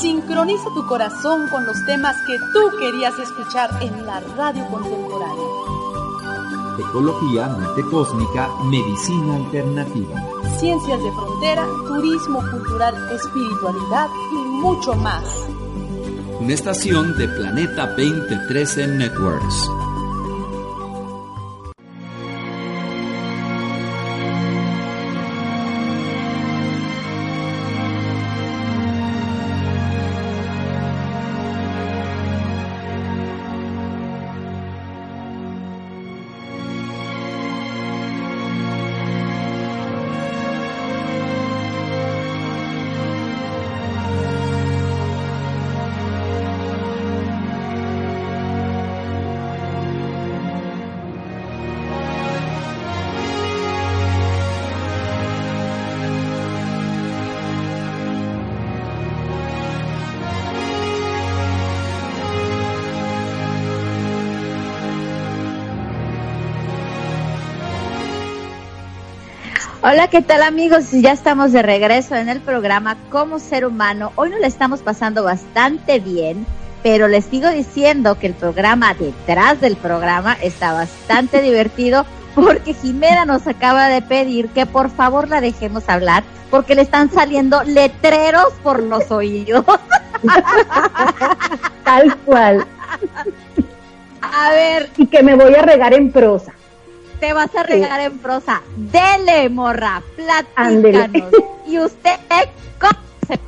Sincroniza 0.01 0.69
tu 0.77 0.87
corazón 0.87 1.49
con 1.49 1.67
los 1.67 1.85
temas 1.87 2.15
que 2.25 2.37
tú 2.53 2.61
querías 2.79 3.19
escuchar 3.19 3.71
en 3.83 4.07
la 4.07 4.21
radio 4.37 4.65
contemporánea. 4.69 5.45
Ecología, 6.79 7.49
mente 7.49 7.83
cósmica, 7.91 8.49
medicina 8.71 9.35
alternativa. 9.35 10.23
Ciencias 10.61 11.03
de 11.03 11.11
frontera, 11.11 11.67
turismo 11.89 12.49
cultural, 12.49 12.95
espiritualidad 13.11 14.07
y 14.31 14.37
mucho 14.63 14.95
más 14.95 15.49
una 16.41 16.55
estación 16.55 17.17
de 17.17 17.29
Planeta 17.29 17.87
2013 17.87 18.87
Networks. 18.89 19.86
Hola, 69.97 70.09
¿qué 70.09 70.21
tal 70.21 70.43
amigos? 70.43 70.91
Ya 70.93 71.13
estamos 71.13 71.53
de 71.53 71.63
regreso 71.63 72.17
en 72.17 72.29
el 72.29 72.43
programa 72.43 72.99
Como 73.09 73.39
Ser 73.39 73.65
Humano. 73.65 74.13
Hoy 74.17 74.29
nos 74.29 74.41
le 74.41 74.47
estamos 74.47 74.81
pasando 74.81 75.25
bastante 75.25 76.01
bien, 76.01 76.45
pero 76.83 77.09
les 77.09 77.25
sigo 77.25 77.49
diciendo 77.49 78.19
que 78.19 78.27
el 78.27 78.35
programa 78.35 78.93
detrás 78.93 79.59
del 79.59 79.75
programa 79.75 80.37
está 80.43 80.75
bastante 80.75 81.41
divertido 81.51 82.05
porque 82.35 82.75
Jimena 82.75 83.25
nos 83.25 83.47
acaba 83.47 83.89
de 83.89 84.03
pedir 84.03 84.51
que 84.51 84.67
por 84.67 84.91
favor 84.91 85.31
la 85.31 85.41
dejemos 85.41 85.89
hablar 85.89 86.25
porque 86.51 86.75
le 86.75 86.83
están 86.83 87.11
saliendo 87.11 87.63
letreros 87.65 88.53
por 88.63 88.83
los 88.83 89.11
oídos. 89.11 89.65
Tal 91.85 92.15
cual. 92.19 92.67
A 94.21 94.51
ver. 94.51 94.91
Y 94.99 95.07
que 95.07 95.23
me 95.23 95.37
voy 95.37 95.55
a 95.55 95.63
regar 95.63 95.95
en 95.95 96.13
prosa 96.13 96.53
te 97.21 97.33
vas 97.33 97.55
a 97.55 97.63
regar 97.63 98.01
en 98.01 98.19
prosa. 98.19 98.63
Dele, 98.77 99.49
morra, 99.49 100.03
platícanos. 100.17 101.31
¿Y 101.67 101.79
usted 101.79 102.17
cómo 102.79 103.01
se 103.27 103.39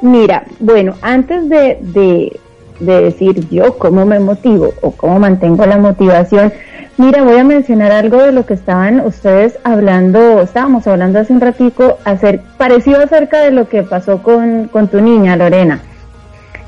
Mira, 0.00 0.44
bueno, 0.58 0.94
antes 1.02 1.48
de, 1.48 1.78
de, 1.80 2.40
decir 2.80 3.48
yo 3.50 3.78
cómo 3.78 4.04
me 4.04 4.18
motivo 4.18 4.72
o 4.80 4.90
cómo 4.92 5.18
mantengo 5.18 5.64
la 5.66 5.78
motivación, 5.78 6.52
mira, 6.96 7.22
voy 7.22 7.38
a 7.38 7.44
mencionar 7.44 7.92
algo 7.92 8.18
de 8.18 8.32
lo 8.32 8.44
que 8.44 8.54
estaban 8.54 9.00
ustedes 9.00 9.58
hablando, 9.62 10.40
estábamos 10.42 10.86
hablando 10.86 11.20
hace 11.20 11.32
un 11.32 11.40
ratico, 11.40 11.98
hacer, 12.04 12.40
parecido 12.58 13.00
acerca 13.00 13.42
de 13.42 13.52
lo 13.52 13.68
que 13.68 13.82
pasó 13.82 14.22
con, 14.22 14.68
con 14.68 14.88
tu 14.88 15.00
niña, 15.00 15.36
Lorena. 15.36 15.80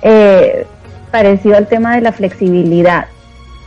Eh, 0.02 0.66
parecido 1.10 1.56
al 1.56 1.66
tema 1.66 1.94
de 1.94 2.02
la 2.02 2.12
flexibilidad. 2.12 3.06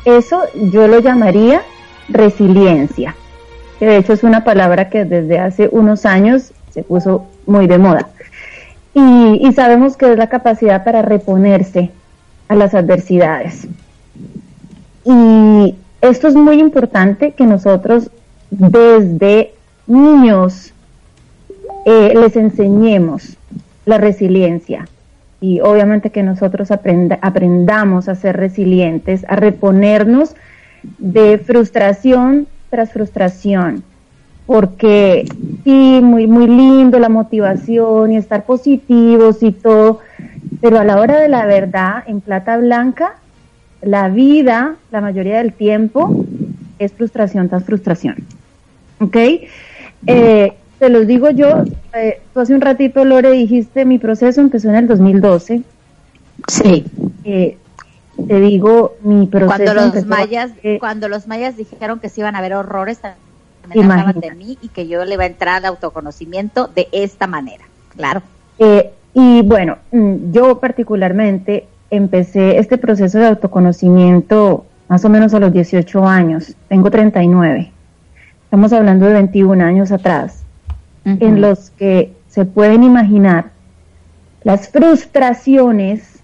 Eso 0.07 0.43
yo 0.71 0.87
lo 0.87 1.01
llamaría 1.01 1.63
resiliencia, 2.07 3.13
que 3.77 3.87
de 3.87 3.97
hecho 3.97 4.13
es 4.13 4.23
una 4.23 4.45
palabra 4.45 4.89
que 4.89 5.03
desde 5.03 5.37
hace 5.37 5.67
unos 5.69 6.05
años 6.05 6.53
se 6.71 6.81
puso 6.81 7.25
muy 7.45 7.67
de 7.67 7.77
moda. 7.77 8.07
Y, 8.93 9.51
sabemos 9.51 9.97
que 9.97 10.09
es 10.09 10.17
la 10.17 10.27
capacidad 10.27 10.85
para 10.85 11.01
reponerse 11.01 11.91
a 12.47 12.55
las 12.55 12.73
adversidades. 12.73 13.67
Y 15.03 15.75
esto 15.99 16.29
es 16.29 16.35
muy 16.35 16.61
importante 16.61 17.33
que 17.33 17.43
nosotros 17.43 18.09
desde 18.49 19.55
niños 19.87 20.73
eh, 21.85 22.13
les 22.15 22.37
enseñemos 22.37 23.35
la 23.85 23.97
resiliencia, 23.97 24.87
y 25.39 25.59
obviamente 25.59 26.09
que 26.09 26.23
nosotros 26.23 26.71
aprendamos 26.71 28.09
a 28.09 28.15
ser 28.15 28.37
resilientes, 28.37 29.25
a 29.27 29.35
reponernos 29.35 30.35
de 30.97 31.37
frustración 31.37 32.47
tras 32.69 32.91
frustración, 32.91 33.83
porque 34.45 35.25
sí, 35.63 35.99
muy, 36.01 36.27
muy 36.27 36.47
lindo 36.47 36.99
la 36.99 37.09
motivación 37.09 38.13
y 38.13 38.17
estar 38.17 38.45
positivos 38.45 39.43
y 39.43 39.51
todo, 39.51 39.99
pero 40.61 40.79
a 40.79 40.83
la 40.83 40.99
hora 40.99 41.19
de 41.19 41.27
la 41.27 41.45
verdad, 41.45 42.03
en 42.07 42.21
plata 42.21 42.57
blanca, 42.57 43.15
la 43.81 44.09
vida, 44.09 44.75
la 44.91 45.01
mayoría 45.01 45.37
del 45.37 45.53
tiempo, 45.53 46.25
es 46.79 46.93
frustración 46.93 47.49
tras 47.49 47.63
frustración. 47.63 48.15
¿Ok? 48.99 49.17
Eh, 50.07 50.53
te 50.79 50.89
los 50.89 51.07
digo 51.07 51.29
yo, 51.31 51.63
eh, 51.93 52.21
tú 52.33 52.39
hace 52.39 52.53
un 52.53 52.61
ratito, 52.61 53.03
Lore, 53.03 53.31
dijiste, 53.31 53.85
mi 53.85 53.97
proceso 53.97 54.41
empezó 54.41 54.69
en 54.69 54.75
el 54.75 54.87
2012. 54.87 55.63
Sí. 56.47 56.85
Eh, 57.23 57.57
te 58.27 58.39
digo, 58.39 58.95
mi 59.01 59.27
proceso 59.27 59.73
cuando 59.73 59.73
los 59.73 60.05
mayas 60.05 60.51
Cuando 60.79 61.09
los 61.09 61.27
mayas 61.27 61.57
dijeron 61.57 61.99
que 61.99 62.09
se 62.09 62.21
iban 62.21 62.35
a 62.35 62.41
ver 62.41 62.53
horrores, 62.53 62.99
también 62.99 63.91
hablaban 63.91 64.19
de 64.19 64.31
mí 64.31 64.57
y 64.61 64.69
que 64.69 64.87
yo 64.87 65.03
le 65.05 65.15
iba 65.15 65.23
a 65.23 65.27
entrar 65.27 65.57
al 65.57 65.65
autoconocimiento 65.65 66.67
de 66.67 66.87
esta 66.91 67.27
manera, 67.27 67.65
claro. 67.95 68.21
Eh, 68.59 68.91
y 69.13 69.41
bueno, 69.41 69.77
mm, 69.91 70.31
yo 70.31 70.59
particularmente 70.59 71.67
empecé 71.89 72.59
este 72.59 72.77
proceso 72.77 73.17
de 73.19 73.27
autoconocimiento 73.27 74.65
más 74.89 75.03
o 75.05 75.09
menos 75.09 75.33
a 75.33 75.39
los 75.39 75.51
18 75.51 76.07
años, 76.07 76.55
tengo 76.69 76.89
39. 76.89 77.71
Estamos 78.43 78.71
hablando 78.73 79.05
de 79.05 79.13
21 79.13 79.63
años 79.63 79.91
atrás 79.91 80.46
en 81.07 81.39
los 81.39 81.69
que 81.71 82.11
se 82.27 82.43
pueden 82.43 82.83
imaginar 82.83 83.51
las 84.43 84.69
frustraciones 84.69 86.19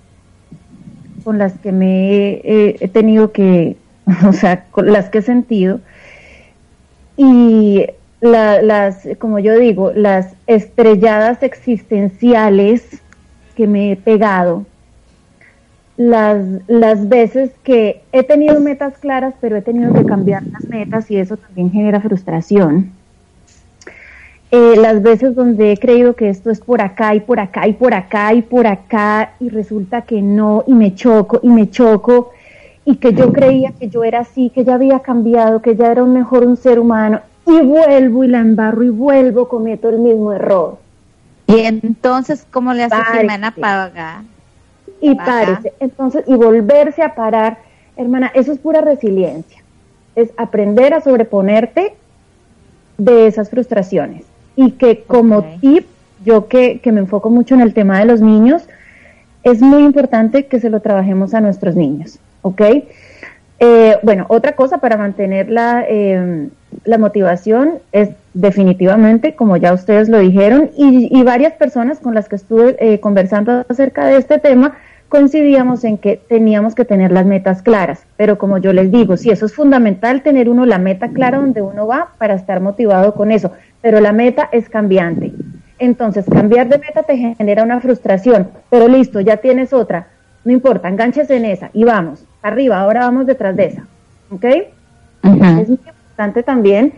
con 1.23 1.37
las 1.37 1.57
que 1.59 1.71
me 1.71 2.41
he, 2.43 2.87
tenido 2.89 3.31
que, 3.31 3.77
o 4.27 4.33
sea, 4.33 4.65
con 4.65 4.91
las 4.91 5.09
que 5.09 5.19
he 5.19 5.21
sentido, 5.21 5.79
y 7.15 7.85
las, 8.19 9.07
como 9.19 9.39
yo 9.39 9.57
digo, 9.57 9.93
las 9.93 10.35
estrelladas 10.47 11.43
existenciales 11.43 13.01
que 13.55 13.67
me 13.67 13.93
he 13.93 13.95
pegado, 13.95 14.65
las, 15.95 16.43
las 16.67 17.07
veces 17.07 17.51
que 17.63 18.01
he 18.11 18.23
tenido 18.23 18.59
metas 18.59 18.97
claras, 18.97 19.33
pero 19.39 19.55
he 19.55 19.61
tenido 19.61 19.93
que 19.93 20.03
cambiar 20.03 20.43
las 20.47 20.65
metas 20.65 21.09
y 21.09 21.17
eso 21.17 21.37
también 21.37 21.71
genera 21.71 22.01
frustración 22.01 22.91
eh, 24.55 24.75
las 24.75 25.01
veces 25.01 25.33
donde 25.33 25.71
he 25.71 25.77
creído 25.77 26.15
que 26.15 26.29
esto 26.29 26.51
es 26.51 26.59
por 26.59 26.79
acá 26.79 27.15
y 27.15 27.21
por 27.21 27.39
acá 27.39 27.67
y 27.67 27.73
por 27.73 27.95
acá 27.95 28.35
y 28.35 28.43
por 28.43 28.67
acá 28.67 29.31
y 29.39 29.49
resulta 29.49 30.03
que 30.03 30.21
no 30.21 30.63
y 30.67 30.75
me 30.75 30.93
choco 30.93 31.39
y 31.41 31.49
me 31.49 31.71
choco 31.71 32.29
y 32.85 32.97
que 32.97 33.13
yo 33.13 33.33
creía 33.33 33.71
que 33.71 33.89
yo 33.89 34.03
era 34.03 34.19
así, 34.19 34.51
que 34.51 34.63
ya 34.63 34.75
había 34.75 34.99
cambiado, 34.99 35.63
que 35.63 35.75
ya 35.75 35.91
era 35.91 36.03
un 36.03 36.13
mejor 36.13 36.45
un 36.45 36.55
ser 36.55 36.77
humano 36.77 37.21
y 37.47 37.61
vuelvo 37.61 38.23
y 38.23 38.27
la 38.27 38.41
embarro 38.41 38.83
y 38.83 38.89
vuelvo, 38.89 39.49
cometo 39.49 39.89
el 39.89 39.97
mismo 39.97 40.31
error. 40.33 40.77
Y 41.47 41.61
entonces, 41.61 42.45
¿cómo 42.51 42.75
le 42.75 42.83
hace 42.83 42.95
Jimena 43.11 43.55
para 43.59 44.23
Y 45.01 45.15
parece, 45.15 45.73
entonces, 45.79 46.25
y 46.27 46.35
volverse 46.35 47.01
a 47.01 47.15
parar, 47.15 47.57
hermana, 47.97 48.31
eso 48.35 48.51
es 48.51 48.59
pura 48.59 48.81
resiliencia, 48.81 49.63
es 50.15 50.29
aprender 50.37 50.93
a 50.93 51.01
sobreponerte 51.01 51.95
de 52.99 53.25
esas 53.25 53.49
frustraciones 53.49 54.25
y 54.55 54.71
que 54.71 55.03
como 55.03 55.43
tip, 55.61 55.85
yo 56.23 56.47
que, 56.47 56.79
me 56.85 56.99
enfoco 56.99 57.29
mucho 57.29 57.55
en 57.55 57.61
el 57.61 57.73
tema 57.73 57.99
de 57.99 58.05
los 58.05 58.21
niños, 58.21 58.63
es 59.43 59.61
muy 59.61 59.83
importante 59.83 60.45
que 60.45 60.59
se 60.59 60.69
lo 60.69 60.79
trabajemos 60.79 61.33
a 61.33 61.41
nuestros 61.41 61.75
niños, 61.75 62.19
¿ok? 62.41 62.61
Eh, 63.59 63.97
bueno, 64.03 64.25
otra 64.29 64.53
cosa 64.53 64.79
para 64.79 64.97
mantener 64.97 65.49
la, 65.49 65.85
em, 65.87 66.49
la, 66.85 66.97
motivación 66.97 67.79
es 67.91 68.09
definitivamente, 68.33 69.35
como 69.35 69.57
ya 69.57 69.73
ustedes 69.73 70.09
lo 70.09 70.19
dijeron, 70.19 70.71
y, 70.75 71.21
varias 71.23 71.53
personas 71.53 71.99
con 71.99 72.13
las 72.13 72.27
que 72.27 72.35
estuve 72.35 72.75
eh, 72.79 72.99
conversando 72.99 73.65
acerca 73.69 74.05
de 74.05 74.17
este 74.17 74.39
tema, 74.39 74.75
coincidíamos 75.13 75.83
en 75.83 75.99
que 75.99 76.17
teníamos 76.17 76.73
que 76.73 76.85
tener 76.85 77.11
las 77.11 77.27
metas 77.27 77.61
claras, 77.61 78.03
pero 78.17 78.39
como 78.39 78.57
yo 78.57 78.73
les 78.73 78.91
digo, 78.91 79.15
sí, 79.15 79.29
eso 79.29 79.45
es 79.45 79.53
fundamental 79.53 80.23
tener 80.23 80.49
uno 80.49 80.65
la 80.65 80.79
meta 80.79 81.09
clara 81.09 81.37
donde 81.37 81.61
uno 81.61 81.85
va 81.85 82.13
para 82.17 82.33
estar 82.33 82.61
motivado 82.61 83.13
con 83.13 83.29
eso, 83.29 83.51
pero 83.83 83.99
la 83.99 84.11
meta 84.11 84.49
es 84.51 84.69
cambiante. 84.69 85.31
Entonces, 85.77 86.25
cambiar 86.25 86.67
de 86.67 86.79
meta 86.79 87.03
te 87.03 87.15
genera 87.15 87.61
una 87.61 87.79
frustración, 87.79 88.47
pero 88.71 88.87
listo, 88.87 89.19
ya 89.19 89.37
tienes 89.37 89.71
otra, 89.71 90.07
no 90.45 90.51
importa, 90.51 90.89
enganches 90.89 91.29
en 91.29 91.45
esa 91.45 91.69
y 91.73 91.83
vamos, 91.83 92.25
arriba, 92.41 92.79
ahora 92.79 93.01
vamos 93.01 93.27
detrás 93.27 93.55
de 93.55 93.65
esa, 93.65 93.85
¿ok? 94.31 94.45
Es 95.25 95.69
muy 95.69 95.77
importante 95.89 96.41
también, 96.41 96.91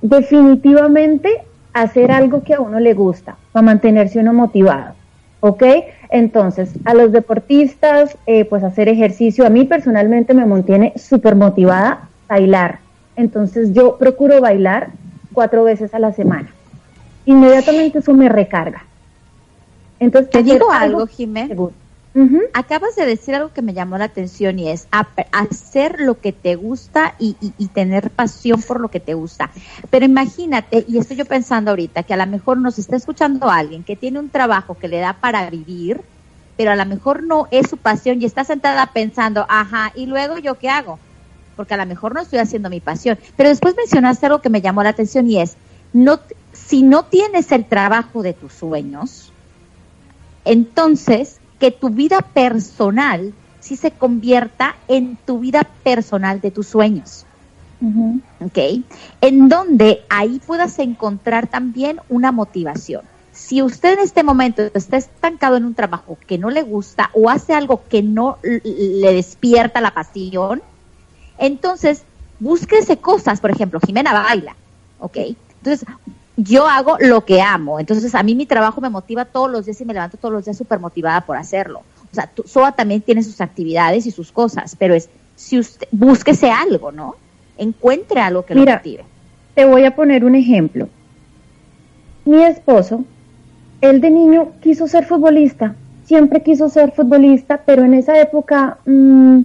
definitivamente, 0.00 1.28
hacer 1.74 2.12
algo 2.12 2.44
que 2.44 2.54
a 2.54 2.60
uno 2.60 2.80
le 2.80 2.94
gusta, 2.94 3.36
para 3.52 3.62
mantenerse 3.62 4.20
uno 4.20 4.32
motivado. 4.32 5.01
¿Ok? 5.42 5.62
Entonces, 6.10 6.70
a 6.84 6.94
los 6.94 7.10
deportistas, 7.10 8.16
eh, 8.26 8.44
pues 8.44 8.62
hacer 8.62 8.88
ejercicio, 8.88 9.44
a 9.44 9.50
mí 9.50 9.64
personalmente 9.64 10.34
me 10.34 10.46
mantiene 10.46 10.92
súper 10.96 11.34
motivada 11.34 12.08
bailar. 12.28 12.78
Entonces, 13.16 13.74
yo 13.74 13.98
procuro 13.98 14.40
bailar 14.40 14.90
cuatro 15.32 15.64
veces 15.64 15.92
a 15.94 15.98
la 15.98 16.12
semana. 16.12 16.48
Inmediatamente 17.26 17.98
eso 17.98 18.14
me 18.14 18.28
recarga. 18.28 18.84
Entonces, 19.98 20.30
te 20.30 20.42
digo 20.44 20.70
algo, 20.70 21.06
Acabas 22.52 22.94
de 22.94 23.06
decir 23.06 23.34
algo 23.34 23.54
que 23.54 23.62
me 23.62 23.72
llamó 23.72 23.96
la 23.96 24.04
atención 24.04 24.58
y 24.58 24.68
es 24.68 24.86
hacer 25.32 26.00
lo 26.00 26.20
que 26.20 26.32
te 26.32 26.56
gusta 26.56 27.14
y, 27.18 27.34
tener 27.68 28.10
pasión 28.10 28.60
por 28.60 28.80
lo 28.80 28.88
que 28.88 29.00
te 29.00 29.14
gusta. 29.14 29.50
Pero 29.88 30.04
imagínate, 30.04 30.84
y 30.86 30.98
estoy 30.98 31.16
yo 31.16 31.24
pensando 31.24 31.70
ahorita, 31.70 32.02
que 32.02 32.12
a 32.12 32.18
lo 32.18 32.26
mejor 32.26 32.58
nos 32.58 32.78
está 32.78 32.96
escuchando 32.96 33.50
alguien 33.50 33.82
que 33.82 33.96
tiene 33.96 34.18
un 34.18 34.28
trabajo 34.28 34.76
que 34.78 34.88
le 34.88 34.98
da 34.98 35.14
para 35.14 35.48
vivir, 35.48 36.02
pero 36.58 36.72
a 36.72 36.76
lo 36.76 36.84
mejor 36.84 37.22
no 37.22 37.48
es 37.50 37.70
su 37.70 37.78
pasión 37.78 38.20
y 38.20 38.26
está 38.26 38.44
sentada 38.44 38.86
pensando, 38.92 39.46
ajá, 39.48 39.92
¿y 39.94 40.04
luego 40.04 40.36
yo 40.38 40.58
qué 40.58 40.68
hago? 40.68 40.98
Porque 41.56 41.74
a 41.74 41.78
lo 41.78 41.86
mejor 41.86 42.14
no 42.14 42.20
estoy 42.20 42.40
haciendo 42.40 42.68
mi 42.68 42.80
pasión. 42.80 43.18
Pero 43.36 43.48
después 43.48 43.74
mencionaste 43.74 44.26
algo 44.26 44.42
que 44.42 44.50
me 44.50 44.60
llamó 44.60 44.82
la 44.82 44.90
atención 44.90 45.28
y 45.30 45.40
es, 45.40 45.56
no, 45.94 46.20
si 46.52 46.82
no 46.82 47.04
tienes 47.06 47.52
el 47.52 47.64
trabajo 47.64 48.22
de 48.22 48.34
tus 48.34 48.52
sueños, 48.52 49.32
entonces 50.44 51.38
que 51.62 51.70
tu 51.70 51.90
vida 51.90 52.22
personal 52.22 53.32
sí 53.60 53.76
se 53.76 53.92
convierta 53.92 54.74
en 54.88 55.16
tu 55.24 55.38
vida 55.38 55.62
personal 55.84 56.40
de 56.40 56.50
tus 56.50 56.66
sueños. 56.66 57.24
¿Ok? 58.40 58.58
En 59.20 59.48
donde 59.48 60.00
ahí 60.10 60.40
puedas 60.44 60.80
encontrar 60.80 61.46
también 61.46 62.00
una 62.08 62.32
motivación. 62.32 63.02
Si 63.30 63.62
usted 63.62 63.92
en 63.92 64.00
este 64.00 64.24
momento 64.24 64.62
está 64.74 64.96
estancado 64.96 65.56
en 65.56 65.64
un 65.64 65.74
trabajo 65.74 66.18
que 66.26 66.36
no 66.36 66.50
le 66.50 66.62
gusta 66.62 67.10
o 67.14 67.30
hace 67.30 67.54
algo 67.54 67.84
que 67.88 68.02
no 68.02 68.38
le 68.42 69.14
despierta 69.14 69.80
la 69.80 69.94
pasión, 69.94 70.62
entonces 71.38 72.02
búsquese 72.40 72.96
cosas. 72.96 73.40
Por 73.40 73.52
ejemplo, 73.52 73.78
Jimena 73.78 74.12
baila. 74.12 74.56
¿Ok? 74.98 75.16
Entonces, 75.58 75.86
yo 76.36 76.66
hago 76.66 76.96
lo 77.00 77.24
que 77.24 77.40
amo. 77.42 77.80
Entonces, 77.80 78.14
a 78.14 78.22
mí 78.22 78.34
mi 78.34 78.46
trabajo 78.46 78.80
me 78.80 78.90
motiva 78.90 79.24
todos 79.24 79.50
los 79.50 79.66
días 79.66 79.80
y 79.80 79.84
me 79.84 79.94
levanto 79.94 80.16
todos 80.16 80.32
los 80.32 80.44
días 80.44 80.56
súper 80.56 80.78
motivada 80.78 81.20
por 81.22 81.36
hacerlo. 81.36 81.82
O 82.10 82.14
sea, 82.14 82.30
SOA 82.44 82.72
también 82.72 83.00
tiene 83.00 83.22
sus 83.22 83.40
actividades 83.40 84.06
y 84.06 84.10
sus 84.10 84.32
cosas, 84.32 84.76
pero 84.78 84.94
es, 84.94 85.08
si 85.36 85.58
usted, 85.58 85.88
búsquese 85.90 86.50
algo, 86.50 86.92
¿no? 86.92 87.16
Encuentre 87.58 88.20
algo 88.20 88.44
que 88.44 88.54
lo 88.54 88.64
motive. 88.64 89.04
Te 89.54 89.64
voy 89.64 89.84
a 89.84 89.94
poner 89.94 90.24
un 90.24 90.34
ejemplo. 90.34 90.88
Mi 92.24 92.42
esposo, 92.42 93.04
él 93.80 94.00
de 94.00 94.10
niño 94.10 94.52
quiso 94.62 94.86
ser 94.86 95.06
futbolista, 95.06 95.74
siempre 96.04 96.42
quiso 96.42 96.68
ser 96.68 96.92
futbolista, 96.92 97.62
pero 97.64 97.84
en 97.84 97.94
esa 97.94 98.18
época 98.20 98.78
mm, 98.86 99.40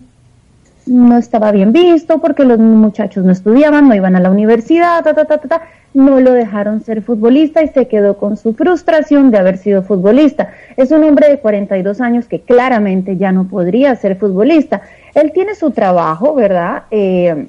no 0.88 1.17
estaba 1.17 1.51
bien 1.51 1.71
visto 1.73 2.19
porque 2.19 2.43
los 2.43 2.59
muchachos 2.59 3.25
no 3.25 3.31
estudiaban, 3.31 3.88
no 3.88 3.95
iban 3.95 4.15
a 4.15 4.19
la 4.19 4.31
universidad, 4.31 5.03
ta, 5.03 5.13
ta, 5.13 5.25
ta, 5.25 5.38
ta, 5.38 5.61
no 5.93 6.19
lo 6.19 6.33
dejaron 6.33 6.81
ser 6.81 7.01
futbolista 7.01 7.63
y 7.63 7.69
se 7.69 7.88
quedó 7.88 8.17
con 8.17 8.38
su 8.38 8.53
frustración 8.53 9.31
de 9.31 9.38
haber 9.38 9.57
sido 9.57 9.83
futbolista. 9.83 10.51
Es 10.75 10.91
un 10.91 11.03
hombre 11.03 11.29
de 11.29 11.39
42 11.39 12.01
años 12.01 12.27
que 12.27 12.41
claramente 12.41 13.17
ya 13.17 13.31
no 13.31 13.47
podría 13.47 13.95
ser 13.95 14.17
futbolista. 14.17 14.81
Él 15.15 15.31
tiene 15.31 15.55
su 15.55 15.71
trabajo, 15.71 16.35
¿verdad? 16.35 16.83
Eh, 16.91 17.47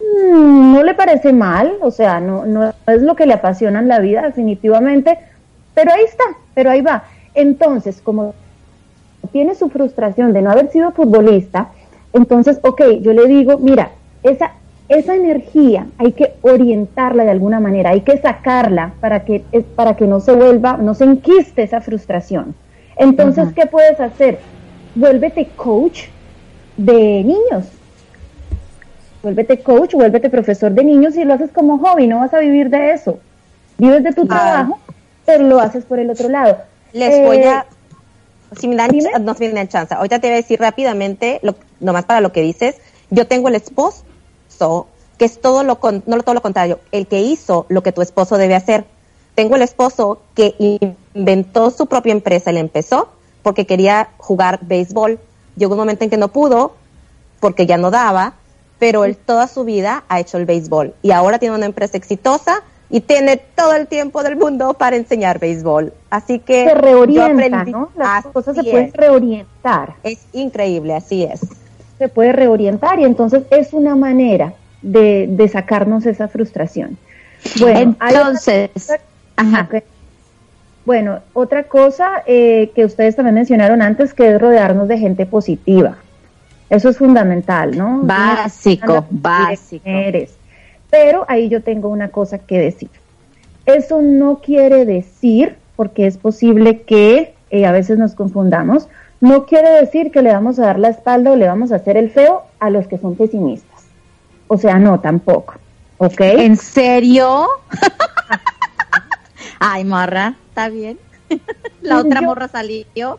mm, 0.00 0.72
no 0.72 0.82
le 0.82 0.94
parece 0.94 1.32
mal, 1.32 1.74
o 1.80 1.90
sea, 1.90 2.20
no, 2.20 2.44
no 2.46 2.72
es 2.86 3.02
lo 3.02 3.14
que 3.14 3.26
le 3.26 3.34
apasiona 3.34 3.78
en 3.78 3.88
la 3.88 4.00
vida 4.00 4.22
definitivamente, 4.22 5.18
pero 5.74 5.92
ahí 5.92 6.04
está, 6.04 6.24
pero 6.54 6.70
ahí 6.70 6.80
va. 6.80 7.04
Entonces, 7.34 8.00
como 8.00 8.34
tiene 9.32 9.54
su 9.54 9.68
frustración 9.68 10.32
de 10.32 10.42
no 10.42 10.50
haber 10.50 10.70
sido 10.70 10.92
futbolista, 10.92 11.70
entonces, 12.14 12.58
ok, 12.62 12.82
yo 13.02 13.12
le 13.12 13.26
digo, 13.26 13.58
mira, 13.58 13.90
esa 14.22 14.52
esa 14.88 15.14
energía 15.14 15.86
hay 15.98 16.12
que 16.12 16.34
orientarla 16.42 17.24
de 17.24 17.30
alguna 17.30 17.60
manera, 17.60 17.90
hay 17.90 18.02
que 18.02 18.18
sacarla 18.18 18.92
para 19.00 19.24
que, 19.24 19.42
para 19.76 19.96
que 19.96 20.06
no 20.06 20.20
se 20.20 20.32
vuelva, 20.32 20.76
no 20.76 20.94
se 20.94 21.04
enquiste 21.04 21.62
esa 21.62 21.80
frustración. 21.80 22.54
Entonces, 22.96 23.48
¿qué 23.54 23.66
puedes 23.66 23.98
hacer? 23.98 24.38
Vuélvete 24.94 25.48
coach 25.56 26.04
de 26.76 27.24
niños. 27.24 27.64
Vuélvete 29.22 29.60
coach, 29.60 29.94
vuélvete 29.94 30.28
profesor 30.28 30.70
de 30.72 30.84
niños 30.84 31.16
y 31.16 31.24
lo 31.24 31.34
haces 31.34 31.50
como 31.50 31.78
hobby, 31.78 32.06
no 32.06 32.20
vas 32.20 32.34
a 32.34 32.40
vivir 32.40 32.68
de 32.68 32.92
eso. 32.92 33.18
Vives 33.78 34.04
de 34.04 34.12
tu 34.12 34.26
trabajo, 34.26 34.78
pero 35.24 35.44
lo 35.44 35.58
haces 35.60 35.84
por 35.84 35.98
el 35.98 36.10
otro 36.10 36.28
lado. 36.28 36.58
Les 36.92 37.24
voy 37.26 37.38
a, 37.38 37.60
eh, 37.60 38.56
si 38.60 38.68
me 38.68 38.76
dan, 38.76 38.90
no 39.22 39.34
me 39.38 39.48
dan 39.48 39.68
chance, 39.68 39.94
ahorita 39.94 40.20
te 40.20 40.28
voy 40.28 40.34
a 40.34 40.36
decir 40.36 40.60
rápidamente, 40.60 41.40
lo, 41.42 41.56
nomás 41.84 42.04
para 42.04 42.20
lo 42.20 42.32
que 42.32 42.40
dices, 42.40 42.76
yo 43.10 43.26
tengo 43.26 43.48
el 43.48 43.54
esposo 43.54 44.04
que 45.18 45.24
es 45.24 45.40
todo 45.40 45.62
lo, 45.62 45.78
no 46.06 46.22
todo 46.22 46.34
lo 46.34 46.42
contrario, 46.42 46.80
el 46.90 47.06
que 47.06 47.20
hizo 47.20 47.66
lo 47.68 47.82
que 47.82 47.92
tu 47.92 48.02
esposo 48.02 48.36
debe 48.36 48.54
hacer. 48.54 48.84
Tengo 49.34 49.56
el 49.56 49.62
esposo 49.62 50.20
que 50.34 50.54
inventó 51.14 51.70
su 51.70 51.86
propia 51.86 52.12
empresa, 52.12 52.50
él 52.50 52.56
empezó 52.56 53.08
porque 53.42 53.66
quería 53.66 54.10
jugar 54.16 54.60
béisbol. 54.62 55.18
Llegó 55.56 55.74
un 55.74 55.78
momento 55.78 56.04
en 56.04 56.10
que 56.10 56.16
no 56.16 56.28
pudo 56.28 56.74
porque 57.40 57.66
ya 57.66 57.76
no 57.76 57.90
daba, 57.90 58.34
pero 58.78 59.04
él 59.04 59.16
toda 59.16 59.46
su 59.46 59.64
vida 59.64 60.04
ha 60.08 60.20
hecho 60.20 60.38
el 60.38 60.46
béisbol 60.46 60.94
y 61.02 61.10
ahora 61.10 61.38
tiene 61.38 61.54
una 61.54 61.66
empresa 61.66 61.96
exitosa 61.96 62.62
y 62.90 63.00
tiene 63.00 63.36
todo 63.36 63.74
el 63.74 63.86
tiempo 63.86 64.22
del 64.22 64.36
mundo 64.36 64.74
para 64.74 64.96
enseñar 64.96 65.38
béisbol. 65.38 65.92
Así 66.10 66.38
que 66.38 66.64
se 66.64 66.74
reorienta, 66.74 67.64
¿no? 67.64 67.90
Las 67.96 68.26
cosas 68.26 68.56
se 68.56 68.62
pueden 68.62 68.92
reorientar. 68.92 69.96
Es 70.02 70.26
increíble, 70.32 70.94
así 70.94 71.24
es 71.24 71.40
se 71.98 72.08
puede 72.08 72.32
reorientar 72.32 72.98
y 73.00 73.04
entonces 73.04 73.44
es 73.50 73.72
una 73.72 73.96
manera 73.96 74.54
de, 74.82 75.48
sacarnos 75.50 76.06
esa 76.06 76.28
frustración. 76.28 76.96
Bueno, 77.60 77.96
entonces, 78.00 78.70
bueno, 80.84 81.20
otra 81.32 81.64
cosa 81.64 82.22
eh, 82.26 82.70
que 82.74 82.84
ustedes 82.84 83.16
también 83.16 83.34
mencionaron 83.34 83.82
antes, 83.82 84.12
que 84.12 84.34
es 84.34 84.40
rodearnos 84.40 84.88
de 84.88 84.98
gente 84.98 85.26
positiva. 85.26 85.96
Eso 86.70 86.88
es 86.88 86.98
fundamental, 86.98 87.76
¿no? 87.76 88.00
Básico, 88.02 89.06
básico. 89.10 89.82
Eres. 89.84 90.34
Pero 90.90 91.24
ahí 91.28 91.48
yo 91.48 91.62
tengo 91.62 91.88
una 91.88 92.08
cosa 92.08 92.38
que 92.38 92.58
decir. 92.58 92.90
Eso 93.66 94.02
no 94.02 94.40
quiere 94.40 94.84
decir, 94.84 95.56
porque 95.76 96.06
es 96.06 96.18
posible 96.18 96.82
que 96.82 97.34
eh, 97.50 97.66
a 97.66 97.72
veces 97.72 97.98
nos 97.98 98.14
confundamos, 98.14 98.88
no 99.24 99.46
quiere 99.46 99.70
decir 99.70 100.10
que 100.10 100.20
le 100.20 100.34
vamos 100.34 100.58
a 100.58 100.66
dar 100.66 100.78
la 100.78 100.90
espalda 100.90 101.32
o 101.32 101.36
le 101.36 101.48
vamos 101.48 101.72
a 101.72 101.76
hacer 101.76 101.96
el 101.96 102.10
feo 102.10 102.42
a 102.60 102.68
los 102.68 102.86
que 102.86 102.98
son 102.98 103.16
pesimistas. 103.16 103.86
O 104.48 104.58
sea, 104.58 104.78
no, 104.78 105.00
tampoco. 105.00 105.54
¿Ok? 105.96 106.20
¿En 106.20 106.56
serio? 106.58 107.48
Ay, 109.58 109.84
morra, 109.86 110.34
está 110.48 110.68
bien. 110.68 110.98
la 111.80 112.00
otra 112.00 112.20
morra 112.20 112.48
salió. 112.48 113.18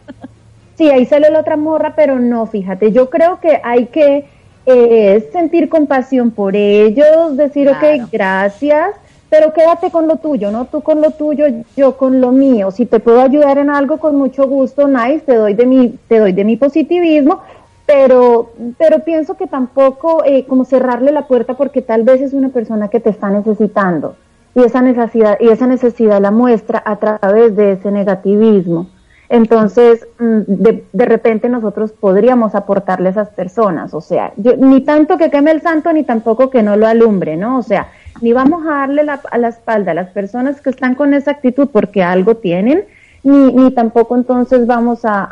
sí, 0.77 0.91
ahí 0.91 1.07
sale 1.07 1.31
la 1.31 1.39
otra 1.39 1.57
morra, 1.57 1.95
pero 1.95 2.19
no, 2.19 2.45
fíjate, 2.45 2.91
yo 2.91 3.09
creo 3.09 3.39
que 3.39 3.59
hay 3.63 3.87
que 3.87 4.29
eh, 4.67 5.27
sentir 5.31 5.69
compasión 5.69 6.29
por 6.29 6.55
ellos, 6.55 7.35
decir, 7.35 7.67
ok, 7.67 8.11
gracias, 8.11 8.91
pero 9.37 9.51
quédate 9.51 9.91
con 9.91 10.07
lo 10.07 10.15
tuyo, 10.15 10.49
¿no? 10.49 10.63
Tú 10.63 10.79
con 10.79 11.01
lo 11.01 11.11
tuyo, 11.11 11.45
yo 11.75 11.97
con 11.97 12.21
lo 12.21 12.31
mío. 12.31 12.71
Si 12.71 12.85
te 12.85 13.01
puedo 13.01 13.19
ayudar 13.19 13.57
en 13.57 13.69
algo, 13.69 13.97
con 13.97 14.15
mucho 14.15 14.47
gusto, 14.47 14.87
nice, 14.87 15.19
te 15.25 15.35
doy 15.35 15.53
de 15.55 15.65
mi, 15.65 15.89
te 16.07 16.19
doy 16.19 16.31
de 16.31 16.45
mi 16.45 16.55
positivismo, 16.55 17.41
pero, 17.85 18.53
pero 18.77 18.99
pienso 18.99 19.35
que 19.35 19.45
tampoco 19.45 20.23
eh, 20.23 20.45
como 20.45 20.63
cerrarle 20.63 21.11
la 21.11 21.27
puerta 21.27 21.55
porque 21.55 21.81
tal 21.81 22.03
vez 22.03 22.21
es 22.21 22.31
una 22.31 22.47
persona 22.47 22.87
que 22.87 23.01
te 23.01 23.09
está 23.09 23.29
necesitando 23.29 24.15
y 24.55 24.63
esa 24.63 24.81
necesidad, 24.81 25.37
y 25.41 25.49
esa 25.49 25.67
necesidad 25.67 26.21
la 26.21 26.31
muestra 26.31 26.81
a 26.85 26.95
través 26.95 27.57
de 27.57 27.73
ese 27.73 27.91
negativismo. 27.91 28.87
Entonces, 29.27 30.07
mm, 30.17 30.43
de, 30.47 30.85
de, 30.93 31.05
repente 31.05 31.49
nosotros 31.49 31.91
podríamos 31.91 32.55
aportarle 32.55 33.09
a 33.09 33.11
esas 33.11 33.29
personas, 33.31 33.93
o 33.93 33.99
sea, 33.99 34.31
ni 34.37 34.79
tanto 34.79 35.17
que 35.17 35.29
queme 35.29 35.51
el 35.51 35.61
santo, 35.61 35.91
ni 35.91 36.05
tampoco 36.05 36.49
que 36.49 36.63
no 36.63 36.77
lo 36.77 36.87
alumbre, 36.87 37.35
¿no? 37.35 37.57
O 37.57 37.63
sea, 37.63 37.89
ni 38.21 38.33
vamos 38.33 38.65
a 38.65 38.71
darle 38.71 39.03
la, 39.03 39.21
a 39.31 39.37
la 39.37 39.49
espalda 39.49 39.91
a 39.91 39.95
las 39.95 40.09
personas 40.09 40.61
que 40.61 40.69
están 40.69 40.95
con 40.95 41.13
esa 41.13 41.31
actitud 41.31 41.69
porque 41.71 42.03
algo 42.03 42.37
tienen, 42.37 42.85
ni, 43.23 43.51
ni 43.53 43.71
tampoco 43.71 44.15
entonces 44.15 44.67
vamos 44.67 45.05
a, 45.05 45.29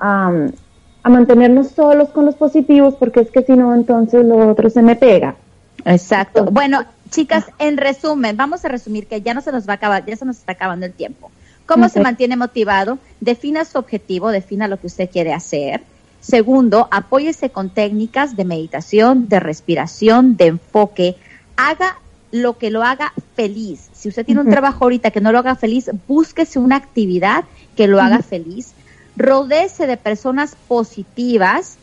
a 1.03 1.09
mantenernos 1.09 1.69
solos 1.69 2.09
con 2.09 2.25
los 2.25 2.35
positivos, 2.35 2.95
porque 2.95 3.19
es 3.19 3.29
que 3.29 3.43
si 3.43 3.53
no, 3.53 3.75
entonces 3.75 4.25
lo 4.25 4.49
otro 4.49 4.69
se 4.69 4.81
me 4.81 4.95
pega. 4.95 5.35
Exacto. 5.85 6.45
Bueno, 6.45 6.85
chicas, 7.09 7.45
en 7.59 7.77
resumen, 7.77 8.37
vamos 8.37 8.63
a 8.63 8.69
resumir 8.69 9.07
que 9.07 9.21
ya 9.21 9.33
no 9.33 9.41
se 9.41 9.51
nos 9.51 9.67
va 9.67 9.73
a 9.73 9.75
acabar, 9.75 10.05
ya 10.05 10.15
se 10.15 10.25
nos 10.25 10.37
está 10.37 10.53
acabando 10.53 10.85
el 10.85 10.93
tiempo. 10.93 11.29
¿Cómo 11.65 11.87
se 11.89 12.01
mantiene 12.01 12.35
motivado? 12.35 12.99
Defina 13.21 13.63
su 13.65 13.77
objetivo, 13.77 14.31
defina 14.31 14.67
lo 14.67 14.79
que 14.79 14.87
usted 14.87 15.09
quiere 15.09 15.33
hacer. 15.33 15.81
Segundo, 16.19 16.87
apóyese 16.91 17.49
con 17.49 17.69
técnicas 17.69 18.35
de 18.35 18.45
meditación, 18.45 19.27
de 19.27 19.39
respiración, 19.39 20.37
de 20.37 20.47
enfoque. 20.47 21.15
Haga 21.55 21.97
lo 22.33 22.57
que 22.57 22.71
lo 22.71 22.83
haga 22.83 23.13
feliz. 23.35 23.89
Si 23.93 24.09
usted 24.09 24.25
tiene 24.25 24.41
un 24.41 24.49
trabajo 24.49 24.83
ahorita 24.83 25.11
que 25.11 25.21
no 25.21 25.31
lo 25.31 25.37
haga 25.37 25.55
feliz, 25.55 25.91
búsquese 26.07 26.57
una 26.57 26.77
actividad 26.77 27.45
que 27.75 27.87
lo 27.87 28.01
haga 28.01 28.23
feliz. 28.23 28.73
Rodéese 29.15 29.85
de 29.85 29.97
personas 29.97 30.57
positivas, 30.67 31.77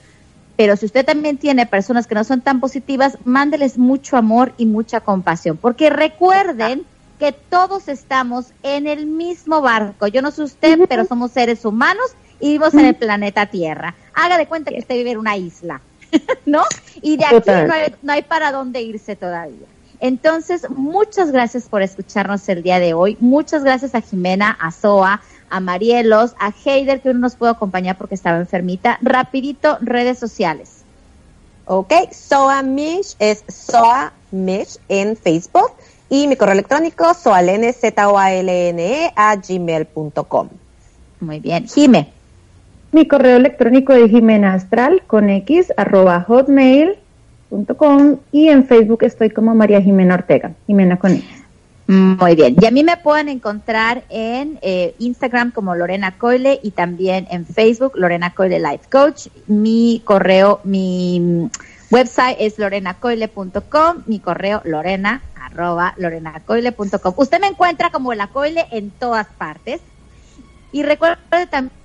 pero 0.57 0.77
si 0.77 0.87
usted 0.87 1.07
también 1.07 1.39
tiene 1.39 1.67
personas 1.67 2.09
que 2.09 2.17
no 2.17 2.25
son 2.25 2.41
tan 2.41 2.59
positivas, 2.59 3.17
mándeles 3.25 3.79
mucho 3.79 4.17
amor 4.17 4.53
y 4.59 4.67
mucha 4.67 5.01
compasión, 5.01 5.57
porque 5.57 5.89
recuerden 5.89 6.83
que 7.21 7.31
todos 7.31 7.87
estamos 7.87 8.47
en 8.65 8.89
el 8.89 9.07
mismo 9.07 9.61
barco. 9.61 10.09
Yo 10.09 10.21
no 10.21 10.33
sé 10.33 10.43
usted, 10.43 10.81
pero 10.89 11.05
somos 11.05 11.31
seres 11.31 11.65
humanos 11.65 12.07
y 12.41 12.47
vivimos 12.47 12.75
en 12.75 12.87
el 12.87 12.97
planeta 12.97 13.47
Tierra. 13.47 13.95
Haga 14.15 14.37
de 14.37 14.47
cuenta 14.47 14.73
que 14.73 14.81
usted 14.81 14.97
vive 14.97 15.13
en 15.13 15.19
una 15.19 15.37
isla, 15.37 15.81
¿no? 16.45 16.65
Y 17.03 17.19
de 17.19 17.27
aquí 17.27 17.51
no 17.69 17.73
hay, 17.73 17.95
no 18.03 18.13
hay 18.13 18.23
para 18.23 18.51
dónde 18.51 18.83
irse 18.83 19.15
todavía. 19.15 19.69
Entonces, 20.01 20.69
muchas 20.71 21.31
gracias 21.31 21.69
por 21.69 21.83
escucharnos 21.83 22.49
el 22.49 22.63
día 22.63 22.81
de 22.81 22.95
hoy. 22.95 23.17
Muchas 23.21 23.63
gracias 23.63 23.95
a 23.95 24.01
Jimena, 24.01 24.57
a 24.59 24.71
Soa, 24.71 25.21
a 25.51 25.61
Marielos, 25.61 26.35
a 26.39 26.53
Heider, 26.65 27.03
que 27.03 27.13
no 27.13 27.21
nos 27.21 27.37
pudo 27.37 27.51
acompañar 27.51 27.99
porque 27.99 28.15
estaba 28.15 28.39
enfermita. 28.39 28.99
Rapidito, 29.03 29.79
redes 29.83 30.19
sociales. 30.19 30.85
Ok, 31.67 31.93
Soa 32.13 32.63
Mish 32.63 33.15
es 33.19 33.45
Soa 33.47 34.13
Mish 34.31 34.79
en 34.89 35.17
Facebook 35.17 35.71
y 36.09 36.27
mi 36.27 36.37
correo 36.37 36.55
electrónico 36.55 37.15
soalene, 37.15 37.73
-E, 37.73 39.13
a 39.15 39.37
gmail.com. 39.37 40.49
Muy 41.21 41.41
bien. 41.41 41.69
Jime. 41.69 42.09
Mi 42.93 43.07
correo 43.07 43.37
electrónico 43.37 43.93
es 43.93 44.11
Jimena 44.11 44.55
Astral 44.55 45.03
con 45.07 45.31
X 45.31 45.73
arroba 45.77 46.27
hotmail.com 47.51 48.19
y 48.33 48.49
en 48.49 48.67
Facebook 48.67 49.03
estoy 49.03 49.31
como 49.31 49.55
María 49.55 49.81
Jimena 49.81 50.15
Ortega, 50.15 50.53
Jimena 50.67 50.99
con. 50.99 51.23
Muy 51.87 52.37
bien. 52.37 52.55
Y 52.61 52.67
a 52.67 52.71
mí 52.71 52.85
me 52.85 52.97
pueden 52.99 53.29
encontrar 53.29 54.05
en 54.11 54.61
eh, 54.63 54.95
Instagram 55.01 55.51
como 55.51 55.75
Lorena 55.75 56.17
Coile 56.17 56.61
y 56.63 56.71
también 56.71 57.27
en 57.33 57.45
Facebook 57.45 57.95
Lorena 57.97 58.33
Coile 58.33 58.61
Life 58.61 58.85
Coach. 58.89 59.27
Mi 59.49 60.01
correo, 60.05 60.61
mi 60.63 61.51
website 61.91 62.37
es 62.39 62.61
lorenacoile.com, 62.61 64.05
mi 64.07 64.21
correo 64.21 64.63
lorena 64.65 65.23
arroba 65.35 65.95
lorenacoile.com. 65.97 67.15
Usted 67.17 67.41
me 67.41 67.49
encuentra 67.49 67.91
como 67.91 68.15
la 68.15 68.29
Coile 68.29 68.67
en 68.71 68.91
todas 68.91 69.27
partes. 69.27 69.81
Y 70.71 70.85
recuerde 70.85 71.19
también 71.51 71.80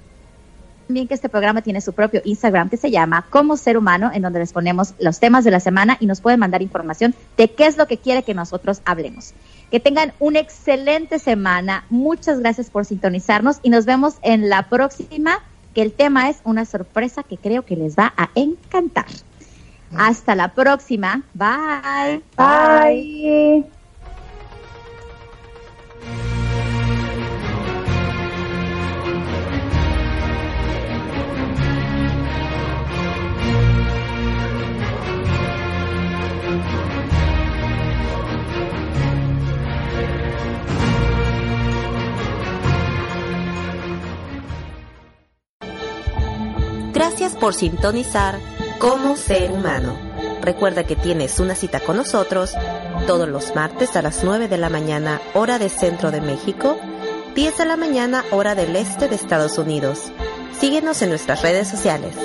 que 0.86 1.14
este 1.14 1.30
programa 1.30 1.62
tiene 1.62 1.82
su 1.82 1.94
propio 1.94 2.22
Instagram 2.24 2.70
que 2.70 2.78
se 2.78 2.92
llama 2.92 3.26
Como 3.30 3.58
Ser 3.58 3.78
Humano, 3.78 4.12
en 4.14 4.22
donde 4.22 4.40
les 4.40 4.54
ponemos 4.54 4.94
los 5.00 5.20
temas 5.20 5.44
de 5.44 5.52
la 5.52 5.60
semana 5.60 5.98
y 6.00 6.06
nos 6.06 6.22
pueden 6.22 6.40
mandar 6.40 6.62
información 6.62 7.16
de 7.38 7.50
qué 7.52 7.66
es 7.66 7.78
lo 7.78 7.88
que 7.88 7.98
quiere 7.98 8.24
que 8.24 8.34
nosotros 8.34 8.82
hablemos. 8.86 9.34
Que 9.72 9.80
tengan 9.80 10.14
una 10.20 10.40
excelente 10.40 11.20
semana. 11.20 11.86
Muchas 11.90 12.40
gracias 12.40 12.70
por 12.70 12.86
sintonizarnos 12.86 13.58
y 13.64 13.70
nos 13.70 13.86
vemos 13.86 14.16
en 14.22 14.48
la 14.50 14.70
próxima, 14.70 15.40
que 15.74 15.82
el 15.82 15.92
tema 15.92 16.30
es 16.30 16.38
una 16.44 16.66
sorpresa 16.66 17.24
que 17.24 17.38
creo 17.38 17.66
que 17.66 17.76
les 17.76 17.96
va 17.96 18.14
a 18.16 18.30
encantar. 18.36 19.08
Hasta 19.98 20.36
la 20.36 20.54
próxima. 20.54 21.24
Bye. 21.34 22.22
Bye. 22.38 23.75
Gracias 46.96 47.36
por 47.36 47.54
sintonizar 47.54 48.40
como 48.80 49.18
ser 49.18 49.52
humano. 49.52 50.00
Recuerda 50.42 50.86
que 50.86 50.96
tienes 50.96 51.42
una 51.42 51.54
cita 51.54 51.82
con 51.82 51.98
nosotros 51.98 52.54
todos 53.06 53.28
los 53.28 53.54
martes 53.54 53.98
a 53.98 54.02
las 54.02 54.24
9 54.24 54.48
de 54.48 54.58
la 54.58 54.70
mañana, 54.70 55.20
hora 55.34 55.60
de 55.60 55.68
centro 55.68 56.10
de 56.10 56.22
México, 56.22 56.80
10 57.36 57.58
de 57.58 57.66
la 57.66 57.76
mañana, 57.76 58.24
hora 58.32 58.56
del 58.56 58.78
este 58.78 59.10
de 59.10 59.16
Estados 59.16 59.58
Unidos. 59.58 60.14
Síguenos 60.58 61.02
en 61.02 61.10
nuestras 61.10 61.42
redes 61.42 61.68
sociales. 61.68 62.16